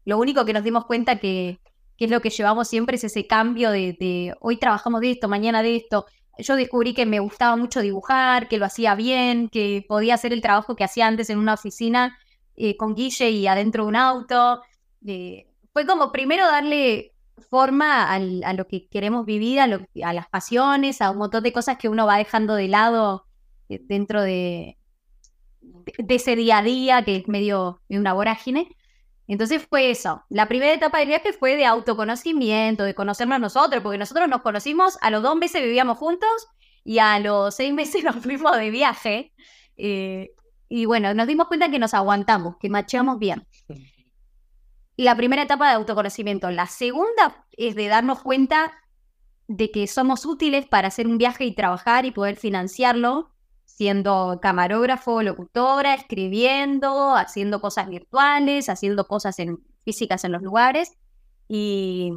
lo 0.06 0.18
único 0.18 0.46
que 0.46 0.54
nos 0.54 0.64
dimos 0.64 0.86
cuenta 0.86 1.20
que, 1.20 1.60
que 2.02 2.06
es 2.06 2.12
lo 2.12 2.20
que 2.20 2.32
llevamos 2.32 2.68
siempre 2.68 2.96
es 2.96 3.04
ese 3.04 3.28
cambio 3.28 3.70
de, 3.70 4.36
hoy 4.40 4.58
trabajamos 4.58 5.02
de 5.02 5.12
esto, 5.12 5.28
mañana 5.28 5.62
de 5.62 5.76
esto. 5.76 6.08
Yo 6.40 6.56
descubrí 6.56 6.96
que 6.96 7.06
me 7.06 7.20
gustaba 7.20 7.56
mucho 7.56 7.80
dibujar, 7.80 8.48
que 8.48 8.58
lo 8.58 8.66
hacía 8.66 8.96
bien, 8.96 9.50
que 9.50 9.86
podía 9.88 10.16
hacer 10.16 10.34
el 10.34 10.42
trabajo 10.42 10.76
que 10.76 10.84
hacía 10.84 11.06
antes 11.06 11.30
en 11.30 11.38
una 11.38 11.54
oficina 11.54 12.18
eh, 12.56 12.76
con 12.76 12.96
Guille 12.96 13.30
y 13.30 13.46
adentro 13.46 13.84
de 13.84 13.90
un 13.90 13.96
auto. 13.96 14.64
Eh, 15.06 15.46
fue 15.74 15.86
como 15.86 16.12
primero 16.12 16.48
darle 16.48 17.14
forma 17.52 18.12
a 18.12 18.54
lo 18.54 18.66
que 18.66 18.88
queremos 18.88 19.28
vivir, 19.28 19.60
a, 19.60 19.68
las 19.68 20.28
pasiones, 20.28 21.04
a 21.04 21.12
un 21.12 21.20
montón 21.20 21.44
de 21.44 21.54
cosas 21.54 21.78
que 21.78 21.88
uno 21.88 22.08
va 22.08 22.18
dejando 22.18 22.56
de 22.56 22.68
lado 22.68 23.28
eh, 23.70 23.80
dentro 23.80 24.24
de, 24.24 24.80
ese 26.08 26.36
día 26.36 26.58
a 26.58 26.64
día 26.64 27.06
que 27.06 27.18
es 27.18 27.28
medio 27.28 27.80
una 27.90 28.14
vorágine. 28.14 28.76
Entonces 29.32 29.66
fue 29.66 29.92
eso. 29.92 30.26
La 30.28 30.50
primera 30.50 30.74
etapa 30.74 31.00
del 31.00 31.08
viaje 31.08 31.32
fue 31.32 31.56
de 31.56 31.66
autoconocimiento, 31.66 32.84
de 32.84 32.94
conocernos 32.94 33.40
nosotros, 33.40 33.82
porque 33.82 33.98
nosotros 33.98 34.28
nos 34.28 34.42
conocimos, 34.42 34.98
a 35.00 35.10
los 35.10 35.24
dos 35.24 35.38
meses 35.38 35.64
vivíamos 35.64 35.98
juntos 35.98 36.50
y 36.84 37.00
a 37.00 37.18
los 37.18 37.56
seis 37.56 37.74
meses 37.74 38.04
nos 38.04 38.18
fuimos 38.18 38.58
de 38.58 38.70
viaje. 38.70 39.32
eh, 39.78 40.32
y 40.68 40.84
bueno, 40.84 41.14
nos 41.14 41.28
dimos 41.28 41.48
cuenta 41.48 41.72
que 41.72 41.80
nos 41.80 41.94
aguantamos, 41.94 42.58
que 42.60 42.70
macheamos 42.70 43.20
bien. 43.20 43.48
La 44.98 45.16
primera 45.16 45.44
etapa 45.44 45.70
de 45.70 45.76
autoconocimiento. 45.76 46.52
La 46.52 46.68
segunda 46.68 47.46
es 47.54 47.76
de 47.76 47.88
darnos 47.88 48.22
cuenta 48.22 48.74
de 49.48 49.72
que 49.72 49.88
somos 49.88 50.26
útiles 50.26 50.66
para 50.66 50.90
hacer 50.90 51.08
un 51.08 51.18
viaje 51.18 51.46
y 51.46 51.56
trabajar 51.56 52.06
y 52.06 52.12
poder 52.12 52.36
financiarlo 52.36 53.32
siendo 53.76 54.40
camarógrafo, 54.42 55.22
locutora, 55.22 55.94
escribiendo, 55.94 57.16
haciendo 57.16 57.62
cosas 57.62 57.90
virtuales, 57.90 58.70
haciendo 58.70 59.08
cosas 59.08 59.40
en, 59.40 59.60
físicas 59.84 60.24
en 60.24 60.34
los 60.34 60.42
lugares. 60.42 60.94
Y, 61.48 62.14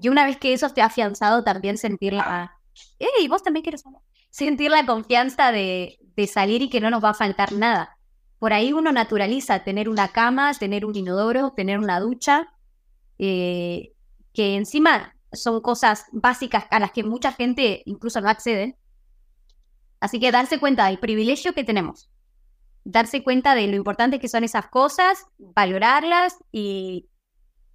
y 0.00 0.08
una 0.08 0.26
vez 0.26 0.36
que 0.36 0.52
eso 0.52 0.66
ha 0.66 0.84
afianzado, 0.84 1.44
también 1.44 1.78
sentir 1.78 2.12
la... 2.12 2.52
¡Ey, 2.98 3.28
vos 3.28 3.42
también 3.42 3.62
quieres! 3.62 3.84
Sentir 4.30 4.70
la 4.70 4.84
confianza 4.84 5.52
de, 5.52 5.98
de 6.16 6.26
salir 6.26 6.62
y 6.62 6.68
que 6.68 6.80
no 6.80 6.90
nos 6.90 7.02
va 7.02 7.10
a 7.10 7.14
faltar 7.14 7.52
nada. 7.52 7.96
Por 8.38 8.52
ahí 8.52 8.72
uno 8.72 8.92
naturaliza 8.92 9.64
tener 9.64 9.88
una 9.88 10.08
cama, 10.08 10.52
tener 10.54 10.84
un 10.84 10.94
inodoro, 10.94 11.52
tener 11.56 11.78
una 11.78 12.00
ducha, 12.00 12.52
eh, 13.18 13.92
que 14.34 14.56
encima 14.56 15.16
son 15.32 15.60
cosas 15.60 16.04
básicas 16.12 16.66
a 16.70 16.78
las 16.78 16.92
que 16.92 17.02
mucha 17.02 17.32
gente 17.32 17.82
incluso 17.86 18.20
no 18.20 18.28
accede. 18.28 18.76
Así 20.00 20.20
que 20.20 20.32
darse 20.32 20.58
cuenta 20.58 20.86
del 20.86 20.98
privilegio 20.98 21.54
que 21.54 21.64
tenemos, 21.64 22.10
darse 22.84 23.22
cuenta 23.22 23.54
de 23.54 23.66
lo 23.66 23.76
importante 23.76 24.20
que 24.20 24.28
son 24.28 24.44
esas 24.44 24.68
cosas, 24.68 25.26
valorarlas 25.38 26.36
y, 26.52 27.08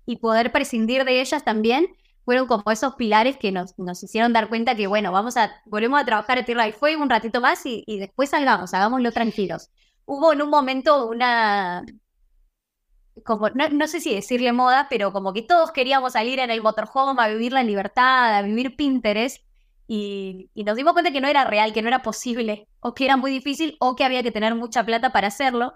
y 0.06 0.18
poder 0.18 0.52
prescindir 0.52 1.04
de 1.06 1.22
ellas 1.22 1.44
también, 1.44 1.88
fueron 2.24 2.48
como 2.48 2.72
esos 2.72 2.96
pilares 2.96 3.38
que 3.38 3.52
nos, 3.52 3.78
nos, 3.80 4.04
hicieron 4.04 4.34
dar 4.34 4.50
cuenta 4.50 4.76
que, 4.76 4.88
bueno, 4.88 5.12
vamos 5.12 5.38
a, 5.38 5.52
volvemos 5.66 6.00
a 6.00 6.06
trabajar 6.06 6.38
en 6.38 6.46
Tierra 6.46 6.64
del 6.64 6.74
Fuego 6.74 7.02
un 7.02 7.10
ratito 7.10 7.42
más 7.42 7.66
y, 7.66 7.84
y 7.88 8.00
después 8.00 8.30
salgamos, 8.30 8.74
hagámoslo 8.74 9.12
tranquilos. 9.12 9.70
Hubo 10.06 10.34
en 10.34 10.42
un 10.42 10.50
momento 10.50 11.08
una, 11.08 11.84
como, 13.24 13.50
no, 13.50 13.70
no, 13.70 13.88
sé 13.88 14.00
si 14.00 14.14
decirle 14.14 14.52
moda, 14.52 14.88
pero 14.90 15.12
como 15.12 15.34
que 15.34 15.42
todos 15.42 15.72
queríamos 15.72 16.14
salir 16.14 16.40
en 16.40 16.52
el 16.52 16.62
motorhome 16.62 17.22
a 17.22 17.28
vivir 17.28 17.54
la 17.54 17.64
libertad, 17.64 18.36
a 18.38 18.42
vivir 18.42 18.76
Pinterest, 18.76 19.44
y, 19.94 20.50
y, 20.54 20.64
nos 20.64 20.78
dimos 20.78 20.94
cuenta 20.94 21.12
que 21.12 21.20
no 21.20 21.28
era 21.28 21.44
real, 21.44 21.74
que 21.74 21.82
no 21.82 21.89
era 21.89 22.02
posible, 22.02 22.70
o 22.80 22.94
que 22.94 23.04
era 23.04 23.18
muy 23.18 23.30
difícil, 23.30 23.76
o 23.82 23.98
que 23.98 24.06
había 24.06 24.24
que 24.24 24.32
tener 24.32 24.56
mucha 24.56 24.86
plata 24.86 25.12
para 25.12 25.28
hacerlo. 25.28 25.74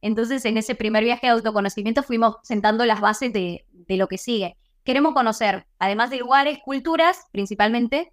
Entonces, 0.00 0.44
en 0.44 0.56
ese 0.56 0.76
primer 0.76 1.02
viaje 1.02 1.26
de 1.26 1.32
autoconocimiento 1.32 2.04
fuimos 2.04 2.36
sentando 2.44 2.86
las 2.86 3.00
bases 3.00 3.32
de, 3.32 3.66
de 3.72 3.96
lo 3.96 4.06
que 4.06 4.18
sigue. 4.18 4.56
Queremos 4.84 5.14
conocer, 5.14 5.66
además 5.80 6.10
de 6.10 6.18
lugares, 6.18 6.60
culturas, 6.64 7.26
principalmente, 7.32 8.12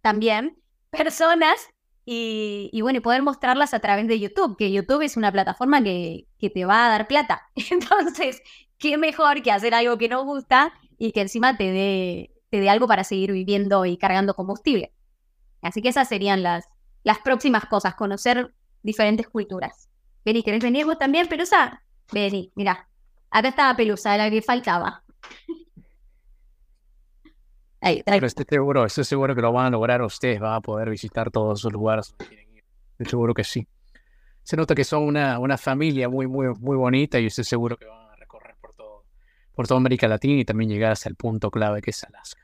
también 0.00 0.56
personas 0.90 1.56
y, 2.04 2.70
y, 2.72 2.82
bueno, 2.82 2.98
y 2.98 3.00
poder 3.00 3.22
mostrarlas 3.22 3.74
a 3.74 3.80
través 3.80 4.06
de 4.06 4.20
YouTube, 4.20 4.56
que 4.56 4.70
YouTube 4.70 5.02
es 5.02 5.16
una 5.16 5.32
plataforma 5.32 5.82
que, 5.82 6.28
que, 6.38 6.50
te 6.50 6.64
va 6.64 6.86
a 6.86 6.88
dar 6.88 7.08
plata. 7.08 7.48
Entonces, 7.72 8.40
qué 8.78 8.96
mejor 8.96 9.42
que 9.42 9.50
hacer 9.50 9.74
algo 9.74 9.98
que 9.98 10.08
nos 10.08 10.24
gusta 10.24 10.72
y 10.98 11.10
que 11.10 11.22
encima 11.22 11.56
te 11.56 11.72
dé, 11.72 12.30
te 12.50 12.60
dé 12.60 12.68
algo 12.68 12.86
para 12.86 13.04
seguir 13.04 13.32
viviendo 13.32 13.86
y 13.86 13.96
cargando 13.96 14.34
combustible. 14.34 14.92
Así 15.62 15.82
que 15.82 15.88
esas 15.88 16.08
serían 16.08 16.42
las, 16.42 16.68
las 17.02 17.18
próximas 17.18 17.66
cosas, 17.66 17.94
conocer 17.94 18.52
diferentes 18.82 19.28
culturas. 19.28 19.88
Vení, 20.24 20.42
¿querés 20.42 20.62
venir 20.62 20.84
vos 20.84 20.98
también, 20.98 21.28
Pelusa? 21.28 21.82
Vení, 22.12 22.52
mira. 22.54 22.88
Acá 23.30 23.48
estaba 23.48 23.76
Pelusa, 23.76 24.16
la 24.16 24.28
que 24.28 24.42
faltaba. 24.42 25.04
Ahí, 27.82 28.02
Pero 28.04 28.26
estoy 28.26 28.44
seguro, 28.46 28.84
estoy 28.84 29.04
seguro 29.04 29.34
que 29.34 29.40
lo 29.40 29.52
van 29.52 29.66
a 29.66 29.70
lograr 29.70 30.02
ustedes, 30.02 30.38
van 30.38 30.54
a 30.54 30.60
poder 30.60 30.90
visitar 30.90 31.30
todos 31.30 31.60
esos 31.60 31.72
lugares. 31.72 32.14
Estoy 32.92 33.06
seguro 33.06 33.32
que 33.32 33.44
sí. 33.44 33.66
Se 34.42 34.56
nota 34.56 34.74
que 34.74 34.84
son 34.84 35.04
una, 35.04 35.38
una 35.38 35.56
familia 35.56 36.08
muy, 36.08 36.26
muy, 36.26 36.48
muy 36.58 36.76
bonita 36.76 37.18
y 37.18 37.26
estoy 37.26 37.44
seguro 37.44 37.78
que 37.78 37.86
van 37.86 38.10
a 38.10 38.16
recorrer 38.16 38.54
por 38.60 38.74
todo, 38.74 39.04
por 39.60 39.68
toda 39.68 39.76
América 39.76 40.08
Latina 40.08 40.40
y 40.40 40.44
también 40.46 40.70
llegar 40.70 40.92
hasta 40.92 41.10
el 41.10 41.16
punto 41.16 41.50
clave 41.50 41.82
que 41.82 41.90
es 41.90 42.02
Alaska. 42.02 42.40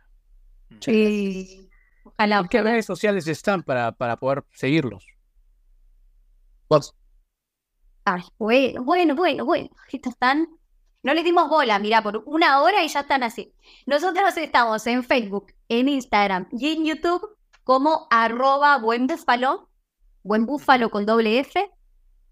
Sí. 0.81 1.67
Ojalá. 2.05 2.47
¿Qué 2.51 2.61
redes 2.61 2.85
sociales 2.85 3.27
están 3.27 3.63
para, 3.63 3.93
para 3.93 4.19
poder 4.19 4.45
seguirlos? 4.53 5.07
¿Vos? 6.69 6.95
Ay, 8.05 8.21
bueno, 8.37 8.85
bueno, 8.85 9.15
bueno, 9.15 9.47
bueno. 9.47 9.71
Estos 9.91 10.13
están 10.13 10.47
no 11.03 11.15
les 11.15 11.25
dimos 11.25 11.49
bola, 11.49 11.79
mira, 11.79 12.03
por 12.03 12.23
una 12.27 12.61
hora 12.61 12.85
y 12.85 12.89
ya 12.89 13.01
están 13.01 13.23
así. 13.23 13.51
Nosotros 13.87 14.37
estamos 14.37 14.87
en 14.87 15.03
Facebook, 15.03 15.55
en 15.71 15.89
Instagram 15.89 16.49
y 16.53 16.75
en 16.75 16.85
YouTube 16.85 17.35
como 17.65 18.09
arroba 18.11 18.77
buen 18.77 19.07
búfalo, 19.07 19.71
buen 20.23 20.45
búfalo 20.45 20.91
con 20.91 21.07
doble 21.07 21.39
F. 21.39 21.67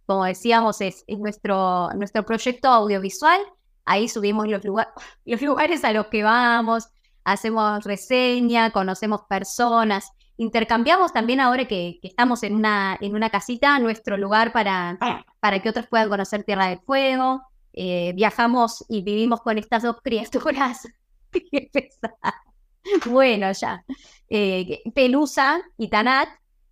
Como 0.04 0.26
decíamos, 0.26 0.82
es, 0.82 1.04
es 1.06 1.18
nuestro, 1.18 1.88
nuestro 1.94 2.26
proyecto 2.26 2.68
audiovisual. 2.68 3.40
Ahí 3.84 4.08
subimos 4.08 4.48
los, 4.48 4.64
lugar, 4.64 4.88
los 5.24 5.42
lugares 5.42 5.84
a 5.84 5.92
los 5.92 6.06
que 6.06 6.22
vamos, 6.22 6.88
hacemos 7.24 7.84
reseña, 7.84 8.70
conocemos 8.70 9.22
personas, 9.28 10.10
intercambiamos 10.36 11.12
también 11.12 11.40
ahora 11.40 11.66
que, 11.66 11.98
que, 12.00 12.08
estamos 12.08 12.42
en 12.42 12.54
una, 12.54 12.98
en 13.00 13.14
una 13.14 13.30
casita 13.30 13.78
nuestro 13.78 14.16
lugar 14.16 14.52
para, 14.52 14.98
para 15.40 15.60
que 15.60 15.68
otros 15.68 15.86
puedan 15.86 16.08
conocer 16.08 16.44
Tierra 16.44 16.68
del 16.68 16.80
Fuego. 16.80 17.42
Eh, 17.72 18.12
viajamos 18.14 18.84
y 18.88 19.02
vivimos 19.02 19.40
con 19.42 19.58
estas 19.58 19.82
dos 19.82 19.96
criaturas. 20.02 20.86
bueno, 23.06 23.50
ya. 23.52 23.84
Eh, 24.28 24.82
Pelusa 24.94 25.60
y 25.76 25.88
Tanat. 25.88 26.28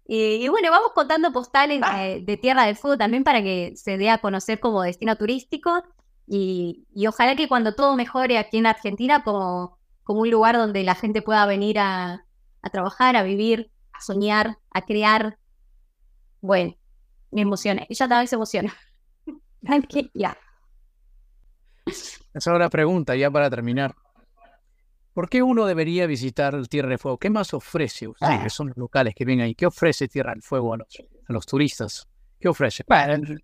Eh, 0.06 0.38
y 0.40 0.48
bueno, 0.48 0.70
vamos 0.70 0.92
contando 0.94 1.32
postales 1.32 1.80
de, 1.80 2.22
de, 2.22 2.36
Tierra 2.36 2.66
del 2.66 2.76
Fuego 2.76 2.98
también 2.98 3.24
para 3.24 3.42
que 3.42 3.72
se 3.76 3.96
dé 3.96 4.10
a 4.10 4.18
conocer 4.18 4.60
como 4.60 4.82
destino 4.82 5.16
turístico. 5.16 5.82
Y, 6.26 6.86
y 6.94 7.06
ojalá 7.06 7.36
que 7.36 7.48
cuando 7.48 7.74
todo 7.74 7.96
mejore 7.96 8.38
aquí 8.38 8.58
en 8.58 8.66
Argentina, 8.66 9.22
como, 9.24 9.78
como 10.04 10.20
un 10.20 10.30
lugar 10.30 10.56
donde 10.56 10.82
la 10.82 10.94
gente 10.94 11.22
pueda 11.22 11.46
venir 11.46 11.78
a, 11.78 12.24
a 12.62 12.70
trabajar, 12.70 13.16
a 13.16 13.22
vivir, 13.22 13.70
a 13.92 14.00
soñar, 14.00 14.58
a 14.70 14.82
crear. 14.82 15.38
Bueno, 16.40 16.74
me 17.30 17.42
emociona. 17.42 17.84
Ella 17.88 18.08
también 18.08 18.28
se 18.28 18.36
emociona. 18.36 18.74
ya. 20.14 20.36
Esa 21.86 22.22
es 22.34 22.46
una 22.46 22.70
pregunta 22.70 23.16
ya 23.16 23.30
para 23.30 23.50
terminar. 23.50 23.94
¿Por 25.12 25.28
qué 25.28 25.42
uno 25.42 25.66
debería 25.66 26.06
visitar 26.06 26.66
Tierra 26.68 26.88
del 26.88 26.98
Fuego? 26.98 27.18
¿Qué 27.18 27.28
más 27.28 27.52
ofrece 27.52 28.08
usted, 28.08 28.42
que 28.42 28.48
son 28.48 28.68
los 28.68 28.76
locales 28.78 29.14
que 29.14 29.26
vienen 29.26 29.44
ahí? 29.44 29.54
¿Qué 29.54 29.66
ofrece 29.66 30.08
Tierra 30.08 30.32
del 30.32 30.42
Fuego 30.42 30.72
a 30.72 30.78
los, 30.78 30.88
a 31.28 31.32
los 31.32 31.44
turistas? 31.44 32.08
¿Qué 32.40 32.48
ofrece? 32.48 32.84
Bueno, 32.88 33.38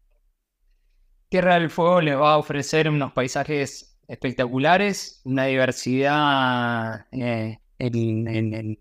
Tierra 1.28 1.54
del 1.54 1.68
Fuego 1.68 2.00
les 2.00 2.16
va 2.16 2.34
a 2.34 2.38
ofrecer 2.38 2.88
unos 2.88 3.12
paisajes 3.12 3.98
espectaculares, 4.08 5.20
una 5.24 5.44
diversidad 5.44 7.06
eh, 7.12 7.58
en, 7.78 8.78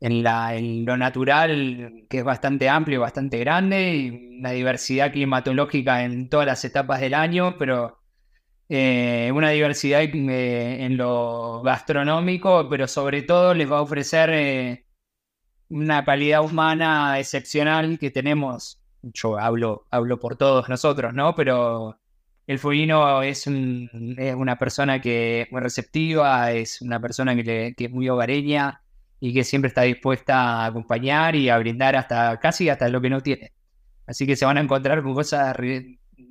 en, 0.00 0.22
la, 0.22 0.54
en 0.54 0.86
lo 0.86 0.96
natural 0.96 2.06
que 2.08 2.18
es 2.18 2.24
bastante 2.24 2.70
amplio, 2.70 3.02
bastante 3.02 3.38
grande, 3.38 3.94
y 3.96 4.38
una 4.38 4.52
diversidad 4.52 5.12
climatológica 5.12 6.04
en 6.04 6.30
todas 6.30 6.46
las 6.46 6.64
etapas 6.64 7.00
del 7.00 7.12
año, 7.12 7.56
pero 7.58 8.00
eh, 8.70 9.30
una 9.34 9.50
diversidad 9.50 10.00
eh, 10.02 10.84
en 10.84 10.96
lo 10.96 11.60
gastronómico, 11.62 12.66
pero 12.70 12.88
sobre 12.88 13.22
todo 13.22 13.52
les 13.52 13.70
va 13.70 13.78
a 13.78 13.82
ofrecer 13.82 14.86
una 15.68 16.02
calidad 16.02 16.42
humana 16.42 17.18
excepcional 17.18 17.98
que 17.98 18.10
tenemos. 18.10 18.79
Yo 19.02 19.38
hablo, 19.38 19.86
hablo 19.90 20.18
por 20.18 20.36
todos 20.36 20.68
nosotros, 20.68 21.14
¿no? 21.14 21.34
Pero 21.34 21.98
el 22.46 22.58
fueguino 22.58 23.22
es, 23.22 23.46
un, 23.46 24.16
es 24.18 24.34
una 24.34 24.58
persona 24.58 25.00
que 25.00 25.42
es 25.42 25.52
muy 25.52 25.60
receptiva, 25.60 26.50
es 26.52 26.82
una 26.82 27.00
persona 27.00 27.34
que, 27.36 27.44
le, 27.44 27.74
que, 27.74 27.84
es 27.84 27.90
muy 27.90 28.08
hogareña 28.08 28.82
y 29.20 29.32
que 29.32 29.44
siempre 29.44 29.68
está 29.68 29.82
dispuesta 29.82 30.62
a 30.62 30.66
acompañar 30.66 31.36
y 31.36 31.48
a 31.48 31.58
brindar 31.58 31.96
hasta 31.96 32.38
casi 32.40 32.68
hasta 32.68 32.88
lo 32.88 33.00
que 33.00 33.10
no 33.10 33.20
tiene. 33.20 33.52
Así 34.06 34.26
que 34.26 34.34
se 34.34 34.44
van 34.44 34.58
a 34.58 34.62
encontrar 34.62 35.02
con 35.02 35.14
cosas, 35.14 35.56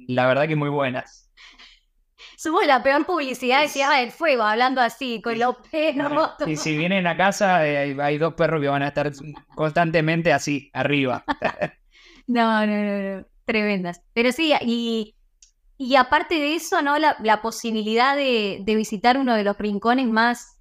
la 0.07 0.27
verdad 0.27 0.47
que 0.47 0.55
muy 0.55 0.69
buenas. 0.69 1.31
Somos 2.35 2.65
la 2.65 2.83
peor 2.83 3.05
publicidad 3.05 3.61
de 3.61 3.69
Tierra 3.69 3.97
del 3.97 4.11
Fuego, 4.11 4.43
hablando 4.43 4.81
así, 4.81 5.21
con 5.21 5.37
los 5.39 5.55
perros. 5.71 6.31
Y 6.45 6.55
si 6.55 6.77
vienen 6.77 7.07
a 7.07 7.15
casa, 7.15 7.67
eh, 7.67 7.95
hay 7.99 8.17
dos 8.17 8.33
perros 8.33 8.61
que 8.61 8.67
van 8.67 8.81
a 8.81 8.89
estar 8.89 9.11
constantemente 9.55 10.33
así, 10.33 10.69
arriba. 10.73 11.23
no, 12.29 12.65
no, 12.65 12.83
no, 12.83 13.17
no, 13.17 13.25
tremendas. 13.45 14.01
Pero 14.13 14.31
sí, 14.31 14.53
y, 14.61 15.15
y 15.77 15.95
aparte 15.95 16.35
de 16.35 16.55
eso, 16.55 16.81
¿no? 16.83 16.97
La, 16.99 17.41
posibilidad 17.41 18.15
de, 18.15 18.59
de, 18.63 18.75
visitar 18.75 19.17
uno 19.17 19.33
de 19.35 19.43
los 19.43 19.57
rincones 19.57 20.07
más 20.07 20.59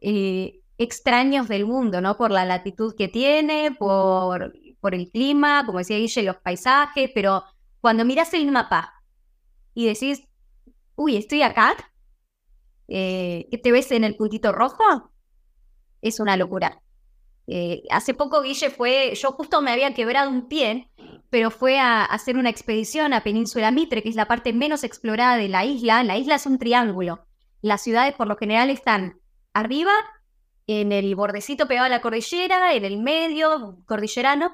eh, 0.00 0.60
extraños 0.78 1.46
del 1.48 1.66
mundo, 1.66 2.00
¿no? 2.00 2.16
Por 2.16 2.30
la 2.30 2.46
latitud 2.46 2.94
que 2.96 3.08
tiene, 3.08 3.76
por, 3.78 4.54
por 4.80 4.94
el 4.94 5.10
clima, 5.10 5.64
como 5.66 5.78
decía 5.78 5.98
Guille, 5.98 6.22
los 6.22 6.36
paisajes, 6.36 7.10
pero 7.14 7.44
cuando 7.82 8.06
miras 8.06 8.32
el 8.32 8.50
mapa 8.50 8.94
y 9.74 9.86
decís, 9.86 10.26
uy, 10.96 11.16
estoy 11.16 11.42
acá, 11.42 11.74
eh, 12.88 13.46
¿qué 13.50 13.58
te 13.58 13.72
ves 13.72 13.92
en 13.92 14.04
el 14.04 14.16
puntito 14.16 14.52
rojo? 14.52 15.10
Es 16.00 16.18
una 16.18 16.38
locura. 16.38 16.83
Eh, 17.46 17.82
hace 17.90 18.14
poco 18.14 18.42
Guille 18.42 18.70
fue, 18.70 19.14
yo 19.14 19.32
justo 19.32 19.60
me 19.60 19.70
había 19.70 19.92
quebrado 19.94 20.30
un 20.30 20.48
pie, 20.48 20.90
pero 21.30 21.50
fue 21.50 21.78
a, 21.78 22.04
hacer 22.04 22.36
una 22.36 22.50
expedición 22.50 23.12
a 23.12 23.22
Península 23.22 23.70
Mitre, 23.70 24.02
que 24.02 24.08
es 24.08 24.14
la 24.14 24.28
parte 24.28 24.52
menos 24.52 24.84
explorada 24.84 25.36
de 25.36 25.48
la 25.48 25.64
isla. 25.64 26.02
La 26.02 26.16
isla 26.16 26.36
es 26.36 26.46
un 26.46 26.58
triángulo. 26.58 27.26
Las 27.60 27.82
ciudades 27.82 28.14
por 28.14 28.28
lo 28.28 28.36
general 28.36 28.70
están 28.70 29.20
arriba, 29.52 29.92
en 30.66 30.92
el 30.92 31.14
bordecito 31.14 31.68
pegado 31.68 31.86
a 31.86 31.90
la 31.90 32.00
cordillera, 32.00 32.72
en 32.74 32.84
el 32.84 32.98
medio, 32.98 33.78
cordillerano, 33.86 34.52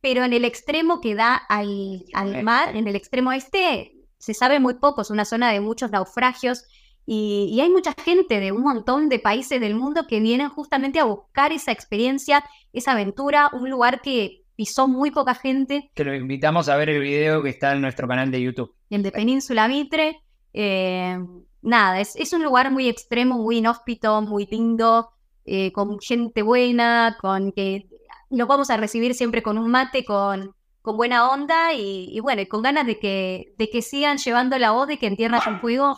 pero 0.00 0.24
en 0.24 0.32
el 0.32 0.44
extremo 0.44 1.00
que 1.00 1.14
da 1.14 1.34
al, 1.34 2.04
al 2.14 2.42
mar, 2.42 2.74
en 2.74 2.88
el 2.88 2.96
extremo 2.96 3.32
este, 3.32 3.92
se 4.18 4.34
sabe 4.34 4.60
muy 4.60 4.74
poco, 4.74 5.02
es 5.02 5.10
una 5.10 5.24
zona 5.24 5.52
de 5.52 5.60
muchos 5.60 5.90
naufragios 5.90 6.64
y, 7.06 7.48
y, 7.52 7.60
hay 7.60 7.70
mucha 7.70 7.92
gente 7.92 8.38
de 8.38 8.52
un 8.52 8.62
montón 8.62 9.08
de 9.08 9.18
países 9.18 9.60
del 9.60 9.74
mundo 9.74 10.06
que 10.06 10.20
vienen 10.20 10.48
justamente 10.48 11.00
a 11.00 11.04
buscar 11.04 11.52
esa 11.52 11.72
experiencia, 11.72 12.44
esa 12.72 12.92
aventura, 12.92 13.50
un 13.52 13.70
lugar 13.70 14.00
que 14.02 14.42
pisó 14.56 14.88
muy 14.88 15.10
poca 15.10 15.34
gente. 15.34 15.90
Que 15.94 16.04
lo 16.04 16.14
invitamos 16.14 16.68
a 16.68 16.76
ver 16.76 16.90
el 16.90 17.00
video 17.00 17.42
que 17.42 17.50
está 17.50 17.72
en 17.72 17.80
nuestro 17.80 18.06
canal 18.06 18.30
de 18.30 18.42
YouTube. 18.42 18.74
El 18.90 19.02
de 19.02 19.12
Península 19.12 19.68
Mitre. 19.68 20.22
Eh, 20.52 21.18
nada, 21.62 22.00
es, 22.00 22.14
es, 22.16 22.32
un 22.32 22.42
lugar 22.42 22.70
muy 22.70 22.88
extremo, 22.88 23.38
muy 23.38 23.58
inhóspito, 23.58 24.20
muy 24.22 24.46
lindo, 24.46 25.10
eh, 25.44 25.72
con 25.72 25.98
gente 25.98 26.42
buena, 26.42 27.16
con 27.20 27.52
que 27.52 27.88
nos 28.30 28.48
vamos 28.48 28.70
a 28.70 28.76
recibir 28.76 29.14
siempre 29.14 29.42
con 29.42 29.58
un 29.58 29.70
mate, 29.70 30.04
con, 30.04 30.54
con 30.82 30.96
buena 30.96 31.30
onda 31.30 31.72
y, 31.72 32.08
y, 32.10 32.20
bueno, 32.20 32.42
con 32.48 32.62
ganas 32.62 32.86
de 32.86 32.98
que, 32.98 33.54
de 33.56 33.70
que 33.70 33.82
sigan 33.82 34.18
llevando 34.18 34.58
la 34.58 34.72
voz 34.72 34.88
de 34.88 34.98
que 34.98 35.06
en 35.06 35.16
Tierra 35.16 35.40
del 35.44 35.58
Fuego, 35.60 35.96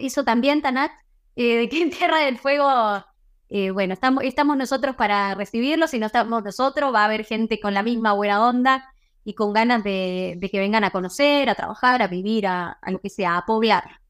eso 0.00 0.24
también, 0.24 0.62
Tanat, 0.62 0.90
eh, 1.36 1.68
que 1.68 1.82
en 1.82 1.90
Tierra 1.90 2.18
del 2.20 2.38
Fuego, 2.38 3.04
eh, 3.48 3.70
bueno, 3.70 3.94
estamos, 3.94 4.56
nosotros 4.56 4.96
para 4.96 5.34
recibirlos, 5.34 5.90
si 5.90 5.98
no 5.98 6.06
estamos 6.06 6.42
nosotros, 6.42 6.94
va 6.94 7.02
a 7.02 7.04
haber 7.06 7.24
gente 7.24 7.60
con 7.60 7.74
la 7.74 7.82
misma 7.82 8.12
buena 8.12 8.46
onda 8.46 8.92
y 9.24 9.34
con 9.34 9.52
ganas 9.52 9.84
de, 9.84 10.38
que 10.50 10.58
vengan 10.58 10.84
a 10.84 10.90
conocer, 10.90 11.48
a 11.48 11.54
trabajar, 11.54 12.02
a 12.02 12.06
vivir, 12.06 12.46
a, 12.46 12.70
a 12.80 12.90
lo 12.90 13.00
que 13.00 13.10
sea, 13.10 13.36
a 13.36 13.46
poblar. 13.46 14.00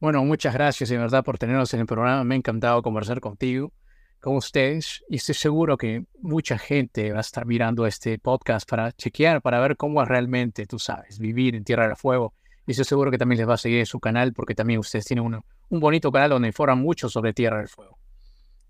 Bueno, 0.00 0.24
muchas 0.24 0.52
gracias 0.54 0.88
de 0.88 0.98
verdad 0.98 1.22
por 1.22 1.38
tenernos 1.38 1.72
en 1.74 1.80
el 1.80 1.86
programa. 1.86 2.24
Me 2.24 2.34
ha 2.34 2.38
encantado 2.38 2.82
conversar 2.82 3.20
contigo, 3.20 3.72
con 4.20 4.36
ustedes, 4.36 5.04
y 5.08 5.16
estoy 5.16 5.34
seguro 5.34 5.76
que 5.76 6.04
mucha 6.20 6.58
gente 6.58 7.12
va 7.12 7.18
a 7.18 7.20
estar 7.20 7.46
mirando 7.46 7.86
este 7.86 8.18
podcast 8.18 8.68
para 8.68 8.90
chequear, 8.92 9.42
para 9.42 9.60
ver 9.60 9.76
cómo 9.76 10.02
es 10.02 10.08
realmente, 10.08 10.66
tú 10.66 10.78
sabes, 10.78 11.18
vivir 11.18 11.54
en 11.54 11.64
Tierra 11.64 11.86
del 11.86 11.96
Fuego. 11.96 12.34
Y 12.66 12.72
estoy 12.72 12.84
seguro 12.84 13.10
que 13.10 13.18
también 13.18 13.38
les 13.38 13.48
va 13.48 13.54
a 13.54 13.58
seguir 13.58 13.80
en 13.80 13.86
su 13.86 13.98
canal, 13.98 14.32
porque 14.32 14.54
también 14.54 14.78
ustedes 14.78 15.04
tienen 15.04 15.24
uno, 15.24 15.44
un 15.68 15.80
bonito 15.80 16.12
canal 16.12 16.30
donde 16.30 16.48
informan 16.48 16.80
mucho 16.80 17.08
sobre 17.08 17.32
Tierra 17.32 17.58
del 17.58 17.68
Fuego. 17.68 17.98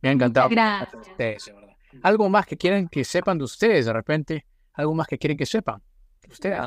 Me 0.01 0.09
ha 0.09 0.12
encantado. 0.12 0.49
Gracias. 0.49 1.09
Ustedes. 1.09 1.53
Algo 2.03 2.28
más 2.28 2.47
que 2.47 2.57
quieren 2.57 2.88
que 2.88 3.05
sepan 3.05 3.38
de 3.38 3.45
ustedes, 3.45 3.86
de 3.86 3.93
repente, 3.93 4.47
algo 4.74 4.95
más 4.95 5.07
que 5.07 5.18
quieren 5.18 5.36
que 5.36 5.47
sepan. 5.47 5.82
Ustedes, 6.28 6.59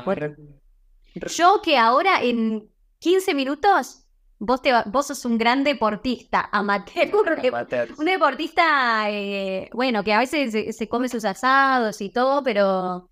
Yo 1.36 1.60
que 1.62 1.76
ahora 1.76 2.22
en 2.22 2.68
15 3.00 3.34
minutos 3.34 4.06
Vos, 4.38 4.60
te, 4.60 4.70
vos 4.86 5.06
sos 5.06 5.24
un 5.24 5.38
gran 5.38 5.64
deportista, 5.64 6.48
amateur. 6.52 7.10
amateur. 7.48 7.88
Un 7.96 8.04
deportista, 8.04 9.10
eh, 9.10 9.70
bueno, 9.72 10.04
que 10.04 10.12
a 10.12 10.18
veces 10.18 10.52
se, 10.52 10.72
se, 10.74 10.88
come 10.88 11.08
sus 11.08 11.24
asados 11.24 12.02
y 12.02 12.10
todo, 12.10 12.42
pero, 12.42 13.08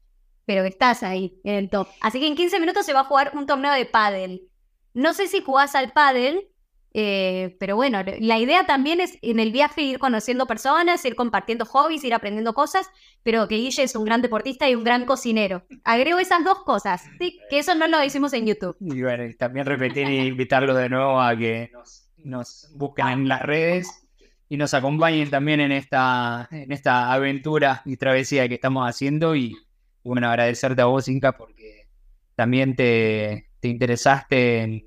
pero 0.46 0.64
estás 0.64 1.02
ahí 1.02 1.38
en 1.44 1.54
el 1.54 1.70
top. 1.70 1.88
Así 2.00 2.20
que 2.20 2.26
en 2.26 2.36
15 2.36 2.60
minutos 2.60 2.86
se 2.86 2.92
va 2.92 3.00
a 3.00 3.04
jugar 3.04 3.32
un 3.34 3.46
torneo 3.46 3.72
de 3.72 3.86
pádel. 3.86 4.48
No 4.92 5.14
sé 5.14 5.26
si 5.28 5.42
jugás 5.42 5.74
al 5.74 5.92
pádel, 5.92 6.48
eh, 6.96 7.56
pero 7.58 7.74
bueno, 7.74 7.98
la 8.20 8.38
idea 8.38 8.66
también 8.66 9.00
es 9.00 9.18
en 9.20 9.40
el 9.40 9.50
viaje 9.50 9.82
ir 9.82 9.98
conociendo 9.98 10.46
personas, 10.46 11.04
ir 11.04 11.16
compartiendo 11.16 11.64
hobbies, 11.64 12.04
ir 12.04 12.14
aprendiendo 12.14 12.54
cosas, 12.54 12.88
pero 13.24 13.48
que 13.48 13.56
Guille 13.56 13.82
es 13.82 13.96
un 13.96 14.04
gran 14.04 14.22
deportista 14.22 14.70
y 14.70 14.76
un 14.76 14.84
gran 14.84 15.04
cocinero. 15.04 15.64
Agrego 15.82 16.20
esas 16.20 16.44
dos 16.44 16.62
cosas, 16.62 17.02
que 17.18 17.58
eso 17.58 17.74
no 17.74 17.88
lo 17.88 17.98
decimos 17.98 18.32
en 18.32 18.46
YouTube. 18.46 18.76
Y 18.80 19.02
bueno, 19.02 19.24
también 19.36 19.66
repetir 19.66 20.06
e 20.06 20.24
invitarlo 20.26 20.74
de 20.74 20.88
nuevo 20.88 21.20
a 21.20 21.36
que 21.36 21.70
nos, 21.72 22.08
nos 22.18 22.70
busquen 22.76 23.08
en 23.08 23.28
las 23.28 23.42
redes 23.42 24.04
y 24.48 24.56
nos 24.56 24.72
acompañen 24.72 25.30
también 25.30 25.58
en 25.60 25.72
esta, 25.72 26.48
en 26.52 26.70
esta 26.70 27.12
aventura 27.12 27.82
y 27.84 27.96
travesía 27.96 28.48
que 28.48 28.54
estamos 28.54 28.88
haciendo. 28.88 29.34
Y 29.34 29.56
bueno, 30.04 30.28
agradecerte 30.28 30.82
a 30.82 30.86
vos, 30.86 31.08
Inca, 31.08 31.32
porque 31.32 31.88
también 32.34 32.76
te, 32.76 33.48
te 33.60 33.68
interesaste 33.68 34.60
en 34.62 34.84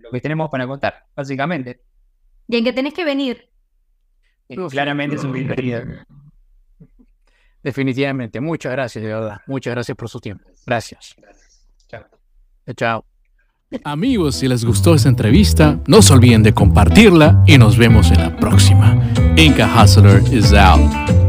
lo 0.00 0.10
que 0.10 0.20
tenemos 0.20 0.50
para 0.50 0.66
contar, 0.66 1.06
básicamente. 1.14 1.80
Y 2.48 2.56
en 2.56 2.64
que 2.64 2.72
tenés 2.72 2.94
que 2.94 3.04
venir. 3.04 3.48
Y 4.48 4.56
claramente 4.68 5.16
es 5.16 5.24
un 5.24 5.32
bienvenido. 5.32 5.82
Definitivamente. 7.62 8.40
Muchas 8.40 8.72
gracias, 8.72 9.02
de 9.02 9.12
verdad. 9.12 9.40
Muchas 9.46 9.72
gracias 9.72 9.96
por 9.96 10.08
su 10.08 10.20
tiempo. 10.20 10.48
Gracias. 10.64 11.16
gracias. 11.18 11.66
Chao. 11.88 12.04
Chao. 12.76 13.04
Amigos, 13.82 14.36
si 14.36 14.46
les 14.46 14.64
gustó 14.64 14.94
esta 14.94 15.08
entrevista, 15.08 15.80
no 15.88 16.00
se 16.00 16.12
olviden 16.12 16.44
de 16.44 16.52
compartirla 16.54 17.42
y 17.46 17.58
nos 17.58 17.76
vemos 17.76 18.12
en 18.12 18.18
la 18.18 18.36
próxima. 18.36 18.96
Inca 19.36 19.66
Hustler 19.82 20.22
is 20.32 20.52
out. 20.52 21.25